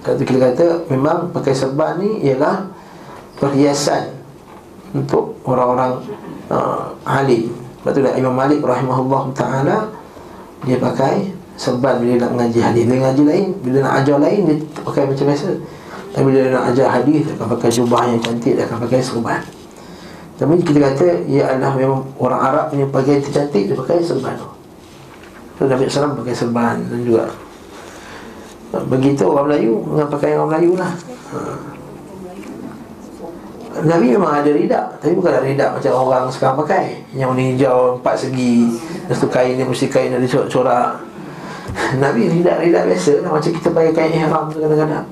Kata 0.00 0.20
kita 0.24 0.40
kata 0.40 0.66
Memang 0.88 1.28
pakai 1.28 1.52
serban 1.52 2.00
ni 2.00 2.24
Ialah 2.24 2.79
perhiasan 3.40 4.12
untuk 4.92 5.40
orang-orang 5.48 5.96
uh, 6.52 6.92
alim. 7.08 7.48
Lepas 7.80 7.96
tu 7.96 8.00
Imam 8.04 8.36
Malik 8.36 8.60
rahimahullah 8.60 9.32
ta'ala 9.32 9.88
Dia 10.68 10.76
pakai 10.76 11.32
serban 11.56 11.96
bila 11.96 12.28
nak 12.28 12.30
mengaji 12.36 12.60
hadis. 12.60 12.84
Bila 12.84 13.08
mengaji 13.08 13.22
lain, 13.24 13.46
bila 13.64 13.76
nak 13.88 14.04
ajar 14.04 14.16
lain 14.20 14.40
Dia 14.44 14.56
pakai 14.84 15.08
macam 15.08 15.24
biasa. 15.32 15.48
Tapi 16.12 16.24
bila 16.28 16.40
nak 16.52 16.64
ajar 16.74 16.86
hadis 16.92 17.24
Dia 17.24 17.32
akan 17.40 17.48
pakai 17.56 17.70
jubah 17.72 18.02
yang 18.04 18.20
cantik 18.20 18.52
Dia 18.52 18.68
akan 18.68 18.78
pakai 18.84 19.00
serban. 19.00 19.40
Tapi 20.36 20.52
kita 20.60 20.78
kata 20.92 21.06
Ya 21.24 21.56
Allah 21.56 21.72
memang 21.72 22.04
orang 22.20 22.40
Arab 22.40 22.64
punya 22.68 22.84
pakaian 22.92 23.20
tercantik 23.24 23.72
Dia 23.72 23.76
pakai 23.80 24.04
serban 24.04 24.36
tu. 24.36 24.48
Nabi 25.60 25.88
SAW 25.88 26.16
pakai 26.20 26.32
serban 26.36 26.80
dan 26.88 27.00
juga 27.04 27.24
Begitu 28.88 29.28
orang 29.28 29.52
Melayu 29.52 29.84
Dengan 29.88 30.08
pakaian 30.12 30.36
orang 30.40 30.50
Melayu 30.52 30.72
lah. 30.76 30.92
Ha. 31.32 31.69
Nabi 33.84 34.06
memang 34.16 34.32
ada 34.42 34.50
ridak. 34.50 34.86
Tapi 35.00 35.12
bukan 35.16 35.40
ridak 35.40 35.70
macam 35.76 35.92
orang 35.96 36.24
sekarang 36.32 36.56
pakai 36.64 36.84
Yang 37.16 37.28
warna 37.32 37.44
hijau, 37.54 37.78
empat 38.00 38.14
segi. 38.16 38.56
Lepas 39.06 39.18
tu 39.20 39.28
kain 39.28 39.54
dia 39.56 39.66
mesti 39.66 39.86
kain 39.88 40.10
ada 40.12 40.26
corak-corak. 40.26 40.90
Nabi 42.04 42.20
ridak-ridak 42.28 42.82
biasa 42.88 43.12
lah. 43.24 43.30
Macam 43.36 43.50
kita 43.50 43.68
pakai 43.72 43.92
kain 43.92 44.12
ihram 44.16 44.44
tu 44.52 44.58
kadang-kadang. 44.60 45.06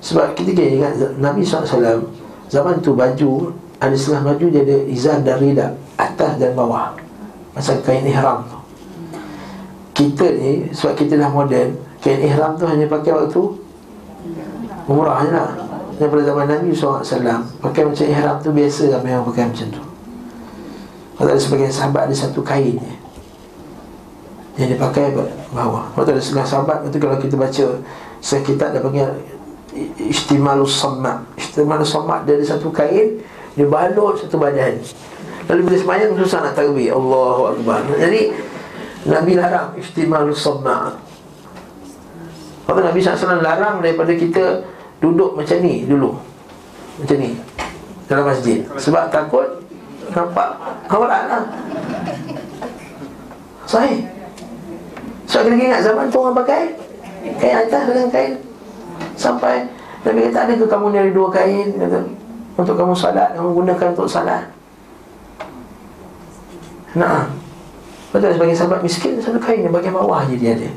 Sebab 0.00 0.26
kita 0.38 0.50
kena 0.52 0.70
ingat 0.70 0.92
Nabi 1.18 1.42
SAW 1.42 2.12
Zaman 2.46 2.78
tu 2.84 2.92
baju 2.94 3.50
Ada 3.80 3.96
setengah 3.96 4.22
baju 4.30 4.44
dia 4.52 4.62
ada 4.62 4.76
izar 4.86 5.18
dan 5.24 5.40
ridak 5.42 5.72
Atas 5.98 6.36
dan 6.38 6.52
bawah. 6.54 6.94
Macam 7.56 7.74
kain 7.82 8.04
ihram 8.06 8.44
tu. 8.46 8.58
Kita 9.96 10.26
ni 10.36 10.68
Sebab 10.70 10.94
kita 10.94 11.18
dah 11.18 11.32
moden 11.32 11.74
Kain 11.98 12.22
ihram 12.22 12.54
tu 12.54 12.68
hanya 12.68 12.86
pakai 12.86 13.10
waktu 13.16 13.42
Umrah 14.86 15.26
je 15.26 15.34
lah 15.34 15.65
daripada 15.96 16.22
zaman 16.24 16.46
Nabi 16.48 16.70
SAW 16.72 17.02
Pakai 17.60 17.82
macam 17.88 18.04
ihram 18.06 18.36
tu 18.40 18.50
biasa 18.52 18.82
ramai 18.92 19.16
orang 19.16 19.26
pakai 19.32 19.44
macam 19.48 19.66
tu. 19.72 19.82
Kalau 21.16 21.30
ada 21.32 21.40
sebagian 21.40 21.72
sahabat 21.72 22.12
ada 22.12 22.16
satu 22.16 22.40
kain 22.44 22.76
Yang 24.60 24.76
dia 24.76 24.78
pakai 24.78 25.16
bawah. 25.52 25.88
Waktu 25.96 26.16
ada 26.16 26.22
setengah 26.22 26.46
sahabat 26.46 26.78
Itu 26.88 26.96
kalau 27.00 27.16
kita 27.16 27.34
baca 27.40 27.64
Sekitar 28.20 28.76
dia 28.76 28.84
panggil 28.84 29.08
Istimalus 29.96 30.76
Samma. 30.76 31.24
Istimalus 31.36 31.92
Samma 31.92 32.24
Dia 32.28 32.36
ada 32.36 32.44
satu 32.44 32.68
kain 32.68 33.20
Dia 33.56 33.64
balut 33.64 34.20
satu 34.20 34.36
badan. 34.36 34.76
Lalu 35.46 35.60
bila 35.70 35.76
semayang 35.78 36.12
susah 36.18 36.42
nak 36.42 36.58
takbir. 36.58 36.90
Allahu 36.90 37.54
Akbar. 37.54 37.86
Jadi 37.94 38.34
Nabi 39.06 39.32
larang 39.38 39.78
Istimalus 39.78 40.42
Samma. 40.42 40.98
Waktu 42.66 42.82
Nabi 42.82 42.98
SAW 42.98 43.38
larang 43.38 43.78
daripada 43.78 44.10
kita 44.18 44.66
Duduk 45.00 45.36
macam 45.36 45.56
ni 45.60 45.84
dulu. 45.84 46.16
Macam 47.00 47.16
ni. 47.20 47.30
Dalam 48.06 48.24
masjid. 48.24 48.64
Sebab 48.78 49.12
takut 49.12 49.44
Nampak 50.14 50.48
Kawaran 50.86 51.22
lah. 51.28 51.44
Sahih. 53.66 54.06
So 55.26 55.42
kita 55.42 55.58
ingat 55.58 55.82
zaman 55.82 56.06
tu 56.08 56.22
orang 56.22 56.38
pakai 56.38 56.70
Kain 57.42 57.66
atas 57.66 57.82
dengan 57.90 58.08
kain 58.14 58.32
Sampai 59.18 59.66
Nabi 60.06 60.30
kata 60.30 60.38
ada 60.46 60.52
ke 60.54 60.66
kamu 60.70 60.94
nyari 60.94 61.10
dua 61.10 61.28
kain? 61.34 61.74
Kata, 61.74 61.98
Untuk 62.54 62.78
kamu 62.78 62.94
salat. 62.94 63.34
Kamu 63.34 63.58
gunakan 63.58 63.86
untuk 63.90 64.06
salat. 64.06 64.46
Nah. 66.94 67.26
Betul 68.14 68.32
sebagai 68.38 68.54
sahabat 68.54 68.80
miskin 68.86 69.18
Satu 69.18 69.36
kain 69.42 69.66
yang 69.66 69.74
bagian 69.74 69.92
bawah 69.92 70.24
je 70.30 70.38
dia 70.38 70.54
ada 70.54 70.70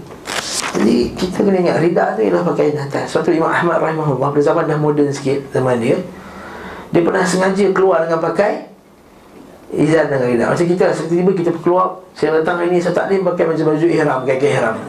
Jadi 0.80 1.12
kita 1.12 1.44
kena 1.44 1.60
ingat 1.60 1.84
Rida 1.84 2.16
tu 2.16 2.24
ialah 2.24 2.48
pakaian 2.48 2.80
atas. 2.80 3.12
Suatu 3.12 3.36
Imam 3.36 3.52
Ahmad 3.52 3.84
rahimahullah 3.84 4.32
Pada 4.32 4.40
zaman 4.40 4.64
dah 4.64 4.80
moden 4.80 5.12
sikit 5.12 5.52
Zaman 5.52 5.76
dia 5.84 6.00
Dia 6.96 7.04
pernah 7.04 7.28
sengaja 7.28 7.68
keluar 7.76 8.08
dengan 8.08 8.24
pakai 8.24 8.72
Izan 9.76 10.08
dengan 10.08 10.32
rida. 10.32 10.48
Macam 10.48 10.64
kita 10.64 10.88
lah 10.88 10.96
Tiba-tiba 10.96 11.36
kita 11.36 11.52
keluar 11.60 12.00
Saya 12.16 12.40
datang 12.40 12.64
hari 12.64 12.72
ni 12.72 12.80
Saya 12.80 12.96
taklim 12.96 13.28
pakai 13.28 13.52
macam 13.52 13.76
baju 13.76 13.88
ihram 13.92 14.24
Pakai 14.24 14.40
ihram. 14.40 14.80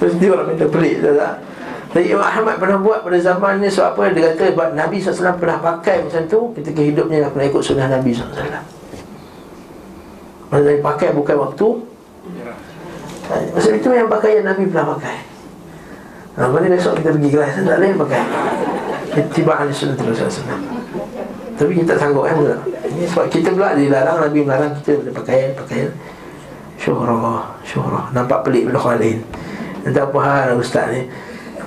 Mesti 0.00 0.24
orang 0.30 0.46
minta 0.46 0.70
pelik 0.70 1.02
tak 1.02 1.18
tak? 1.18 1.42
Jadi 1.90 2.14
Imam 2.14 2.22
Ahmad 2.22 2.62
pernah 2.62 2.78
buat 2.78 3.02
pada 3.02 3.18
zaman 3.18 3.58
ni 3.58 3.66
Sebab 3.66 3.98
apa? 3.98 4.14
Dia 4.14 4.30
kata 4.30 4.54
Nabi 4.78 5.02
SAW 5.02 5.42
pernah 5.42 5.58
pakai 5.58 6.06
macam 6.06 6.22
tu 6.30 6.54
Ketika 6.54 6.86
hidupnya 6.86 7.26
nak 7.26 7.34
pernah 7.34 7.50
ikut 7.50 7.66
sunnah 7.66 7.90
Nabi 7.90 8.14
SAW 8.14 8.78
Masa 10.50 10.66
Nabi 10.66 10.82
pakai 10.82 11.08
bukan 11.14 11.36
waktu 11.46 11.66
Masa 13.54 13.68
itu 13.70 13.88
yang 13.94 14.10
pakai 14.10 14.42
yang 14.42 14.46
Nabi 14.50 14.66
pernah 14.66 14.98
pakai. 14.98 15.16
Ha, 16.34 16.46
mana 16.50 16.66
besok 16.66 16.98
kita 16.98 17.14
pergi 17.14 17.30
kelas 17.30 17.62
Tak 17.62 17.78
ada 17.78 17.86
yang 17.86 18.00
pakai. 18.02 18.22
Tiba 19.34 19.52
ahli 19.54 19.70
sunnah 19.70 19.94
SAW 19.98 20.58
Tapi 21.54 21.70
kita 21.74 21.94
tak 21.94 21.98
sanggup 21.98 22.26
kan 22.26 22.38
pula 22.38 22.58
Ini 22.86 23.06
sebab 23.10 23.26
kita 23.26 23.50
pula 23.54 23.74
dilarang 23.74 24.22
Nabi 24.26 24.38
melarang 24.42 24.70
kita 24.82 25.02
berpakaian 25.06 25.54
Pakaian 25.54 25.90
Syuhrah 26.78 27.54
Syuhrah. 27.62 28.04
Nampak 28.10 28.46
pelik 28.46 28.66
pada 28.70 28.78
orang 28.80 28.98
lain. 28.98 29.18
Entah 29.86 30.08
apa 30.08 30.18
hal 30.18 30.58
Ustaz 30.58 30.90
ni. 30.90 31.06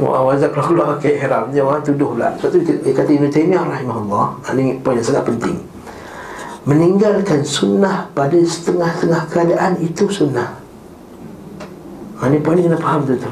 Wazak 0.01 0.57
kalau 0.57 0.73
keluar 0.73 0.97
ihram 0.97 1.53
Dia 1.53 1.61
orang 1.61 1.85
tuduh 1.85 2.17
pula. 2.17 2.33
Sebab 2.41 2.49
tu 2.49 2.57
dia 2.65 2.91
kata 2.97 3.13
Ibn 3.13 3.29
Taymiyah 3.29 3.61
rahimahullah 3.61 4.41
Ini 4.57 4.81
poin 4.81 4.97
yang 4.97 5.05
sangat 5.05 5.29
penting 5.29 5.72
Meninggalkan 6.63 7.43
sunnah 7.43 8.07
pada 8.15 8.39
setengah-setengah 8.39 9.23
keadaan 9.27 9.75
itu 9.83 10.07
sunnah. 10.07 10.63
Ini 12.23 12.39
poin 12.39 12.55
kena 12.55 12.79
faham 12.79 13.03
tu 13.03 13.19
tu. 13.19 13.31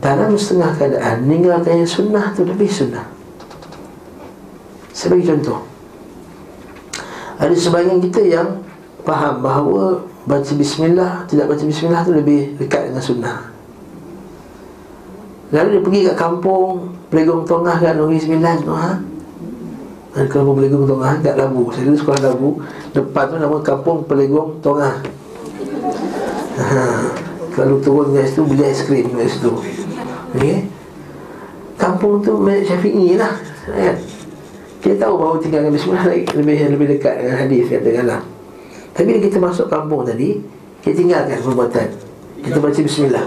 Dalam 0.00 0.32
setengah 0.32 0.72
keadaan 0.80 1.28
meninggalkan 1.28 1.84
yang 1.84 1.90
sunnah 1.90 2.32
tu 2.32 2.48
lebih 2.48 2.64
sunnah. 2.64 3.04
Sebagai 4.96 5.36
contoh. 5.36 5.68
Ada 7.36 7.52
sebagian 7.52 8.00
kita 8.00 8.24
yang 8.24 8.64
faham 9.04 9.44
bahawa 9.44 10.00
baca 10.24 10.52
bismillah 10.56 11.28
tidak 11.28 11.52
baca 11.52 11.64
bismillah 11.64 12.00
tu 12.08 12.12
lebih 12.16 12.56
dekat 12.56 12.88
dengan 12.88 13.04
sunnah. 13.04 13.38
Lalu 15.52 15.68
dia 15.76 15.82
pergi 15.84 16.00
kat 16.08 16.16
kampung 16.16 16.94
pelegong 17.12 17.42
tongah 17.44 17.76
kan 17.76 17.98
Negeri 17.98 18.20
Sembilan 18.22 18.56
tu 18.64 18.72
ha? 18.72 18.90
Dan 20.10 20.26
kampung 20.26 20.58
pelegong 20.58 20.86
tongah 20.90 21.14
kat 21.22 21.34
Labu 21.38 21.70
saya 21.70 21.86
dulu 21.86 21.96
sekolah 21.96 22.20
Labu 22.26 22.50
depan 22.90 23.24
tu 23.30 23.36
nama 23.38 23.56
kampung 23.62 24.02
pelegong 24.10 24.58
tongah 24.58 24.98
ha. 26.58 26.82
kalau 27.54 27.78
turun 27.78 28.10
kat 28.18 28.26
situ 28.26 28.42
beli 28.42 28.64
aiskrim 28.66 29.06
kat 29.14 29.30
situ 29.30 29.54
Okay. 30.30 30.62
Kampung 31.74 32.22
tu 32.22 32.38
Malik 32.38 32.70
Syafi'i 32.70 33.18
lah 33.18 33.34
kan? 33.66 33.98
Kita 34.80 34.94
tahu 34.96 35.14
bahawa 35.18 35.36
tinggalkan 35.42 35.74
bismillah 35.74 36.06
lebih 36.06 36.56
lebih 36.72 36.86
dekat 36.96 37.14
dengan 37.20 37.36
hadis 37.36 37.66
katakanlah. 37.68 38.20
Tapi 38.96 39.04
bila 39.10 39.18
kita 39.20 39.36
masuk 39.42 39.66
kampung 39.68 40.08
tadi, 40.08 40.40
kita 40.80 40.94
tinggalkan 40.96 41.36
perbuatan. 41.44 41.88
Kita 42.40 42.56
baca 42.56 42.80
bismillah. 42.80 43.26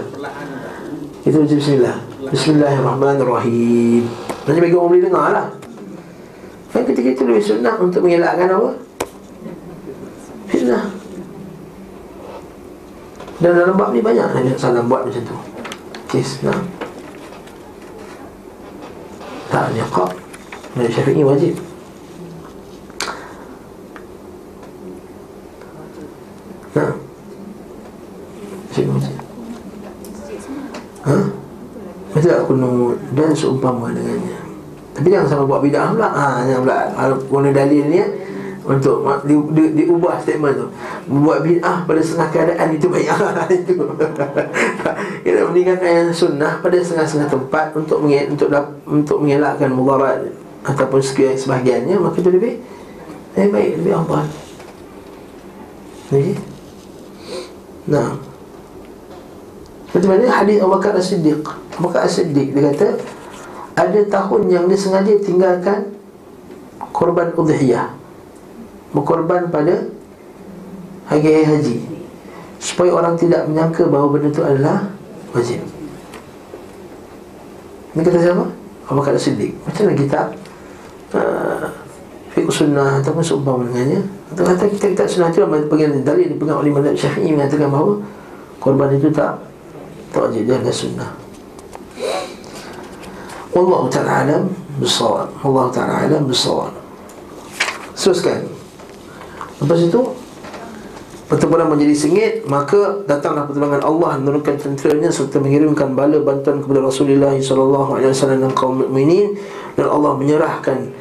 Kita 1.22 1.36
baca 1.38 1.54
bismillah. 1.54 1.96
Bismillahirrahmanirrahim. 2.34 4.02
Nanti 4.48 4.58
bagi 4.58 4.74
orang 4.74 4.88
boleh 4.90 5.04
dengar 5.06 5.26
lah. 5.30 5.46
Kan 6.74 6.82
ketika 6.82 7.08
itu 7.14 7.22
lebih 7.22 7.44
sunnah 7.46 7.78
untuk 7.78 8.02
mengelakkan 8.02 8.50
apa? 8.50 8.70
Fitnah. 10.50 10.90
Dan 13.38 13.54
dalam 13.54 13.78
bab 13.78 13.94
ni 13.94 14.02
banyak 14.02 14.26
Nabi 14.34 14.58
SAW 14.58 14.90
buat 14.90 15.06
macam 15.06 15.22
tu. 15.22 15.38
Kes, 16.10 16.42
nah. 16.42 16.58
Tak 19.54 19.70
niqab 19.70 20.10
Nabi 20.74 21.22
wajib 21.22 21.54
Nah 26.74 26.90
Cik 28.74 28.86
Masjid 28.90 29.18
Ha? 31.04 31.16
Mesti 32.16 32.26
tak 32.26 32.42
kuno 32.50 32.98
Dan 33.14 33.30
seumpama 33.30 33.94
dengannya 33.94 34.43
Tapi 34.94 35.06
jangan 35.10 35.26
sama 35.26 35.42
buat 35.50 35.60
bid'ah 35.60 35.90
pula. 35.90 36.08
Ha, 36.08 36.46
Jangan 36.46 36.60
pula. 36.62 36.78
Kalau 36.94 37.16
guna 37.26 37.48
dalil 37.50 37.82
ni 37.90 37.98
untuk 38.64 39.04
di, 39.28 39.34
di, 39.52 39.62
diubah 39.82 40.22
statement 40.22 40.54
tu. 40.54 40.66
Buat 41.10 41.42
bid'ah 41.42 41.82
pada 41.82 42.00
setengah 42.00 42.28
keadaan 42.30 42.68
itu 42.70 42.86
baik 42.86 43.10
itu. 43.66 43.74
Kita 45.26 45.40
meninggalkan 45.50 45.90
yang 45.90 46.10
sunnah 46.14 46.62
pada 46.62 46.76
setengah-setengah 46.78 47.28
tempat 47.32 47.66
Untuk 47.72 48.04
mengel, 48.04 48.36
untuk 48.36 48.48
untuk 48.84 49.18
mengelakkan 49.24 49.72
mudarat 49.72 50.30
Ataupun 50.64 51.00
sebahagiannya 51.00 51.96
Maka 51.96 52.20
itu 52.20 52.30
lebih 52.30 52.60
Lebih 53.34 53.50
baik, 53.50 53.72
lebih 53.82 53.92
afdal. 53.98 54.26
Okey? 56.12 56.36
Nah. 57.90 58.20
Seperti 59.88 60.06
mana 60.10 60.26
hadis 60.26 60.58
Abu 60.58 60.72
Bakar 60.74 60.92
As-Siddiq? 60.98 61.42
Abu 61.78 61.90
Bakar 61.90 62.06
As-Siddiq 62.06 62.52
Dia 62.52 62.70
kata 62.70 62.88
Ada 63.74 64.06
tahun 64.06 64.50
yang 64.50 64.64
dia 64.70 64.78
sengaja 64.78 65.18
tinggalkan 65.18 65.94
Korban 66.94 67.34
udhiyah. 67.34 67.90
Berkorban 68.94 69.50
pada 69.50 69.90
hari 71.10 71.42
haji. 71.42 71.82
Supaya 72.62 72.94
orang 72.94 73.18
tidak 73.18 73.50
menyangka 73.50 73.90
bahawa 73.90 74.14
benda 74.14 74.30
itu 74.30 74.42
adalah 74.46 74.86
wajib. 75.34 75.58
Ini 77.98 78.00
kata 78.06 78.18
siapa? 78.22 78.46
Abu 78.86 79.02
Bakar 79.02 79.18
Siddiq. 79.18 79.58
Macam 79.66 79.90
mana 79.90 79.98
kita 79.98 80.20
uh, 81.18 81.66
fiqh 82.30 82.50
sunnah 82.54 83.02
ataupun 83.02 83.22
seumpama 83.26 83.66
dengannya? 83.66 84.06
Atau 84.30 84.46
kata 84.46 84.64
kita 84.70 84.86
kita 84.94 85.04
sunnah 85.10 85.34
itu 85.34 85.42
bagian 85.46 86.06
dalil 86.06 86.30
dipegang 86.30 86.62
oleh 86.62 86.70
Madhab 86.70 86.94
Syafi'i 86.94 87.34
mengatakan 87.34 87.74
bahawa 87.74 87.98
korban 88.62 88.94
itu 88.94 89.10
tak 89.10 89.34
tak 90.14 90.30
wajib 90.30 90.46
dia 90.46 90.54
adalah 90.62 90.74
sunnah 90.74 91.10
Allah 93.54 93.82
Ta'ala 93.86 94.12
alam 94.26 94.42
bisawab 94.82 95.30
Allah 95.46 95.66
Ta'ala 95.70 95.94
alam 96.10 96.26
bisawab 96.26 96.74
Teruskan 97.94 98.44
Lepas 99.62 99.80
itu 99.80 100.00
Pertempuran 101.24 101.72
menjadi 101.72 101.94
sengit 101.96 102.34
Maka 102.44 103.00
datanglah 103.08 103.48
pertolongan 103.48 103.80
Allah 103.80 104.20
Menurunkan 104.20 104.60
tenteranya 104.60 105.08
Serta 105.08 105.40
mengirimkan 105.40 105.96
bala 105.96 106.20
bantuan 106.20 106.60
kepada 106.60 106.84
Rasulullah 106.84 107.32
SAW 107.38 108.04
Dan 108.12 108.52
kaum 108.52 108.84
mukminin 108.84 109.38
Dan 109.78 109.88
Allah 109.88 110.12
menyerahkan 110.18 110.92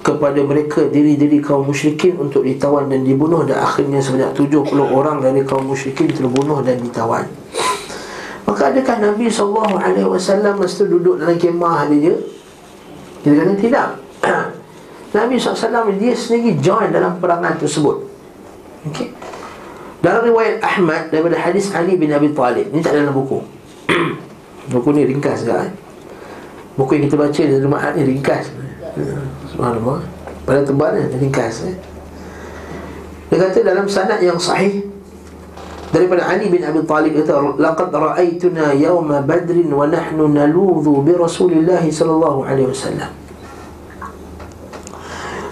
Kepada 0.00 0.40
mereka 0.40 0.88
diri-diri 0.88 1.44
kaum 1.44 1.68
musyrikin 1.68 2.16
Untuk 2.16 2.46
ditawan 2.46 2.88
dan 2.88 3.04
dibunuh 3.04 3.44
Dan 3.44 3.60
akhirnya 3.60 4.00
sebanyak 4.00 4.32
70 4.32 4.64
orang 4.80 5.20
dari 5.20 5.44
kaum 5.44 5.68
musyrikin 5.68 6.08
Terbunuh 6.08 6.64
dan 6.64 6.80
ditawan 6.80 7.28
Maka 8.48 8.72
adakah 8.72 8.96
Nabi 9.12 9.28
SAW 9.28 9.76
Masa 10.56 10.82
duduk 10.88 11.20
dalam 11.20 11.36
kemah 11.36 11.84
dia 11.92 12.16
Kita 13.20 13.34
kata 13.36 13.54
tidak. 13.60 13.88
Nabi 15.16 15.36
SAW 15.36 15.92
dia 16.00 16.16
sendiri 16.16 16.56
join 16.56 16.88
dalam 16.88 17.20
perangan 17.20 17.60
tersebut. 17.60 18.08
Okay. 18.88 19.12
Dalam 20.00 20.32
riwayat 20.32 20.62
Ahmad 20.64 21.12
daripada 21.12 21.36
hadis 21.36 21.74
Ali 21.76 22.00
bin 22.00 22.08
Abi 22.14 22.32
Talib. 22.32 22.72
Ini 22.72 22.80
tak 22.80 22.96
dalam 22.96 23.12
buku. 23.12 23.44
Buku 24.68 24.92
ni 24.92 25.08
ringkas 25.08 25.48
juga 25.48 25.64
eh? 25.64 25.72
Buku 26.76 27.00
yang 27.00 27.08
kita 27.08 27.16
baca 27.16 27.40
dari 27.40 27.56
Jumaat 27.56 27.96
ni 27.96 28.04
ringkas. 28.04 28.52
Subhanallah. 29.48 30.04
Pada 30.44 30.60
tebal 30.60 30.92
ringkas 31.16 31.64
eh? 31.64 31.76
Dia 33.32 33.48
kata 33.48 33.64
dalam 33.64 33.88
sanad 33.88 34.20
yang 34.20 34.36
sahih 34.36 34.84
daripada 35.88 36.28
Ali 36.28 36.52
bin 36.52 36.60
Abi 36.64 36.84
Talib 36.84 37.16
kata 37.16 37.56
laqad 37.56 37.88
ra'aytuna 37.92 38.76
yawma 38.76 39.24
badrin 39.24 39.68
wa 39.72 39.88
nahnu 39.88 40.28
naludhu 40.28 41.00
bi 41.00 41.12
Rasulillah 41.16 41.80
sallallahu 41.80 42.44
alaihi 42.44 42.68
wasallam. 42.68 43.10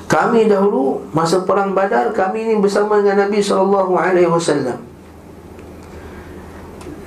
Kami 0.07 0.47
dahulu 0.47 1.03
masa 1.11 1.43
perang 1.43 1.75
Badar 1.75 2.15
kami 2.15 2.47
ini 2.47 2.55
bersama 2.63 3.03
dengan 3.03 3.27
Nabi 3.27 3.43
sallallahu 3.43 3.93
alaihi 3.99 4.31
wasallam. 4.31 4.79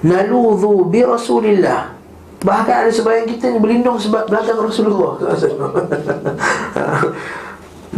Naludhu 0.04 0.90
bi 0.90 1.06
Rasulillah. 1.06 1.96
Bahkan 2.40 2.76
ada 2.88 2.92
sebahagian 2.92 3.28
kita 3.28 3.52
yang 3.52 3.60
berlindung 3.60 4.00
sebab 4.00 4.32
belakang 4.32 4.64
Rasulullah 4.64 5.20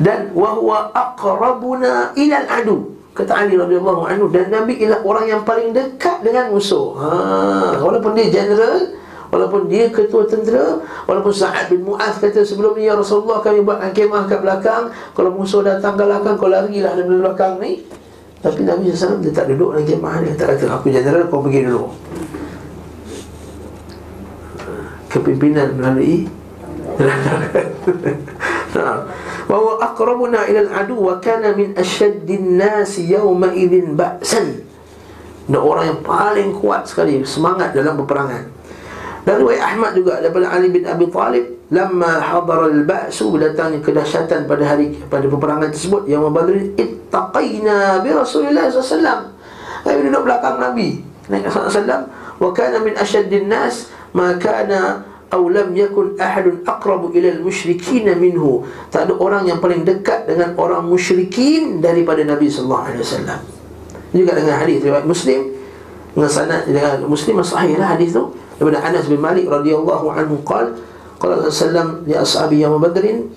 dan 0.01 0.33
wa 0.33 0.57
huwa 0.57 0.89
aqrabuna 0.95 2.15
ila 2.17 2.35
al-adu 2.41 3.00
Kata 3.11 3.43
Ali 3.43 3.59
radhiyallahu 3.59 4.07
anhu 4.07 4.31
dan 4.31 4.47
Nabi 4.47 4.79
ialah 4.79 5.03
orang 5.03 5.25
yang 5.27 5.41
paling 5.43 5.75
dekat 5.75 6.23
dengan 6.23 6.47
musuh. 6.47 6.95
Ha, 6.95 7.75
walaupun 7.83 8.15
dia 8.15 8.31
general, 8.31 8.87
walaupun 9.27 9.67
dia 9.67 9.91
ketua 9.91 10.23
tentera, 10.23 10.79
walaupun 11.11 11.35
Sa'ad 11.35 11.67
bin 11.67 11.83
Mu'az 11.83 12.23
kata 12.23 12.47
sebelum 12.47 12.71
ni 12.79 12.87
ya 12.87 12.95
Rasulullah 12.95 13.43
kami 13.43 13.67
buat 13.67 13.83
kemah 13.91 14.31
kat 14.31 14.39
belakang, 14.39 14.95
kalau 15.11 15.35
musuh 15.35 15.59
datang 15.59 15.99
ke 15.99 16.07
belakang 16.07 16.39
kau 16.39 16.47
larilah 16.47 16.95
dari 16.95 17.07
belakang 17.11 17.59
ni. 17.59 17.83
Tapi 18.41 18.63
Nabi 18.65 18.89
SAW 18.89 19.21
dia 19.21 19.35
tak 19.35 19.53
duduk 19.53 19.75
dalam 19.75 19.85
kemah 19.85 20.15
dia 20.23 20.33
tak 20.39 20.55
kata 20.55 20.71
aku 20.71 20.87
general 20.87 21.27
kau 21.27 21.43
pergi 21.43 21.67
dulu. 21.67 21.91
Kepimpinan 25.11 25.75
melalui 25.75 26.31
wa 29.49 29.55
huwa 29.57 29.73
aqrabuna 29.83 30.47
ila 30.47 30.59
al-adu 30.67 30.95
wa 30.97 31.19
kana 31.19 31.51
min 31.51 31.75
ashaddin 31.75 32.55
nas 32.55 32.95
yawma 32.97 33.51
idzin 33.51 33.99
ba'san. 33.99 34.63
Dan 35.51 35.59
orang 35.59 35.85
yang 35.91 36.01
paling 36.05 36.49
kuat 36.55 36.87
sekali 36.87 37.21
semangat 37.27 37.75
dalam 37.75 37.99
peperangan. 37.99 38.47
Dan 39.27 39.43
riwayat 39.43 39.61
Ahmad 39.61 39.91
juga 39.93 40.17
daripada 40.17 40.49
Ali 40.49 40.73
bin 40.73 40.87
Abi 40.87 41.05
Talib 41.11 41.45
lamma 41.69 42.23
hadara 42.23 42.71
al-ba'su 42.71 43.29
datangnya 43.37 43.83
kedahsyatan 43.83 44.49
pada 44.49 44.63
hari 44.65 44.97
pada 45.11 45.27
peperangan 45.27 45.69
tersebut. 45.69 46.07
Yang 46.09 46.31
badrin 46.31 46.67
ittaqaina 46.79 48.01
bi 48.01 48.09
alaihi 48.15 48.79
wasallam. 48.79 49.19
Kami 49.81 49.99
duduk 50.09 50.23
belakang 50.29 50.57
Nabi 50.61 51.01
Nabi 51.29 51.47
wasallam 51.47 52.01
wa 52.41 52.49
kana 52.51 52.77
min 52.81 52.93
ashaddin 52.97 53.47
nas 53.47 53.89
ma 54.11 54.35
kana 54.35 55.05
aw 55.31 55.41
lam 55.47 55.71
yakun 55.71 56.19
ahadun 56.19 56.61
aqrabu 56.67 57.15
ila 57.15 57.27
al-musyrikin 57.39 58.11
minhu. 58.19 58.67
Tak 58.91 59.07
ada 59.07 59.13
orang 59.15 59.47
yang 59.47 59.63
paling 59.63 59.87
dekat 59.87 60.27
dengan 60.27 60.53
orang 60.59 60.83
musyrikin 60.85 61.79
daripada 61.79 62.21
Nabi 62.27 62.51
sallallahu 62.51 62.83
alaihi 62.91 63.01
wasallam. 63.01 63.39
Juga 64.11 64.31
dengan 64.35 64.55
hadis 64.59 64.83
riwayat 64.83 65.07
Muslim 65.07 65.55
dengan 66.11 66.27
sanad 66.27 66.67
dengan 66.67 67.07
Muslim 67.07 67.39
sahih 67.39 67.79
lah 67.79 67.95
hadis 67.95 68.11
tu. 68.11 68.35
Daripada 68.59 68.83
Anas 68.83 69.07
bin 69.07 69.23
Malik 69.23 69.47
radhiyallahu 69.47 70.05
anhu 70.11 70.43
qala 70.43 70.75
qala 71.15 71.47
sallam 71.47 72.03
li 72.03 72.13
ashabi 72.13 72.61
yawm 72.61 72.77
badrin 72.83 73.31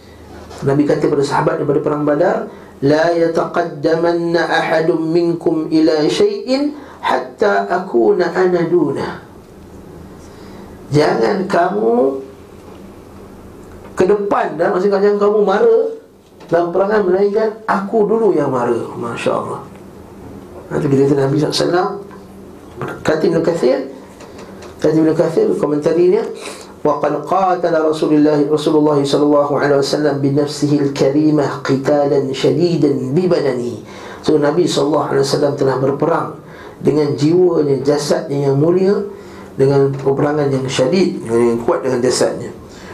Nabi 0.67 0.83
kata 0.89 1.07
kepada 1.07 1.25
sahabat 1.25 1.63
daripada 1.63 1.81
perang 1.81 2.03
Badar 2.03 2.51
la 2.83 3.13
yataqaddamanna 3.15 4.41
ahadun 4.45 5.15
minkum 5.15 5.71
ila 5.71 6.05
shay'in 6.11 6.75
hatta 7.05 7.69
akuna 7.69 8.33
ana 8.33 8.65
dunah 8.65 9.34
Jangan 10.94 11.46
kamu 11.46 11.96
ke 13.94 14.04
depan 14.08 14.58
dan 14.58 14.74
masih 14.74 14.90
jangan 14.90 15.20
kamu 15.20 15.40
marah 15.46 15.84
dalam 16.50 16.74
perangan 16.74 17.06
melainkan 17.06 17.50
aku 17.70 18.10
dulu 18.10 18.34
yang 18.34 18.50
marah. 18.50 18.90
Masya 18.98 19.32
Allah. 19.32 19.62
Nanti 20.70 20.86
kita 20.86 21.10
kata 21.10 21.26
Nabi 21.26 21.36
SAW 21.42 22.06
Kata 23.02 23.24
Ibn 23.26 23.42
Kathir 23.42 23.90
Kata 24.78 24.94
Ibn 24.94 25.12
Kathir 25.18 25.50
komentarinya 25.58 26.24
وقد 26.80 27.28
قاتل 27.28 27.76
رسول 27.76 28.24
الله 28.24 28.48
رسول 28.48 28.76
الله 28.80 29.04
صلى 29.04 29.24
الله 29.28 29.50
عليه 29.60 29.78
وسلم 29.84 30.16
بنفسه 30.24 30.72
الكريمة 30.80 31.46
قتالا 31.68 32.20
شديدا 32.32 32.92
ببدنه 33.12 33.76
So 34.20 34.36
Nabi 34.36 34.68
SAW 34.68 35.56
telah 35.56 35.80
berperang 35.80 36.44
dengan 36.84 37.16
jiwanya, 37.16 37.80
jasadnya 37.84 38.52
yang 38.52 38.60
mulia 38.60 38.96
dengan 39.60 39.92
peperangan 39.92 40.48
yang 40.48 40.64
syadid 40.72 41.20
yang 41.28 41.60
kuat 41.64 41.84
dengan 41.84 42.00
jasadnya 42.00 42.52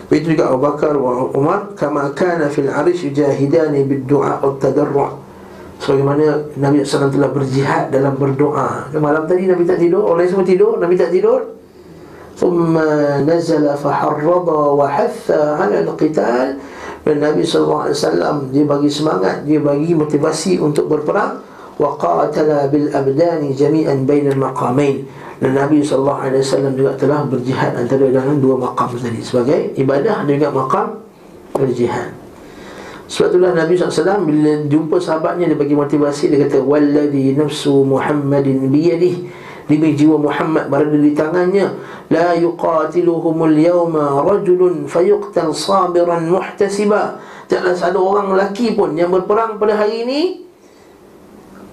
begitu 0.09 0.37
juga 0.37 0.53
Abu 0.53 0.59
Bakar 0.61 0.93
wa 0.97 1.29
Umar 1.33 1.73
kama 1.73 2.13
kana 2.13 2.49
fil 2.49 2.69
arish 2.69 3.09
yujahidani 3.09 3.85
bid 3.85 4.05
du'a 4.05 4.41
at 4.41 4.55
tadarru' 4.61 5.17
sebagaimana 5.81 6.55
Nabi 6.55 6.85
SAW 6.85 7.11
telah 7.11 7.29
berjihad 7.29 7.91
dalam 7.91 8.15
berdoa 8.15 8.89
malam 8.97 9.25
tadi 9.27 9.49
Nabi 9.49 9.65
tak 9.67 9.81
tidur 9.81 10.05
orang 10.05 10.29
semua 10.29 10.45
tidur 10.45 10.77
Nabi 10.77 10.95
tak 10.95 11.11
tidur 11.11 11.55
ثم 12.35 12.75
نزل 13.23 13.63
فحرض 13.79 14.47
وحث 14.51 15.31
على 15.31 15.87
القتال 15.87 16.47
dan 17.05 17.21
Nabi 17.21 17.45
SAW 17.45 18.49
dia 18.49 18.65
bagi 18.65 18.89
semangat 18.89 19.45
dia 19.45 19.61
bagi 19.61 19.93
motivasi 19.93 20.57
untuk 20.57 20.89
berperang 20.89 21.37
wa 21.77 21.93
qatala 22.01 22.65
bil 22.67 22.89
abdani 22.89 23.53
jami'an 23.53 24.09
bainal 24.09 24.35
maqamain 24.35 25.05
dan 25.40 25.56
Nabi 25.56 25.80
SAW 25.80 26.76
juga 26.76 26.92
telah 27.00 27.24
berjihad 27.24 27.72
antara 27.72 28.12
dalam 28.12 28.44
dua 28.44 28.60
makam 28.60 28.92
tadi. 28.92 29.24
Sebagai 29.24 29.72
ibadah 29.72 30.28
dan 30.28 30.36
juga 30.36 30.52
makam 30.52 31.00
berjihad. 31.56 32.12
Sebab 33.08 33.34
itulah 33.34 33.56
Nabi 33.56 33.72
SAW 33.74 34.22
bila 34.22 34.52
jumpa 34.70 35.02
sahabatnya 35.02 35.50
Dia 35.50 35.58
bagi 35.58 35.74
motivasi 35.74 36.30
Dia 36.30 36.46
kata 36.46 36.62
Walladhi 36.62 37.34
nafsu 37.34 37.82
Muhammadin 37.88 38.68
biyadih. 38.68 39.32
Demi 39.64 39.94
jiwa 39.96 40.18
Muhammad 40.20 40.66
berada 40.66 40.98
di 40.98 41.14
tangannya 41.14 41.72
La 42.12 42.36
yuqatiluhumul 42.36 43.56
yawma 43.56 44.20
rajulun 44.20 44.84
fayuqtal 44.84 45.56
sabiran 45.56 46.28
muhtasiba. 46.28 47.16
Tidaklah 47.48 47.80
ada 47.80 47.98
orang 47.98 48.26
lelaki 48.36 48.76
pun 48.76 48.92
yang 48.92 49.08
berperang 49.08 49.56
pada 49.56 49.72
hari 49.74 50.04
ini 50.04 50.20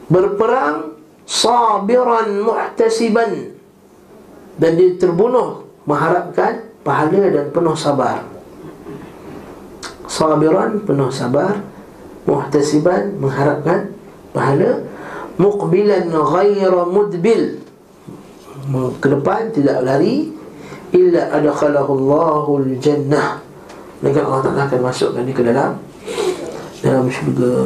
Berperang 0.07 0.95
sabiran 1.27 2.47
muhtasiban 2.47 3.56
dan 4.57 4.77
dia 4.77 4.97
terbunuh 4.97 5.65
mengharapkan 5.85 6.65
pahala 6.81 7.31
dan 7.31 7.45
penuh 7.53 7.77
sabar. 7.77 8.25
Sabiran 10.07 10.81
penuh 10.83 11.09
sabar. 11.13 11.61
Muhtasiban 12.27 13.15
mengharapkan 13.23 13.95
pahala. 14.35 14.83
Muqbilan 15.39 16.11
ghaira 16.11 16.83
mudbil. 16.83 17.63
Ke 18.99 19.07
depan 19.07 19.53
tidak 19.55 19.79
lari. 19.85 20.35
Illa 20.91 21.31
adkhalahu 21.35 21.99
Allahul 21.99 22.79
jannah 22.79 23.47
maka 23.97 24.19
Allah 24.21 24.41
Taala 24.45 24.61
akan 24.69 24.79
masukkan 24.85 25.21
dia 25.25 25.33
ke 25.33 25.41
dalam 25.41 25.71
dalam 26.85 27.05
syurga. 27.09 27.65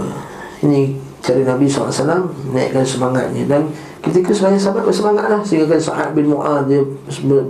Ini 0.64 0.96
cara 1.20 1.42
Nabi 1.44 1.68
SAW 1.68 2.32
naikkan 2.56 2.86
semangatnya. 2.88 3.44
Dan 3.50 3.68
Ketika 4.02 4.34
sebagai 4.34 4.58
sahabat 4.58 4.84
bersemangat 4.89 5.26
lah. 5.30 5.41
Sehingga 5.45 5.78
kan 5.78 5.82
Sa'ad 5.82 6.10
bin 6.18 6.34
Mu'ad 6.34 6.66
Dia 6.66 6.82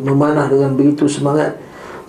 memanah 0.03 0.51
dengan 0.51 0.75
begitu 0.75 1.07
semangat. 1.07 1.55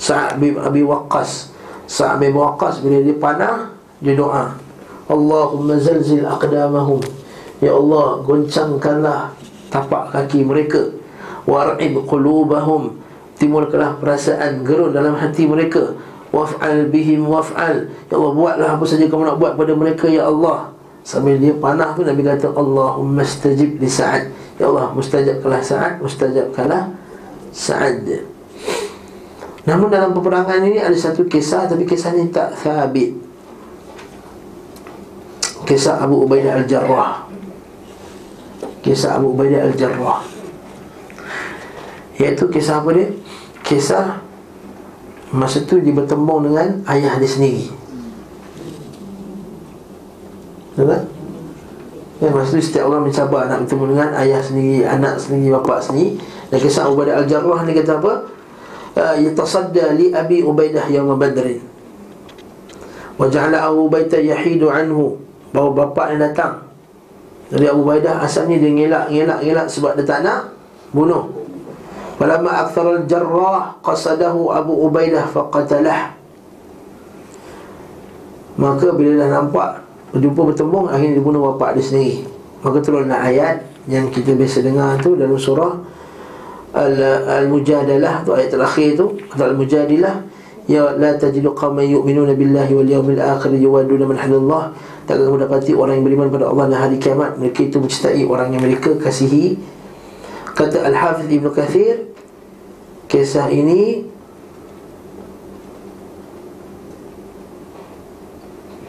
Sa'ad 0.02 0.42
bin 0.42 0.58
Abi 0.58 0.82
Waqqas. 0.82 1.54
Sa'ad 1.86 2.18
bin 2.18 2.34
Waqqas 2.34 2.82
Bila 2.82 2.98
dia 3.02 3.14
panah 3.16 3.70
Dia 4.02 4.18
doa 4.18 4.58
Allahumma 5.06 5.78
zalzil 5.78 6.26
aqdamahum. 6.26 6.98
Ya 7.62 7.70
Allah 7.70 8.18
Goncangkanlah 8.26 9.30
Tapak 9.72 10.12
kaki 10.12 10.44
mereka. 10.44 10.90
War'ib 11.48 12.04
qulubahum. 12.04 12.98
Timurkanlah 13.40 13.96
perasaan 13.98 14.62
gerun 14.62 14.92
dalam 14.92 15.16
hati 15.16 15.48
mereka. 15.48 15.96
Waf'al 16.28 16.92
bihim 16.92 17.24
waf'al. 17.24 17.88
Ya 17.88 18.14
Allah 18.20 18.32
buatlah 18.36 18.68
apa 18.76 18.84
saja 18.84 19.08
kamu 19.08 19.32
nak 19.32 19.36
buat 19.40 19.56
pada 19.56 19.72
mereka 19.72 20.06
Ya 20.12 20.28
Allah 20.28 20.71
Sambil 21.02 21.34
dia 21.42 21.50
panah 21.58 21.98
tu 21.98 22.06
Nabi 22.06 22.22
kata 22.22 22.54
Allahumma 22.54 23.26
stajib 23.26 23.82
li 23.82 23.90
Sa'ad. 23.90 24.30
Ya 24.58 24.70
Allah 24.70 24.94
mustajabkanlah 24.94 25.62
Sa'ad 25.62 25.92
Mustajabkanlah 25.98 26.94
Sa'ad. 27.50 28.06
Namun 29.66 29.90
dalam 29.90 30.14
peperangan 30.14 30.62
ini 30.62 30.78
ada 30.78 30.94
satu 30.94 31.26
kisah 31.26 31.66
Tapi 31.66 31.82
kisah 31.82 32.14
ini 32.14 32.30
tak 32.30 32.54
thabit. 32.54 33.18
Kisah 35.66 36.02
Abu 36.02 36.22
Ubaidah 36.26 36.62
Al-Jarrah. 36.62 37.26
Kisah 38.82 39.18
Abu 39.18 39.34
Ubaidah 39.34 39.70
Al-Jarrah. 39.70 40.22
Iaitu 42.18 42.46
kisah 42.46 42.82
apa 42.82 42.90
dia? 42.94 43.10
Kisah 43.66 44.22
Masa 45.34 45.64
tu 45.66 45.80
dia 45.82 45.94
bertembung 45.96 46.46
dengan 46.46 46.84
ayah 46.86 47.18
dia 47.18 47.30
sendiri 47.30 47.81
Tak? 50.72 51.02
Ya, 52.22 52.30
maksudnya 52.30 52.62
setiap 52.62 52.84
orang 52.86 53.10
mencabar 53.10 53.50
nak 53.50 53.66
bertemu 53.66 53.84
dengan 53.92 54.10
ayah 54.22 54.38
sendiri, 54.38 54.86
anak 54.86 55.18
sendiri, 55.18 55.50
bapa 55.58 55.82
sendiri. 55.82 56.22
Dan 56.54 56.58
kisah 56.62 56.86
Ubaidah 56.86 57.18
Al-Jarrah 57.18 57.60
ni 57.66 57.74
kata 57.74 57.98
apa? 57.98 58.12
Ah, 58.94 59.14
yatasadda 59.18 59.98
li 59.98 60.14
Abi 60.14 60.46
Ubaidah 60.46 60.86
yawm 60.86 61.18
Badrin. 61.18 61.58
Wa 63.18 63.26
ja'ala 63.26 63.66
Abu 63.66 63.90
Ubaidah 63.90 64.22
yahidu 64.22 64.70
anhu. 64.70 65.18
Bawa 65.50 65.74
bapa 65.74 66.14
yang 66.14 66.30
datang. 66.30 66.62
Jadi 67.50 67.66
Abu 67.66 67.82
Ubaidah 67.84 68.22
asalnya 68.22 68.56
dia 68.56 68.70
ngelak, 68.70 69.10
ngelak, 69.10 69.40
ngelak 69.42 69.66
sebab 69.66 69.98
dia 69.98 70.06
tak 70.06 70.22
nak 70.22 70.54
bunuh. 70.94 71.26
Falamma 72.22 72.70
akthar 72.70 73.02
al-jarrah 73.02 73.82
qasadahu 73.82 74.54
Abu 74.54 74.78
Ubaidah 74.78 75.26
faqatalah. 75.26 76.14
Maka 78.62 78.94
bila 78.94 79.26
dah 79.26 79.28
nampak 79.42 79.81
berjumpa 80.12 80.52
bertembung 80.52 80.86
akhirnya 80.92 81.18
dibunuh 81.18 81.40
bapa 81.52 81.72
dia 81.72 81.84
sendiri. 81.84 82.28
Maka 82.62 82.78
turunlah 82.78 83.18
ayat 83.18 83.66
yang 83.90 84.12
kita 84.12 84.38
biasa 84.38 84.62
dengar 84.62 85.00
tu 85.02 85.18
dalam 85.18 85.34
surah 85.34 85.74
Al-Mujadalah 86.72 88.22
tu 88.22 88.32
ayat 88.36 88.54
terakhir 88.54 88.96
tu. 88.96 89.18
Atau 89.32 89.50
Al-Mujadilah. 89.50 90.22
Ya 90.70 90.94
la 90.94 91.18
tajidu 91.18 91.50
qauman 91.58 91.82
yu'minuna 91.82 92.38
billahi 92.38 92.70
wal 92.70 92.86
yawmil 92.86 93.18
akhir 93.18 93.50
yuwaduna 93.56 94.06
man 94.06 94.14
hadallah. 94.14 94.70
Tak 95.10 95.18
kamu 95.18 95.42
dapati 95.42 95.74
orang 95.74 95.98
yang 95.98 96.06
beriman 96.06 96.28
pada 96.30 96.46
Allah 96.46 96.70
dan 96.70 96.78
hari 96.78 96.96
kiamat. 97.02 97.34
Mereka 97.34 97.66
itu 97.66 97.82
mencintai 97.82 98.22
orang 98.22 98.54
yang 98.54 98.62
mereka 98.62 98.94
kasihi. 98.94 99.58
Kata 100.54 100.86
Al-Hafiz 100.86 101.26
Ibn 101.26 101.50
Kathir 101.50 102.14
kisah 103.10 103.50
ini 103.50 104.06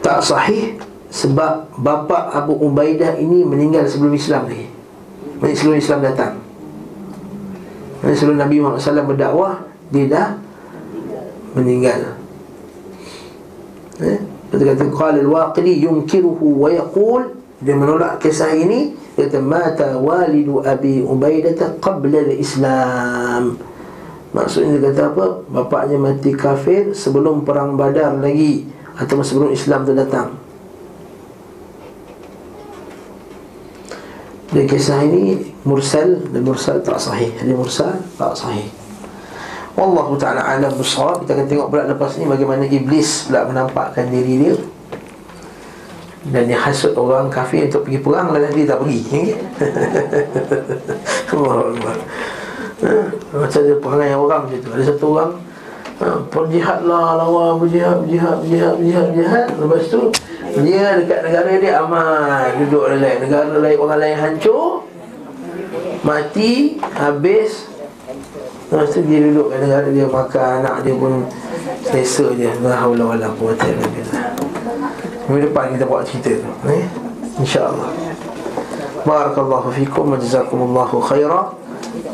tak 0.04 0.20
sahih 0.22 0.76
sebab 1.14 1.70
bapa 1.78 2.34
Abu 2.34 2.58
Ubaidah 2.58 3.14
ini 3.22 3.46
meninggal 3.46 3.86
sebelum 3.86 4.18
Islam 4.18 4.50
lagi 4.50 4.74
Sebelum 5.52 5.76
Islam 5.76 6.00
datang. 6.00 6.40
Sebelum 8.04 8.40
Nabi 8.40 8.64
Muhammad 8.64 8.80
SAW 8.80 9.08
berdakwah 9.12 9.64
Dia 9.92 10.04
dah 10.08 10.28
meninggal. 11.52 12.16
Eh? 14.00 14.18
Kata 14.50 14.62
kata 14.62 14.84
Qala 14.88 15.18
al-waqidi 15.20 15.84
yunkiruhu 15.84 16.64
wa 16.64 16.68
yaqul 16.72 17.32
Dia 17.60 17.76
menolak 17.76 18.24
kisah 18.24 18.56
ini. 18.56 18.96
Dia 19.14 19.28
kata 19.28 19.40
Mata 19.44 19.88
walidu 20.00 20.64
Abi 20.64 21.04
Ubaidah 21.04 21.80
qabla 21.80 22.24
al-Islam. 22.24 23.60
Maksudnya 24.34 24.80
dia 24.80 24.90
kata 24.90 25.02
apa? 25.14 25.26
Bapaknya 25.46 25.96
mati 26.00 26.34
kafir 26.34 26.90
sebelum 26.90 27.46
perang 27.46 27.78
badar 27.78 28.18
lagi 28.18 28.66
Atau 28.98 29.22
sebelum 29.22 29.54
Islam 29.54 29.86
tu 29.86 29.94
datang 29.94 30.43
Dan 34.54 34.70
kisah 34.70 35.02
ini 35.02 35.50
mursal 35.66 36.22
dan 36.30 36.46
mursal 36.46 36.78
tak 36.78 37.02
sahih. 37.02 37.34
Jadi 37.42 37.58
mursal 37.58 37.98
tak 38.14 38.38
sahih. 38.38 38.70
Wallahu 39.74 40.14
ta'ala 40.14 40.38
alam 40.38 40.70
bersawab 40.78 41.26
Kita 41.26 41.34
akan 41.34 41.46
tengok 41.50 41.66
pula 41.66 41.82
lepas 41.90 42.14
ni 42.14 42.30
bagaimana 42.30 42.62
iblis 42.70 43.26
pula 43.26 43.42
menampakkan 43.42 44.06
diri 44.06 44.38
dia 44.38 44.54
Dan 46.30 46.46
dia 46.46 46.62
hasut 46.62 46.94
orang 46.94 47.26
kafir 47.26 47.66
untuk 47.66 47.90
pergi 47.90 47.98
perang 47.98 48.30
Lalu 48.30 48.54
dia 48.54 48.70
tak 48.70 48.86
pergi 48.86 49.02
Allah 51.34 51.74
Allah 51.74 51.94
ha? 52.86 52.94
Macam 53.34 53.60
dia 53.66 53.76
perangai 53.82 54.14
orang 54.14 54.42
macam 54.46 54.58
tu 54.62 54.70
Ada 54.70 54.84
satu 54.94 55.06
orang 55.10 55.32
ha, 55.98 56.06
Perjihad 56.30 56.86
lah 56.86 57.18
lawan 57.18 57.58
berjihad, 57.58 58.06
berjihad, 58.06 58.46
berjihad, 58.46 58.74
berjihad, 58.78 59.06
berjihad 59.10 59.46
Lepas 59.58 59.82
tu 59.90 60.00
dia 60.62 61.02
dekat 61.02 61.20
negara 61.26 61.50
dia 61.58 61.82
aman. 61.82 62.46
Duduk 62.62 62.86
lain 62.86 63.18
Negara 63.26 63.58
lain 63.58 63.78
orang 63.80 63.98
lain 63.98 64.16
hancur. 64.18 64.86
Mati 66.06 66.78
Habis. 66.94 67.72
Lepas 68.70 68.94
tu 68.94 69.02
dia 69.06 69.18
duduk 69.24 69.50
kat 69.50 69.58
negara 69.66 69.88
dia 69.90 70.06
Makan. 70.06 70.52
Anak 70.62 70.76
dia 70.86 70.94
pun 70.94 71.26
Selesa 71.82 72.30
je. 72.38 72.50
Wa 72.62 72.86
la 73.18 73.28
quwata 73.34 73.66
illa 73.66 73.86
billah. 73.90 74.24
Minggu 75.26 75.48
depan 75.50 75.72
kita 75.72 75.88
buat 75.88 76.04
cerita 76.04 76.36
tu 76.36 76.50
eh? 76.68 76.84
InsyaAllah. 77.40 77.90
Barakallahu 79.08 79.72
fikum 79.72 80.12
wa 80.12 80.20
jazakumullahu 80.20 81.00
khaira 81.00 81.48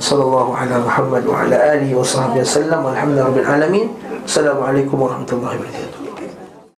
Sallallahu 0.00 0.56
ala 0.56 0.80
Muhammad 0.80 1.22
wa 1.26 1.44
ala 1.44 1.56
alihi 1.76 1.92
wa 1.92 2.06
sahbihi 2.06 2.40
wa 2.40 2.48
sallam. 2.48 2.80
Alhamdulillah 2.88 3.26
Rabbil 3.28 3.48
Alamin. 3.50 3.86
Assalamualaikum 4.24 4.96
warahmatullahi 4.96 5.58
wabarakatuh 5.58 5.99